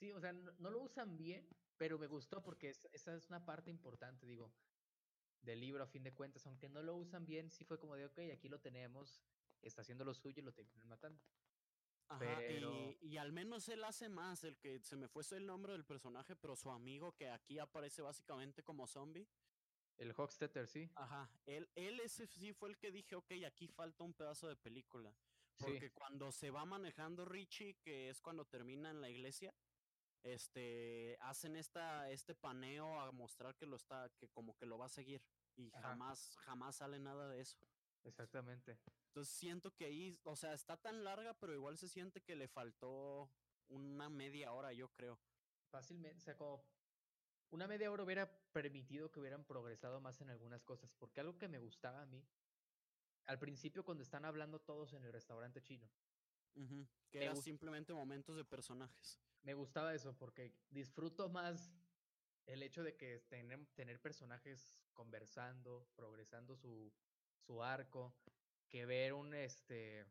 Sí, 0.00 0.10
o 0.10 0.18
sea, 0.18 0.32
no, 0.32 0.52
no 0.58 0.70
lo 0.70 0.80
usan 0.80 1.18
bien, 1.18 1.46
pero 1.76 1.98
me 1.98 2.06
gustó 2.06 2.42
porque 2.42 2.70
es- 2.70 2.88
esa 2.94 3.14
es 3.14 3.28
una 3.28 3.44
parte 3.44 3.70
importante, 3.70 4.26
digo, 4.26 4.50
del 5.42 5.60
libro 5.60 5.84
a 5.84 5.86
fin 5.86 6.02
de 6.02 6.14
cuentas. 6.14 6.46
Aunque 6.46 6.70
no 6.70 6.82
lo 6.82 6.96
usan 6.96 7.26
bien, 7.26 7.50
sí 7.50 7.62
fue 7.64 7.78
como 7.78 7.94
de, 7.94 8.06
ok, 8.06 8.18
aquí 8.32 8.48
lo 8.48 8.58
tenemos, 8.58 9.20
está 9.60 9.82
haciendo 9.82 10.04
lo 10.06 10.14
suyo 10.14 10.40
y 10.40 10.44
lo 10.46 10.52
terminan 10.52 10.88
matando. 10.88 11.20
Ajá, 12.08 12.38
Pero 12.48 12.72
y, 12.72 12.96
y 13.06 13.16
al 13.18 13.32
menos 13.32 13.68
él 13.68 13.84
hace 13.84 14.08
más, 14.08 14.44
el 14.44 14.56
que 14.56 14.80
se 14.80 14.96
me 14.96 15.08
fue 15.08 15.22
el 15.32 15.44
nombre 15.46 15.72
del 15.74 15.84
personaje, 15.84 16.36
pero 16.36 16.56
su 16.56 16.70
amigo 16.70 17.12
que 17.12 17.28
aquí 17.28 17.58
aparece 17.58 18.00
básicamente 18.00 18.62
como 18.62 18.86
zombie. 18.86 19.26
El 19.98 20.12
Hochstetter, 20.16 20.66
sí. 20.66 20.90
Ajá, 20.94 21.30
él, 21.46 21.70
él 21.74 22.00
ese 22.00 22.26
sí 22.26 22.52
fue 22.52 22.70
el 22.70 22.78
que 22.78 22.90
dije, 22.92 23.14
ok, 23.16 23.32
aquí 23.46 23.68
falta 23.68 24.04
un 24.04 24.14
pedazo 24.14 24.48
de 24.48 24.56
película. 24.56 25.16
Sí, 25.58 25.64
Porque 25.64 25.90
cuando 25.92 26.32
se 26.32 26.50
va 26.50 26.64
manejando 26.64 27.24
Richie, 27.24 27.74
que 27.82 28.08
es 28.08 28.20
cuando 28.20 28.44
termina 28.46 28.90
en 28.90 29.00
la 29.00 29.10
iglesia, 29.10 29.54
este, 30.22 31.16
hacen 31.20 31.56
esta, 31.56 32.10
este 32.10 32.34
paneo 32.34 33.00
a 33.00 33.12
mostrar 33.12 33.56
que 33.56 33.66
lo 33.66 33.76
está, 33.76 34.10
que 34.18 34.28
como 34.28 34.56
que 34.56 34.66
lo 34.66 34.78
va 34.78 34.86
a 34.86 34.88
seguir. 34.88 35.22
Y 35.56 35.68
Ajá. 35.72 35.82
jamás, 35.90 36.36
jamás 36.38 36.76
sale 36.76 36.98
nada 36.98 37.28
de 37.28 37.40
eso. 37.40 37.58
exactamente. 38.04 38.78
Entonces 39.08 39.34
siento 39.34 39.74
que 39.74 39.84
ahí, 39.86 40.18
o 40.24 40.36
sea, 40.36 40.54
está 40.54 40.76
tan 40.76 41.04
larga, 41.04 41.34
pero 41.34 41.54
igual 41.54 41.76
se 41.76 41.88
siente 41.88 42.22
que 42.22 42.34
le 42.34 42.48
faltó 42.48 43.30
una 43.68 44.08
media 44.08 44.52
hora, 44.52 44.72
yo 44.72 44.88
creo. 44.92 45.20
Fácilmente, 45.70 46.16
o 46.18 46.20
sea, 46.20 46.36
como 46.36 46.62
una 47.52 47.66
media 47.68 47.90
hora 47.90 48.02
hubiera 48.02 48.30
permitido 48.52 49.10
que 49.12 49.20
hubieran 49.20 49.44
progresado 49.44 50.00
más 50.00 50.20
en 50.20 50.30
algunas 50.30 50.62
cosas, 50.64 50.92
porque 50.98 51.20
algo 51.20 51.38
que 51.38 51.48
me 51.48 51.58
gustaba 51.58 52.02
a 52.02 52.06
mí, 52.06 52.24
al 53.26 53.38
principio 53.38 53.84
cuando 53.84 54.02
están 54.02 54.24
hablando 54.24 54.60
todos 54.60 54.92
en 54.94 55.04
el 55.04 55.12
restaurante 55.12 55.62
chino, 55.62 55.88
Que 57.10 57.18
Me 57.18 57.24
era 57.26 57.34
gust- 57.34 57.44
simplemente 57.44 57.92
momentos 57.94 58.36
de 58.36 58.44
personajes. 58.44 59.18
me 59.42 59.54
gustaba 59.54 59.94
eso 59.94 60.16
porque 60.18 60.52
disfruto 60.70 61.28
más 61.28 61.72
el 62.46 62.62
hecho 62.62 62.82
de 62.82 62.96
que 62.96 63.20
tener, 63.20 63.66
tener 63.74 64.00
personajes 64.00 64.74
conversando, 64.94 65.86
progresando 65.94 66.56
su, 66.56 66.92
su 67.38 67.62
arco, 67.62 68.14
que 68.68 68.86
ver 68.86 69.12
un 69.12 69.34
este 69.34 70.06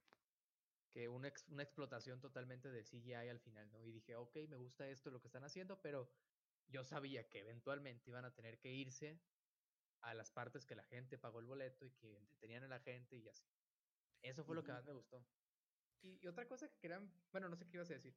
que 0.92 1.08
una, 1.08 1.30
ex- 1.30 1.48
una 1.48 1.64
explotación 1.64 2.20
totalmente 2.20 2.70
de 2.70 2.84
CGI 2.84 3.14
al 3.30 3.40
final, 3.40 3.72
¿no? 3.72 3.82
Y 3.86 3.92
dije, 3.92 4.16
ok, 4.16 4.36
me 4.50 4.58
gusta 4.58 4.88
esto, 4.90 5.10
lo 5.10 5.22
que 5.22 5.28
están 5.28 5.44
haciendo, 5.46 5.82
pero 5.82 6.10
yo 6.72 6.84
sabía 6.84 7.28
que 7.30 7.40
eventualmente 7.40 8.10
iban 8.10 8.26
a 8.26 8.34
tener 8.34 8.58
que 8.60 8.72
irse 8.72 9.20
a 10.02 10.14
las 10.14 10.32
partes 10.32 10.66
que 10.66 10.76
la 10.76 10.84
gente 10.84 11.18
pagó 11.18 11.40
el 11.40 11.46
boleto 11.46 11.86
y 11.86 11.92
que 11.92 12.18
entretenían 12.18 12.64
a 12.64 12.68
la 12.68 12.80
gente 12.80 13.18
y 13.18 13.28
así. 13.28 13.46
Eso 14.22 14.44
fue 14.44 14.56
lo 14.56 14.64
que 14.64 14.72
más 14.72 14.86
me 14.86 14.94
gustó. 14.94 15.24
Y, 16.02 16.20
y 16.24 16.28
otra 16.28 16.48
cosa 16.48 16.68
que 16.70 16.78
querían, 16.80 17.12
bueno, 17.32 17.50
no 17.50 17.56
sé 17.56 17.68
qué 17.68 17.78
ibas 17.78 17.90
a 17.92 17.94
decir. 17.94 18.16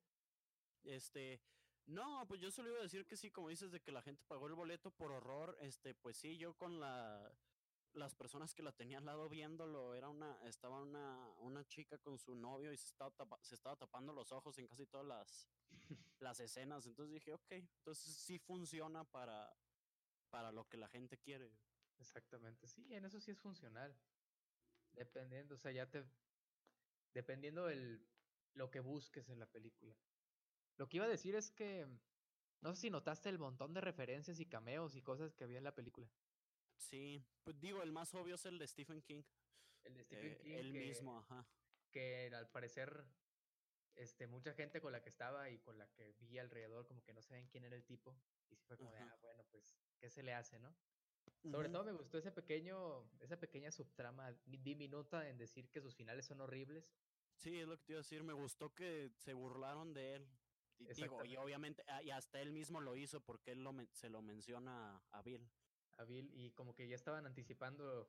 Este, 0.85 1.41
no, 1.87 2.27
pues 2.27 2.41
yo 2.41 2.51
solo 2.51 2.71
iba 2.71 2.79
a 2.79 2.83
decir 2.83 3.07
que 3.07 3.17
sí, 3.17 3.31
como 3.31 3.49
dices, 3.49 3.71
de 3.71 3.81
que 3.83 3.93
la 3.93 4.03
gente 4.03 4.25
pagó 4.27 4.47
el 4.47 4.55
boleto 4.55 4.91
por 4.91 5.13
horror, 5.13 5.57
este, 5.61 5.95
pues 5.95 6.17
sí, 6.17 6.39
yo 6.39 6.57
con 6.57 6.81
la, 6.81 7.31
las 7.93 8.15
personas 8.15 8.55
que 8.55 8.63
la 8.63 8.73
tenían 8.73 9.01
al 9.01 9.07
lado 9.07 9.29
viéndolo, 9.29 9.95
era 9.95 10.09
una, 10.09 10.39
estaba 10.47 10.81
una, 10.81 11.29
una 11.41 11.67
chica 11.67 11.99
con 11.99 12.19
su 12.19 12.35
novio 12.35 12.73
y 12.73 12.77
se 12.79 12.87
estaba, 12.87 13.11
tapa- 13.11 13.43
se 13.43 13.55
estaba 13.55 13.77
tapando 13.77 14.13
los 14.13 14.33
ojos 14.33 14.59
en 14.59 14.67
casi 14.67 14.87
todas 14.87 15.07
las, 15.07 15.49
las 16.20 16.41
escenas, 16.41 16.87
entonces 16.87 17.12
dije, 17.12 17.33
ok, 17.33 17.53
entonces 17.53 18.14
sí 18.16 18.39
funciona 18.39 19.05
para, 19.05 19.57
para 20.31 20.53
lo 20.53 20.68
que 20.68 20.77
la 20.77 20.89
gente 20.89 21.18
quiere. 21.18 21.53
Exactamente, 21.99 22.66
sí, 22.66 22.93
en 22.95 23.05
eso 23.05 23.20
sí 23.20 23.31
es 23.31 23.39
funcional. 23.39 23.97
Dependiendo, 24.93 25.55
o 25.55 25.59
sea, 25.59 25.72
ya 25.72 25.91
te. 25.91 26.05
Dependiendo 27.12 27.66
del 27.66 28.07
lo 28.55 28.70
que 28.70 28.81
busques 28.81 29.29
en 29.29 29.39
la 29.39 29.47
película. 29.47 29.97
Lo 30.77 30.89
que 30.89 30.99
iba 30.99 31.07
a 31.07 31.09
decir 31.09 31.35
es 31.35 31.51
que. 31.51 31.87
No 32.61 32.75
sé 32.75 32.83
si 32.83 32.91
notaste 32.91 33.29
el 33.29 33.39
montón 33.39 33.75
de 33.75 33.83
referencias 33.83 34.41
y 34.41 34.47
cameos 34.47 34.97
y 34.97 35.03
cosas 35.03 35.35
que 35.35 35.45
había 35.45 35.59
en 35.59 35.64
la 35.64 35.75
película. 35.75 36.09
Sí, 36.79 37.22
pues 37.43 37.61
digo, 37.61 37.83
el 37.83 37.93
más 37.93 38.14
obvio 38.14 38.37
es 38.37 38.47
el 38.47 38.59
de 38.59 38.66
Stephen 38.66 39.03
King, 39.03 39.22
El 39.85 39.95
de 39.95 40.05
Stephen 40.05 40.33
eh, 40.33 40.39
King, 40.39 40.53
él 40.53 40.72
que, 40.72 40.81
mismo, 40.81 41.18
ajá. 41.18 41.47
que 41.91 42.31
al 42.35 42.49
parecer. 42.51 43.05
Este, 43.97 44.26
mucha 44.26 44.53
gente 44.55 44.80
con 44.80 44.92
la 44.92 45.03
que 45.03 45.09
estaba 45.09 45.49
y 45.51 45.59
con 45.59 45.78
la 45.78 45.86
que 45.92 46.12
vi 46.20 46.38
alrededor, 46.38 46.86
como 46.86 47.03
que 47.05 47.12
no 47.12 47.22
saben 47.22 47.47
quién 47.49 47.64
era 47.64 47.76
el 47.76 47.84
tipo. 47.84 48.11
Y 48.51 48.57
sí 48.57 48.64
fue 48.66 48.76
como 48.76 48.90
de, 48.90 48.99
ah, 48.99 49.16
bueno, 49.22 49.42
pues, 49.51 49.76
¿qué 50.01 50.11
se 50.11 50.22
le 50.22 50.34
hace, 50.34 50.59
no? 50.59 50.74
Sobre 51.51 51.68
todo 51.68 51.84
me 51.84 51.92
gustó 51.92 52.18
ese 52.18 52.32
pequeño, 52.32 53.09
esa 53.20 53.38
pequeña 53.38 53.70
subtrama 53.70 54.32
di- 54.47 54.59
diminuta 54.59 55.28
en 55.28 55.38
decir 55.38 55.70
que 55.70 55.80
sus 55.80 55.95
finales 55.95 56.26
son 56.26 56.40
horribles. 56.40 56.92
Sí, 57.36 57.61
es 57.61 57.66
lo 57.66 57.76
que 57.78 57.84
te 57.84 57.92
iba 57.92 57.99
a 57.99 58.03
decir. 58.03 58.22
Me 58.24 58.32
gustó 58.32 58.74
que 58.74 59.11
se 59.18 59.32
burlaron 59.34 59.95
de 59.95 60.16
él. 60.16 60.26
Y 60.78 60.92
digo, 60.95 61.24
y 61.24 61.36
obviamente, 61.36 61.84
ah, 61.88 62.03
y 62.03 62.11
hasta 62.11 62.40
él 62.40 62.51
mismo 62.51 62.80
lo 62.80 62.97
hizo 62.97 63.20
porque 63.24 63.53
él 63.53 63.62
lo 63.62 63.72
se 63.92 64.09
lo 64.09 64.22
menciona 64.22 64.97
a 65.12 65.22
Bill. 65.22 65.40
a 65.97 66.05
Bill 66.05 66.28
y 66.34 66.51
como 66.51 66.74
que 66.74 66.88
ya 66.88 66.97
estaban 66.97 67.26
anticipando 67.26 68.09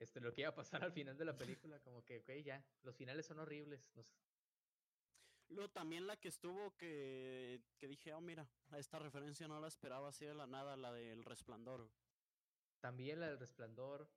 este, 0.00 0.20
lo 0.20 0.32
que 0.34 0.40
iba 0.42 0.50
a 0.50 0.54
pasar 0.54 0.82
al 0.82 0.92
final 0.92 1.16
de 1.16 1.24
la 1.24 1.36
película, 1.38 1.78
como 1.80 2.04
que, 2.04 2.18
ok, 2.18 2.30
ya, 2.44 2.64
los 2.82 2.96
finales 2.96 3.26
son 3.26 3.38
horribles. 3.38 3.80
nos- 3.94 4.06
Luego 5.48 5.70
también 5.70 6.06
la 6.06 6.16
que 6.20 6.28
estuvo 6.28 6.76
que, 6.76 7.62
que 7.78 7.88
dije, 7.88 8.12
oh, 8.12 8.20
mira, 8.20 8.46
esta 8.76 8.98
referencia 8.98 9.48
no 9.48 9.60
la 9.60 9.68
esperaba 9.68 10.08
así 10.08 10.26
de 10.26 10.34
la 10.34 10.46
nada, 10.46 10.76
la 10.76 10.92
del 10.92 11.24
resplandor. 11.24 11.90
También 12.80 13.20
la 13.20 13.28
del 13.28 13.38
resplandor, 13.38 14.08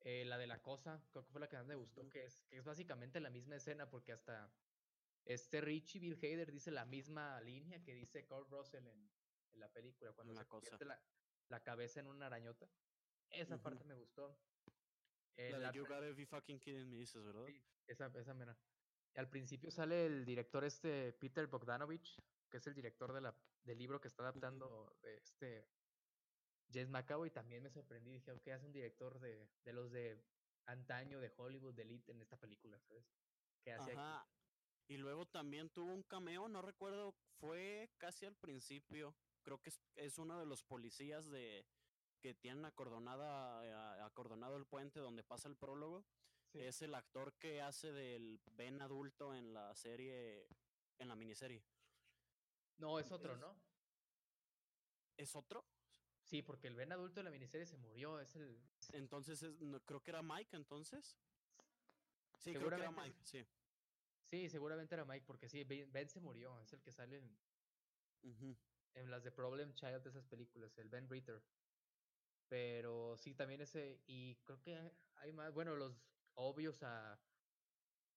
eh, 0.00 0.24
la 0.24 0.38
de 0.38 0.46
la 0.46 0.60
cosa, 0.60 1.00
creo 1.12 1.24
que 1.24 1.30
fue 1.30 1.40
la 1.40 1.48
que 1.48 1.56
más 1.56 1.66
me 1.66 1.76
gustó, 1.76 2.08
que, 2.10 2.24
es, 2.24 2.42
que 2.50 2.56
es 2.58 2.64
básicamente 2.64 3.20
la 3.20 3.30
misma 3.30 3.56
escena, 3.56 3.88
porque 3.88 4.12
hasta 4.12 4.52
este 5.24 5.60
Richie 5.60 6.00
Bill 6.00 6.16
Hader 6.16 6.50
dice 6.50 6.70
la 6.72 6.84
misma 6.84 7.40
línea 7.40 7.82
que 7.82 7.94
dice 7.94 8.26
Kurt 8.26 8.50
Russell 8.50 8.86
en, 8.88 9.08
en 9.52 9.60
la 9.60 9.68
película, 9.72 10.12
cuando 10.12 10.34
La 10.34 10.42
se 10.42 10.48
cosa. 10.48 10.60
convierte 10.60 10.84
la, 10.84 11.00
la 11.48 11.62
cabeza 11.62 12.00
en 12.00 12.08
una 12.08 12.26
arañota. 12.26 12.68
Esa 13.30 13.56
parte 13.62 13.84
me 13.84 13.94
gustó. 13.94 14.36
La 15.36 15.58
la 15.58 15.72
de 15.72 15.78
You 15.78 15.84
Gotta 15.84 16.00
Be 16.00 16.26
Fucking 16.26 16.58
Kidding 16.58 16.90
Me, 16.90 16.96
dices, 16.96 17.22
¿verdad? 17.22 17.46
Sí, 17.46 17.62
esa, 17.86 18.06
esa 18.14 18.34
mera. 18.34 18.58
Al 19.14 19.28
principio 19.28 19.70
sale 19.70 20.06
el 20.06 20.24
director 20.24 20.64
este 20.64 21.12
Peter 21.12 21.46
Bogdanovich, 21.46 22.16
que 22.50 22.56
es 22.56 22.66
el 22.66 22.74
director 22.74 23.12
de 23.12 23.20
la, 23.20 23.34
del 23.64 23.78
libro 23.78 24.00
que 24.00 24.08
está 24.08 24.22
adaptando 24.22 24.96
de 25.02 25.16
este 25.18 25.66
James 26.72 26.90
McAvoy. 26.90 27.30
También 27.30 27.62
me 27.62 27.70
sorprendí, 27.70 28.12
dije, 28.12 28.32
ok, 28.32 28.48
hace 28.48 28.66
un 28.66 28.72
director 28.72 29.20
de, 29.20 29.48
de 29.64 29.72
los 29.72 29.90
de 29.92 30.22
antaño 30.66 31.20
de 31.20 31.32
Hollywood, 31.36 31.74
de 31.74 31.82
elite 31.82 32.12
en 32.12 32.22
esta 32.22 32.36
película, 32.36 32.78
¿sabes? 32.80 33.04
¿Qué 33.62 33.72
hace 33.72 33.92
aquí? 33.92 34.28
Y 34.88 34.96
luego 34.96 35.26
también 35.26 35.70
tuvo 35.70 35.92
un 35.92 36.02
cameo, 36.02 36.48
no 36.48 36.60
recuerdo, 36.60 37.14
fue 37.38 37.90
casi 37.98 38.26
al 38.26 38.36
principio. 38.36 39.14
Creo 39.42 39.60
que 39.60 39.70
es, 39.70 39.80
es 39.96 40.18
uno 40.18 40.38
de 40.38 40.46
los 40.46 40.62
policías 40.62 41.30
de 41.30 41.66
que 42.20 42.34
tienen 42.34 42.64
acordonada, 42.64 43.64
eh, 43.66 44.02
acordonado 44.02 44.56
el 44.56 44.64
puente 44.64 45.00
donde 45.00 45.24
pasa 45.24 45.48
el 45.48 45.56
prólogo. 45.56 46.04
Sí. 46.52 46.60
Es 46.60 46.82
el 46.82 46.94
actor 46.94 47.32
que 47.38 47.60
hace 47.62 47.92
del 47.92 48.38
Ben 48.52 48.82
adulto 48.82 49.34
en 49.34 49.54
la 49.54 49.74
serie, 49.74 50.46
en 50.98 51.08
la 51.08 51.16
miniserie. 51.16 51.62
No, 52.78 52.98
es 52.98 53.10
otro, 53.10 53.36
¿no? 53.36 53.54
¿Es 55.16 55.34
otro? 55.34 55.64
Sí, 56.24 56.42
porque 56.42 56.68
el 56.68 56.74
Ben 56.74 56.92
adulto 56.92 57.20
de 57.20 57.24
la 57.24 57.30
miniserie 57.30 57.66
se 57.66 57.76
murió, 57.76 58.20
es 58.20 58.36
el... 58.36 58.56
Entonces 58.92 59.42
es- 59.42 59.60
no, 59.60 59.80
creo 59.80 60.02
que 60.02 60.10
era 60.10 60.22
Mike 60.22 60.56
entonces. 60.56 61.16
Sí, 62.38 62.52
creo 62.52 62.68
que 62.68 62.74
era 62.76 62.90
Seguramente 62.90 63.00
Mike, 63.00 63.24
sí. 63.24 63.46
Sí, 64.24 64.48
seguramente 64.48 64.94
era 64.94 65.04
Mike, 65.04 65.24
porque 65.26 65.48
sí, 65.48 65.64
Ben 65.64 65.90
Ben 65.92 66.08
se 66.08 66.20
murió, 66.20 66.60
es 66.60 66.72
el 66.72 66.82
que 66.82 66.92
sale 66.92 67.18
en, 67.18 67.38
en 68.94 69.10
las 69.10 69.24
de 69.24 69.32
Problem 69.32 69.72
Child 69.74 70.02
de 70.02 70.10
esas 70.10 70.26
películas, 70.26 70.76
el 70.78 70.88
Ben 70.88 71.08
Ritter. 71.08 71.42
Pero 72.48 73.16
sí, 73.16 73.34
también 73.34 73.60
ese, 73.62 74.02
y 74.06 74.36
creo 74.44 74.60
que 74.60 74.92
hay 75.16 75.32
más, 75.32 75.52
bueno, 75.52 75.74
los 75.76 75.92
obvios 76.34 76.82
a, 76.82 77.18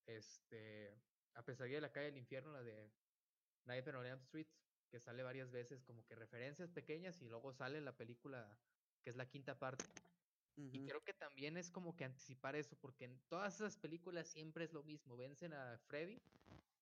este, 0.06 0.94
a 1.34 1.42
Pesadilla 1.42 1.76
de 1.76 1.80
la 1.82 1.92
calle 1.92 2.06
del 2.06 2.18
infierno, 2.18 2.52
la 2.52 2.62
de 2.62 2.90
Nightmare 3.64 3.98
on 3.98 4.06
Elm 4.06 4.20
Street, 4.20 4.46
que 4.90 5.00
sale 5.00 5.22
varias 5.22 5.50
veces 5.50 5.82
como 5.82 6.04
que 6.06 6.14
referencias 6.14 6.70
pequeñas 6.70 7.20
y 7.20 7.28
luego 7.28 7.52
sale 7.52 7.80
la 7.80 7.96
película 7.96 8.58
que 9.02 9.10
es 9.10 9.16
la 9.16 9.28
quinta 9.28 9.58
parte. 9.58 9.84
Y 10.56 10.86
creo 10.86 11.04
que 11.04 11.12
también 11.12 11.58
es 11.58 11.70
como 11.70 11.94
que 11.94 12.04
anticipar 12.04 12.56
eso, 12.56 12.76
porque 12.80 13.04
en 13.04 13.20
todas 13.28 13.56
esas 13.56 13.76
películas 13.76 14.26
siempre 14.26 14.64
es 14.64 14.72
lo 14.72 14.82
mismo, 14.82 15.16
vencen 15.16 15.52
a 15.52 15.78
Freddy 15.86 16.22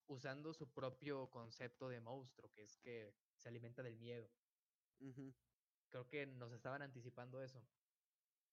usando 0.07 0.53
su 0.53 0.71
propio 0.71 1.29
concepto 1.29 1.89
de 1.89 1.99
monstruo, 1.99 2.49
que 2.53 2.63
es 2.63 2.77
que 2.77 3.13
se 3.35 3.49
alimenta 3.49 3.83
del 3.83 3.97
miedo. 3.97 4.29
Creo 5.89 6.07
que 6.07 6.25
nos 6.25 6.53
estaban 6.53 6.81
anticipando 6.81 7.41
eso. 7.41 7.61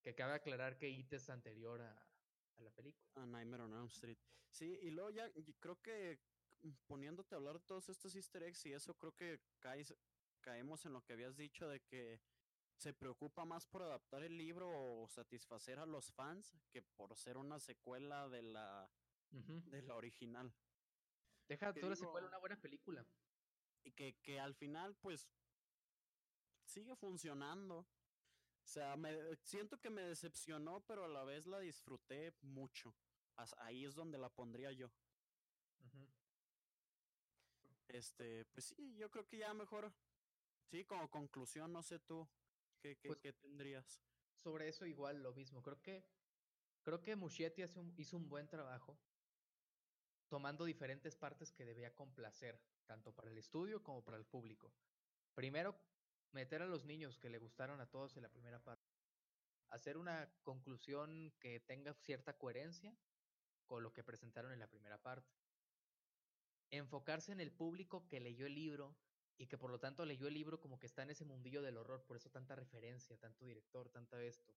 Que 0.03 0.15
cabe 0.15 0.35
aclarar 0.35 0.77
que 0.77 0.89
It 0.91 1.13
es 1.13 1.31
anterior 1.31 1.81
a, 1.81 2.12
a 2.59 2.63
la 2.63 2.71
película. 2.71 3.07
A 3.15 3.27
Nightmare 3.27 3.65
on 3.65 3.73
Elm 3.73 3.87
Street. 3.87 4.19
Sí, 4.51 4.79
y 4.83 4.91
luego 4.91 5.11
ya 5.11 5.31
creo 5.61 5.81
que 5.81 6.21
mm, 6.63 6.71
poniéndote 6.87 7.35
a 7.35 7.39
hablar 7.39 7.59
de 7.59 7.67
todos 7.67 7.89
estos 7.89 8.15
easter 8.15 8.43
eggs 8.43 8.67
y 8.67 8.73
eso, 8.73 8.95
creo 8.95 9.15
que 9.15 9.41
caes, 9.59 9.95
caemos 10.41 10.85
en 10.85 10.93
lo 10.93 11.03
que 11.03 11.15
habías 11.15 11.37
dicho 11.37 11.69
de 11.69 11.81
que 11.81 12.21
se 12.77 12.93
preocupa 12.93 13.45
más 13.45 13.67
por 13.67 13.83
adaptar 13.83 14.23
el 14.25 14.37
libro 14.37 14.69
o 14.69 15.09
satisfacer 15.09 15.79
a 15.79 15.87
los 15.87 16.11
fans 16.13 16.57
que 16.71 16.83
por 16.83 17.17
ser 17.17 17.37
una 17.37 17.61
secuela 17.61 18.29
de 18.29 18.43
la, 18.43 18.91
de 19.31 19.83
la 19.83 19.95
original. 19.95 20.53
Deja 21.49 21.73
toda 21.73 21.91
la 21.91 21.97
secuela 21.97 22.27
una 22.27 22.39
buena 22.39 22.61
película. 22.61 23.07
Y 23.85 23.93
que, 23.93 24.15
que 24.23 24.41
al 24.41 24.55
final, 24.55 24.95
pues, 24.97 25.29
sigue 26.65 26.97
funcionando. 26.97 27.87
O 28.65 28.69
sea, 28.73 28.97
me, 28.97 29.37
siento 29.45 29.81
que 29.81 29.91
me 29.91 30.03
decepcionó, 30.03 30.81
pero 30.87 31.05
a 31.05 31.09
la 31.09 31.25
vez 31.25 31.47
la 31.47 31.59
disfruté 31.59 32.33
mucho. 32.43 32.95
Ahí 33.59 33.85
es 33.85 33.95
donde 33.95 34.19
la 34.19 34.29
pondría 34.29 34.73
yo. 34.73 34.89
Este, 37.89 38.45
pues 38.47 38.67
sí, 38.67 38.97
yo 38.97 39.11
creo 39.11 39.27
que 39.27 39.39
ya 39.39 39.53
mejor. 39.53 39.93
Sí, 40.71 40.85
como 40.85 41.11
conclusión, 41.11 41.73
no 41.73 41.83
sé 41.83 41.99
tú, 41.99 42.27
¿qué, 42.81 42.97
qué, 42.97 43.09
Pues- 43.09 43.21
qué 43.21 43.33
tendrías? 43.33 44.01
Sobre 44.37 44.69
eso 44.69 44.87
igual 44.87 45.23
lo 45.23 45.33
mismo. 45.35 45.63
Creo 45.63 45.83
que 45.83 46.03
creo 46.83 47.03
que 47.03 47.15
Muschietti 47.17 47.63
un- 47.63 47.95
hizo 47.99 48.17
un 48.17 48.29
buen 48.29 48.49
trabajo 48.49 48.97
tomando 50.29 50.65
diferentes 50.65 51.15
partes 51.15 51.53
que 51.53 51.65
debía 51.67 51.95
complacer, 51.95 52.59
tanto 52.87 53.15
para 53.15 53.31
el 53.31 53.37
estudio 53.39 53.83
como 53.83 54.03
para 54.03 54.17
el 54.17 54.25
público. 54.25 54.73
Primero, 55.35 55.79
meter 56.33 56.63
a 56.63 56.67
los 56.67 56.85
niños 56.85 57.19
que 57.19 57.31
le 57.31 57.39
gustaron 57.39 57.81
a 57.81 57.87
todos 57.87 58.17
en 58.17 58.23
la 58.23 58.29
primera 58.29 58.63
parte. 58.63 58.91
Hacer 59.71 59.97
una 59.97 60.31
conclusión 60.43 61.33
que 61.39 61.61
tenga 61.61 61.95
cierta 61.95 62.37
coherencia 62.37 62.97
con 63.67 63.83
lo 63.83 63.93
que 63.93 64.05
presentaron 64.05 64.53
en 64.53 64.59
la 64.59 64.67
primera 64.67 64.99
parte. 64.99 65.35
Enfocarse 66.71 67.33
en 67.33 67.41
el 67.41 67.53
público 67.53 68.07
que 68.09 68.21
leyó 68.21 68.47
el 68.47 68.55
libro 68.55 68.97
y 69.39 69.47
que 69.47 69.59
por 69.59 69.71
lo 69.71 69.81
tanto 69.81 70.05
leyó 70.05 70.29
el 70.29 70.35
libro 70.35 70.61
como 70.61 70.79
que 70.79 70.87
está 70.87 71.03
en 71.03 71.11
ese 71.11 71.25
mundillo 71.25 71.63
del 71.63 71.77
horror, 71.77 72.05
por 72.05 72.17
eso 72.17 72.31
tanta 72.31 72.55
referencia, 72.55 73.17
tanto 73.19 73.45
director, 73.45 73.89
tanta 73.91 74.23
esto. 74.23 74.55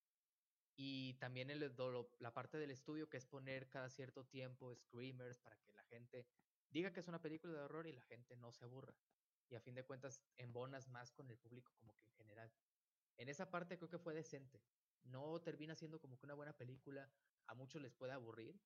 Y 0.76 1.14
también 1.16 1.50
el, 1.50 1.74
la 2.20 2.34
parte 2.34 2.58
del 2.58 2.72
estudio 2.72 3.10
que 3.10 3.18
es 3.18 3.26
poner 3.26 3.70
cada 3.70 3.90
cierto 3.90 4.26
tiempo 4.26 4.76
screamers 4.76 5.40
para 5.40 5.58
que 5.58 5.72
la 5.72 5.84
gente 5.84 6.28
diga 6.70 6.92
que 6.92 7.00
es 7.00 7.08
una 7.08 7.22
película 7.22 7.54
de 7.54 7.62
horror 7.62 7.88
y 7.88 7.94
la 7.94 8.02
gente 8.02 8.36
no 8.36 8.52
se 8.52 8.66
aburra. 8.66 8.94
Y 9.50 9.56
a 9.56 9.62
fin 9.62 9.76
de 9.76 9.84
cuentas 9.84 10.22
embonas 10.38 10.88
más 10.88 11.12
con 11.12 11.30
el 11.30 11.38
público 11.38 11.74
como 11.78 11.96
que 11.98 12.06
en 12.06 12.14
general. 12.14 12.52
En 13.18 13.30
esa 13.30 13.50
parte 13.50 13.78
creo 13.78 13.90
que 13.90 14.00
fue 14.00 14.14
decente. 14.14 14.62
No 15.04 15.42
termina 15.42 15.76
siendo 15.76 16.00
como 16.00 16.18
que 16.18 16.26
una 16.26 16.34
buena 16.34 16.58
película, 16.58 17.12
a 17.48 17.54
muchos 17.54 17.82
les 17.82 17.94
puede 17.94 18.14
aburrir, 18.14 18.60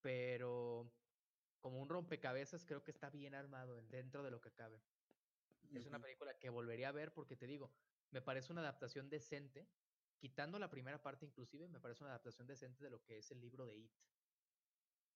pero 0.00 0.90
como 1.60 1.80
un 1.80 1.88
rompecabezas, 1.88 2.64
creo 2.64 2.82
que 2.82 2.90
está 2.90 3.10
bien 3.10 3.34
armado 3.34 3.82
dentro 3.82 4.22
de 4.22 4.30
lo 4.30 4.40
que 4.40 4.52
cabe. 4.52 4.80
Es 5.74 5.86
una 5.86 6.00
película 6.00 6.38
que 6.38 6.48
volvería 6.48 6.88
a 6.88 6.92
ver 6.92 7.12
porque 7.12 7.36
te 7.36 7.46
digo, 7.46 7.70
me 8.10 8.22
parece 8.22 8.52
una 8.52 8.62
adaptación 8.62 9.10
decente, 9.10 9.68
quitando 10.18 10.58
la 10.58 10.70
primera 10.70 11.02
parte 11.02 11.26
inclusive, 11.26 11.68
me 11.68 11.80
parece 11.80 12.02
una 12.02 12.12
adaptación 12.12 12.46
decente 12.46 12.82
de 12.82 12.90
lo 12.90 13.02
que 13.02 13.18
es 13.18 13.30
el 13.30 13.40
libro 13.40 13.66
de 13.66 13.76
It. 13.76 13.92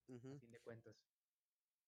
A 0.09 0.38
fin 0.38 0.51
de 0.51 0.61
cuentas. 0.61 1.03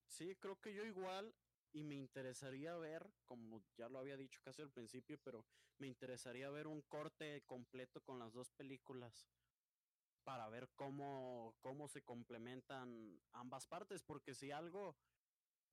Sí, 0.07 0.37
creo 0.37 0.61
que 0.61 0.73
yo 0.73 0.85
igual 0.85 1.35
y 1.75 1.83
me 1.83 1.97
interesaría 1.97 2.77
ver, 2.77 3.13
como 3.25 3.63
ya 3.77 3.89
lo 3.89 3.99
había 3.99 4.17
dicho 4.17 4.41
casi 4.43 4.63
al 4.63 4.71
principio, 4.71 5.19
pero 5.23 5.45
me 5.79 5.89
interesaría 5.89 6.49
ver 6.49 6.69
un 6.69 6.83
corte 6.83 7.43
completo 7.47 8.01
con 8.01 8.19
las 8.21 8.33
dos 8.33 8.49
películas 8.51 9.29
para 10.23 10.49
ver 10.49 10.71
cómo, 10.77 11.57
cómo 11.61 11.89
se 11.89 12.03
complementan 12.03 13.21
ambas 13.33 13.67
partes, 13.67 14.05
porque 14.05 14.35
si 14.35 14.53
algo, 14.53 14.97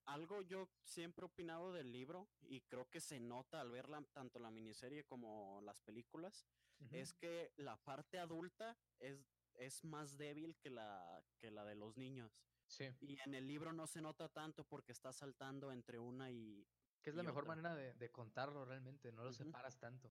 algo 0.05 0.41
yo 0.41 0.67
siempre 0.83 1.23
he 1.23 1.27
opinado 1.27 1.71
del 1.71 1.91
libro 1.91 2.27
y 2.41 2.61
creo 2.61 2.89
que 2.89 2.99
se 2.99 3.19
nota 3.19 3.61
al 3.61 3.69
verla 3.69 4.03
tanto 4.11 4.39
la 4.39 4.49
miniserie 4.49 5.05
como 5.05 5.61
las 5.61 5.81
películas, 5.81 6.47
es 6.89 7.13
que 7.13 7.53
la 7.57 7.77
parte 7.77 8.17
adulta 8.17 8.75
es, 8.97 9.23
es 9.53 9.83
más 9.83 10.17
débil 10.17 10.57
que 10.57 10.71
la, 10.71 11.23
que 11.37 11.51
la 11.51 11.63
de 11.63 11.75
los 11.75 11.95
niños. 11.95 12.41
Sí. 12.71 12.85
Y 13.01 13.19
en 13.19 13.35
el 13.35 13.45
libro 13.45 13.73
no 13.73 13.85
se 13.85 14.01
nota 14.01 14.29
tanto 14.29 14.63
porque 14.63 14.93
está 14.93 15.11
saltando 15.11 15.71
entre 15.73 15.99
una 15.99 16.31
y... 16.31 16.65
Que 17.01 17.09
es 17.09 17.15
la 17.15 17.23
mejor 17.23 17.45
manera 17.45 17.75
de, 17.75 18.11
contarlo 18.11 18.63
realmente, 18.63 19.11
no 19.11 19.23
lo 19.23 19.33
separas 19.33 19.77
tanto. 19.77 20.09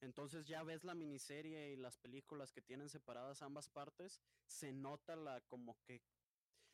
Entonces 0.00 0.46
ya 0.46 0.62
ves 0.62 0.84
la 0.84 0.94
miniserie 0.94 1.72
y 1.72 1.76
las 1.76 1.96
películas 1.96 2.52
que 2.52 2.60
tienen 2.60 2.90
separadas 2.90 3.40
ambas 3.40 3.68
partes, 3.68 4.20
se 4.46 4.72
nota 4.72 5.16
la 5.16 5.40
como 5.42 5.80
que 5.84 6.02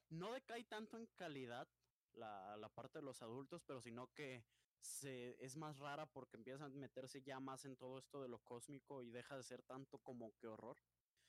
no 0.09 0.33
decae 0.33 0.64
tanto 0.64 0.97
en 0.97 1.07
calidad 1.14 1.68
la, 2.14 2.57
la 2.57 2.68
parte 2.70 2.99
de 2.99 3.05
los 3.05 3.22
adultos, 3.22 3.62
pero 3.62 3.81
sino 3.81 4.12
que 4.14 4.45
se, 4.81 5.37
es 5.45 5.57
más 5.57 5.78
rara 5.78 6.07
porque 6.07 6.39
empiezan 6.39 6.72
a 6.72 6.74
meterse 6.74 7.22
ya 7.22 7.39
más 7.39 7.64
en 7.66 7.76
todo 7.76 7.99
esto 7.99 8.20
de 8.20 8.28
lo 8.28 8.41
cósmico 8.41 9.03
y 9.03 9.11
deja 9.11 9.37
de 9.37 9.45
ser 9.45 9.62
tanto 9.62 9.99
como 9.99 10.35
que 10.39 10.49
horror. 10.49 10.78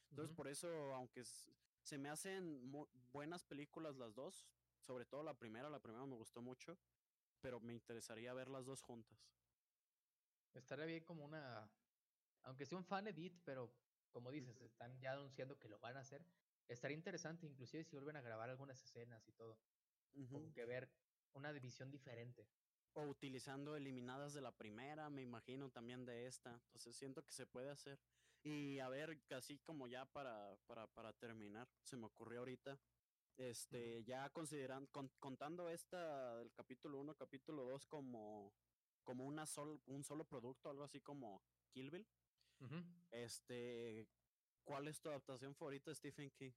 Entonces 0.09 0.35
por 0.35 0.47
eso, 0.47 0.67
aunque 0.95 1.23
se 1.83 1.97
me 1.97 2.09
hacen 2.09 2.71
buenas 3.11 3.43
películas 3.43 3.95
las 3.97 4.15
dos, 4.15 4.47
sobre 4.79 5.05
todo 5.05 5.23
la 5.23 5.37
primera, 5.37 5.69
la 5.69 5.81
primera 5.81 6.05
me 6.05 6.15
gustó 6.15 6.41
mucho, 6.41 6.77
pero 7.39 7.59
me 7.59 7.73
interesaría 7.73 8.33
ver 8.33 8.49
las 8.49 8.65
dos 8.65 8.81
juntas. 8.81 9.17
Estaría 10.53 10.85
bien 10.85 11.03
como 11.03 11.23
una, 11.23 11.71
aunque 12.43 12.65
sea 12.65 12.77
un 12.77 12.85
fan 12.85 13.07
edit, 13.07 13.39
pero 13.43 13.73
como 14.11 14.31
dices, 14.31 14.59
están 14.61 14.99
ya 14.99 15.13
anunciando 15.13 15.57
que 15.57 15.69
lo 15.69 15.79
van 15.79 15.97
a 15.97 16.01
hacer. 16.01 16.25
Estaría 16.67 16.95
interesante, 16.95 17.47
inclusive 17.47 17.83
si 17.83 17.95
vuelven 17.95 18.17
a 18.17 18.21
grabar 18.21 18.49
algunas 18.49 18.81
escenas 18.83 19.27
y 19.27 19.31
todo. 19.33 19.57
Como 20.29 20.51
que 20.51 20.65
ver 20.65 20.91
una 21.33 21.53
división 21.53 21.89
diferente. 21.89 22.47
O 22.93 23.03
utilizando 23.03 23.75
eliminadas 23.75 24.33
de 24.33 24.41
la 24.41 24.51
primera, 24.51 25.09
me 25.09 25.21
imagino 25.21 25.69
también 25.69 26.05
de 26.05 26.27
esta. 26.27 26.51
Entonces 26.51 26.95
siento 26.95 27.23
que 27.23 27.31
se 27.31 27.45
puede 27.45 27.69
hacer. 27.69 27.99
Y 28.43 28.79
a 28.79 28.89
ver, 28.89 29.21
casi 29.27 29.59
como 29.59 29.87
ya 29.87 30.05
para, 30.05 30.55
para, 30.65 30.87
para 30.87 31.13
terminar, 31.13 31.67
se 31.83 31.97
me 31.97 32.07
ocurrió 32.07 32.39
ahorita. 32.39 32.79
Este, 33.37 34.03
ya 34.03 34.29
considerando, 34.29 34.89
contando 35.19 35.69
esta 35.69 36.37
del 36.37 36.51
capítulo 36.51 36.99
1, 36.99 37.15
capítulo 37.15 37.63
2 37.63 37.85
como, 37.85 38.53
como 39.03 39.25
una 39.25 39.45
sol, 39.45 39.81
un 39.85 40.03
solo 40.03 40.25
producto, 40.25 40.69
algo 40.69 40.83
así 40.83 41.01
como 41.01 41.41
Kill 41.71 41.91
Bill. 41.91 42.07
Este, 43.11 44.07
¿cuál 44.63 44.87
es 44.87 45.01
tu 45.01 45.09
adaptación 45.09 45.55
favorita 45.55 45.89
de 45.89 45.95
Stephen 45.95 46.29
King 46.31 46.51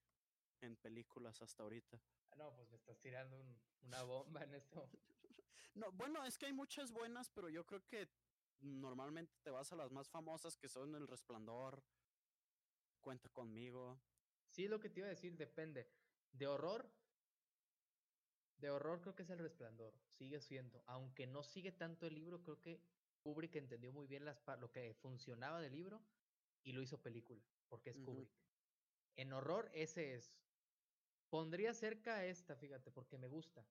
en 0.61 0.77
películas 0.77 1.41
hasta 1.41 1.63
ahorita? 1.63 2.01
Ah, 2.31 2.37
no, 2.37 2.55
pues 2.55 2.69
me 2.69 2.77
estás 2.77 2.99
tirando 3.01 3.43
una 3.83 4.03
bomba 4.03 4.43
en 4.43 4.55
esto. 4.55 4.89
no, 5.75 5.93
bueno, 5.93 6.25
es 6.25 6.37
que 6.37 6.47
hay 6.47 6.53
muchas 6.53 6.93
buenas, 6.93 7.31
pero 7.31 7.49
yo 7.49 7.65
creo 7.65 7.83
que 7.87 8.09
normalmente 8.65 9.37
te 9.43 9.51
vas 9.51 9.73
a 9.73 9.77
las 9.77 9.91
más 9.93 10.09
famosas 10.09 10.57
que 10.57 10.69
son 10.69 10.95
El 10.95 11.07
Resplandor, 11.07 11.83
Cuenta 13.01 13.29
conmigo. 13.29 14.01
Sí, 14.49 14.67
lo 14.67 14.81
que 14.81 14.89
te 14.89 15.01
iba 15.01 15.07
a 15.07 15.11
decir, 15.11 15.37
depende. 15.37 15.87
De 16.33 16.47
horror, 16.47 16.91
de 18.57 18.71
horror 18.71 19.03
creo 19.03 19.15
que 19.15 19.25
es 19.25 19.31
El 19.31 19.41
Resplandor, 19.41 19.95
sigue 20.09 20.41
siendo. 20.41 20.83
Aunque 20.87 21.27
no 21.27 21.43
sigue 21.43 21.71
tanto 21.71 22.07
el 22.07 22.15
libro, 22.15 22.43
creo 22.43 22.63
que 22.63 22.81
Kubrick 23.21 23.57
entendió 23.57 23.93
muy 23.93 24.07
bien 24.07 24.25
las, 24.25 24.41
lo 24.59 24.73
que 24.73 24.95
funcionaba 24.95 25.61
del 25.61 25.73
libro 25.73 26.01
y 26.63 26.73
lo 26.73 26.81
hizo 26.81 27.03
película, 27.03 27.45
porque 27.69 27.91
es 27.91 27.99
Kubrick. 27.99 28.33
En 29.17 29.33
horror, 29.35 29.71
ese 29.75 30.15
es. 30.15 30.35
Pondría 31.29 31.75
cerca 31.75 32.25
esta, 32.25 32.57
fíjate, 32.57 32.91
porque 32.91 33.19
me 33.19 33.29
gusta. 33.29 33.67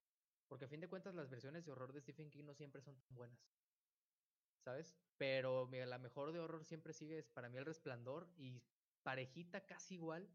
Porque 0.48 0.66
a 0.66 0.68
fin 0.68 0.82
de 0.82 0.90
cuentas 0.90 1.16
las 1.16 1.30
versiones 1.30 1.66
de 1.66 1.72
horror 1.72 1.92
de 1.92 2.02
Stephen 2.02 2.30
King 2.30 2.46
no 2.46 2.54
siempre 2.54 2.82
son 2.82 3.00
tan 3.02 3.16
buenas. 3.16 3.40
¿Sabes? 4.64 4.96
Pero 5.18 5.70
la 5.70 5.98
mejor 5.98 6.32
de 6.32 6.40
horror 6.40 6.66
siempre 6.66 6.94
sigue 6.94 7.18
es 7.18 7.30
para 7.30 7.50
mí 7.50 7.58
El 7.58 7.66
Resplandor 7.66 8.30
y 8.38 8.64
parejita 9.04 9.66
casi 9.66 9.96
igual 9.96 10.30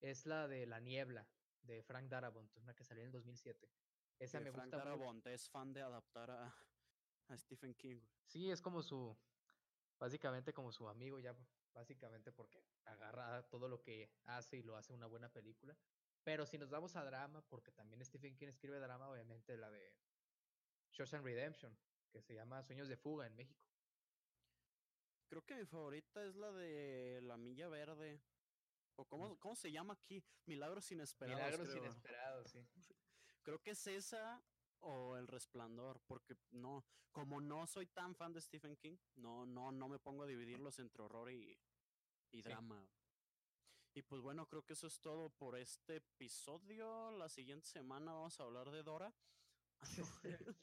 es 0.00 0.26
la 0.26 0.48
de 0.48 0.66
La 0.66 0.80
Niebla 0.80 1.26
de 1.62 1.82
Frank 1.82 2.08
Darabont, 2.08 2.56
una 2.58 2.74
que 2.74 2.84
salió 2.84 3.02
en 3.02 3.08
el 3.08 3.12
2007. 3.12 3.70
Esa 4.18 4.40
me 4.40 4.52
Frank 4.52 4.70
Darabont 4.70 5.26
es 5.26 5.48
fan 5.48 5.72
de 5.72 5.82
adaptar 5.82 6.30
a, 6.30 6.54
a 7.28 7.36
Stephen 7.36 7.74
King. 7.74 8.00
Sí, 8.26 8.50
es 8.50 8.60
como 8.60 8.82
su, 8.82 9.16
básicamente 9.98 10.52
como 10.52 10.72
su 10.72 10.88
amigo 10.88 11.18
ya, 11.18 11.34
básicamente 11.72 12.32
porque 12.32 12.62
agarra 12.84 13.48
todo 13.48 13.68
lo 13.68 13.80
que 13.80 14.10
hace 14.24 14.58
y 14.58 14.62
lo 14.62 14.76
hace 14.76 14.92
una 14.92 15.06
buena 15.06 15.30
película. 15.30 15.76
Pero 16.22 16.44
si 16.44 16.58
nos 16.58 16.70
damos 16.70 16.96
a 16.96 17.04
drama, 17.04 17.42
porque 17.48 17.72
también 17.72 18.04
Stephen 18.04 18.36
King 18.36 18.48
escribe 18.48 18.78
drama, 18.78 19.08
obviamente 19.08 19.56
la 19.56 19.70
de 19.70 19.94
Shawshank 20.92 21.24
Redemption, 21.24 21.76
que 22.10 22.20
se 22.20 22.34
llama 22.34 22.62
Sueños 22.62 22.88
de 22.88 22.96
Fuga 22.96 23.26
en 23.26 23.36
México. 23.36 23.69
Creo 25.30 25.46
que 25.46 25.54
mi 25.54 25.64
favorita 25.64 26.24
es 26.24 26.34
la 26.34 26.50
de 26.50 27.20
La 27.22 27.36
Milla 27.36 27.68
Verde. 27.68 28.20
¿O 28.96 29.04
cómo, 29.04 29.38
cómo 29.38 29.54
se 29.54 29.70
llama 29.70 29.94
aquí? 29.94 30.24
Milagros 30.46 30.90
Inesperados. 30.90 31.40
Milagros 31.40 31.76
Inesperados, 31.76 32.50
sí. 32.50 32.58
Creo 33.42 33.62
que 33.62 33.70
es 33.70 33.86
esa 33.86 34.42
o 34.80 35.16
El 35.16 35.28
Resplandor, 35.28 36.00
porque 36.00 36.36
no, 36.50 36.84
como 37.12 37.40
no 37.40 37.64
soy 37.68 37.86
tan 37.86 38.16
fan 38.16 38.32
de 38.32 38.40
Stephen 38.40 38.76
King, 38.76 38.96
no, 39.14 39.46
no, 39.46 39.70
no 39.70 39.88
me 39.88 40.00
pongo 40.00 40.24
a 40.24 40.26
dividirlos 40.26 40.80
entre 40.80 41.04
horror 41.04 41.30
y, 41.30 41.56
y 42.32 42.42
drama. 42.42 42.84
Y 43.94 44.02
pues 44.02 44.20
bueno, 44.20 44.48
creo 44.48 44.64
que 44.64 44.72
eso 44.72 44.88
es 44.88 45.00
todo 45.00 45.30
por 45.30 45.56
este 45.56 45.96
episodio. 45.96 47.12
La 47.12 47.28
siguiente 47.28 47.68
semana 47.68 48.14
vamos 48.14 48.40
a 48.40 48.42
hablar 48.42 48.70
de 48.72 48.82
Dora. 48.82 49.14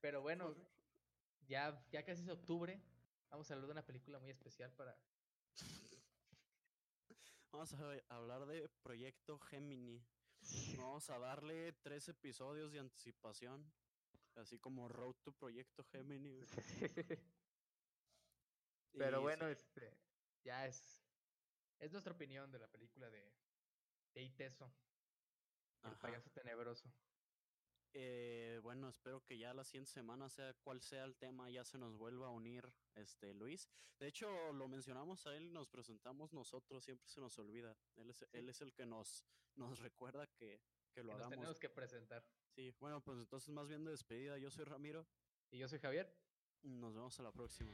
Pero 0.00 0.22
bueno, 0.22 0.54
ya, 1.48 1.84
ya 1.90 2.04
casi 2.04 2.22
es 2.22 2.28
octubre. 2.28 2.80
Vamos 3.30 3.48
a 3.48 3.54
hablar 3.54 3.66
de 3.66 3.72
una 3.72 3.86
película 3.86 4.18
muy 4.18 4.30
especial 4.30 4.72
para. 4.72 4.98
Vamos 7.52 7.72
a 7.74 8.00
hablar 8.08 8.44
de 8.46 8.68
Proyecto 8.82 9.38
Gemini. 9.38 10.04
Vamos 10.76 11.08
a 11.10 11.18
darle 11.18 11.72
tres 11.74 12.08
episodios 12.08 12.72
de 12.72 12.80
anticipación. 12.80 13.72
Así 14.34 14.58
como 14.58 14.88
Road 14.88 15.14
to 15.22 15.32
Proyecto 15.32 15.84
Gemini. 15.84 16.40
Pero 18.98 19.20
bueno, 19.20 19.46
este. 19.46 19.96
Ya 20.42 20.66
es. 20.66 21.04
Es 21.78 21.92
nuestra 21.92 22.12
opinión 22.12 22.50
de 22.50 22.58
la 22.58 22.66
película 22.66 23.08
de. 23.10 23.32
De 24.12 24.22
Iteso. 24.22 24.72
El 25.84 25.96
payaso 25.98 26.30
tenebroso. 26.30 26.92
Eh, 27.92 28.60
bueno, 28.62 28.88
espero 28.88 29.24
que 29.24 29.38
ya 29.38 29.52
la 29.52 29.64
siguiente 29.64 29.90
semana, 29.90 30.28
sea 30.28 30.54
cual 30.54 30.80
sea 30.80 31.04
el 31.04 31.16
tema, 31.16 31.50
ya 31.50 31.64
se 31.64 31.78
nos 31.78 31.96
vuelva 31.96 32.28
a 32.28 32.30
unir 32.30 32.72
este 32.94 33.34
Luis. 33.34 33.68
De 33.98 34.06
hecho, 34.06 34.52
lo 34.52 34.68
mencionamos 34.68 35.26
a 35.26 35.34
él, 35.36 35.52
nos 35.52 35.68
presentamos 35.68 36.32
nosotros, 36.32 36.84
siempre 36.84 37.08
se 37.08 37.20
nos 37.20 37.38
olvida. 37.38 37.76
Él 37.96 38.10
es, 38.10 38.24
él 38.32 38.48
es 38.48 38.60
el 38.60 38.72
que 38.72 38.86
nos, 38.86 39.24
nos 39.56 39.78
recuerda 39.80 40.26
que, 40.28 40.60
que 40.92 41.02
lo 41.02 41.12
hagamos. 41.12 41.30
tenemos 41.30 41.58
que 41.58 41.68
presentar. 41.68 42.24
Sí, 42.54 42.74
bueno, 42.78 43.02
pues 43.02 43.18
entonces 43.18 43.48
más 43.50 43.68
bien 43.68 43.84
de 43.84 43.90
despedida, 43.90 44.38
yo 44.38 44.50
soy 44.50 44.64
Ramiro. 44.64 45.06
Y 45.50 45.58
yo 45.58 45.68
soy 45.68 45.80
Javier. 45.80 46.14
Nos 46.62 46.94
vemos 46.94 47.18
a 47.18 47.22
la 47.24 47.32
próxima. 47.32 47.72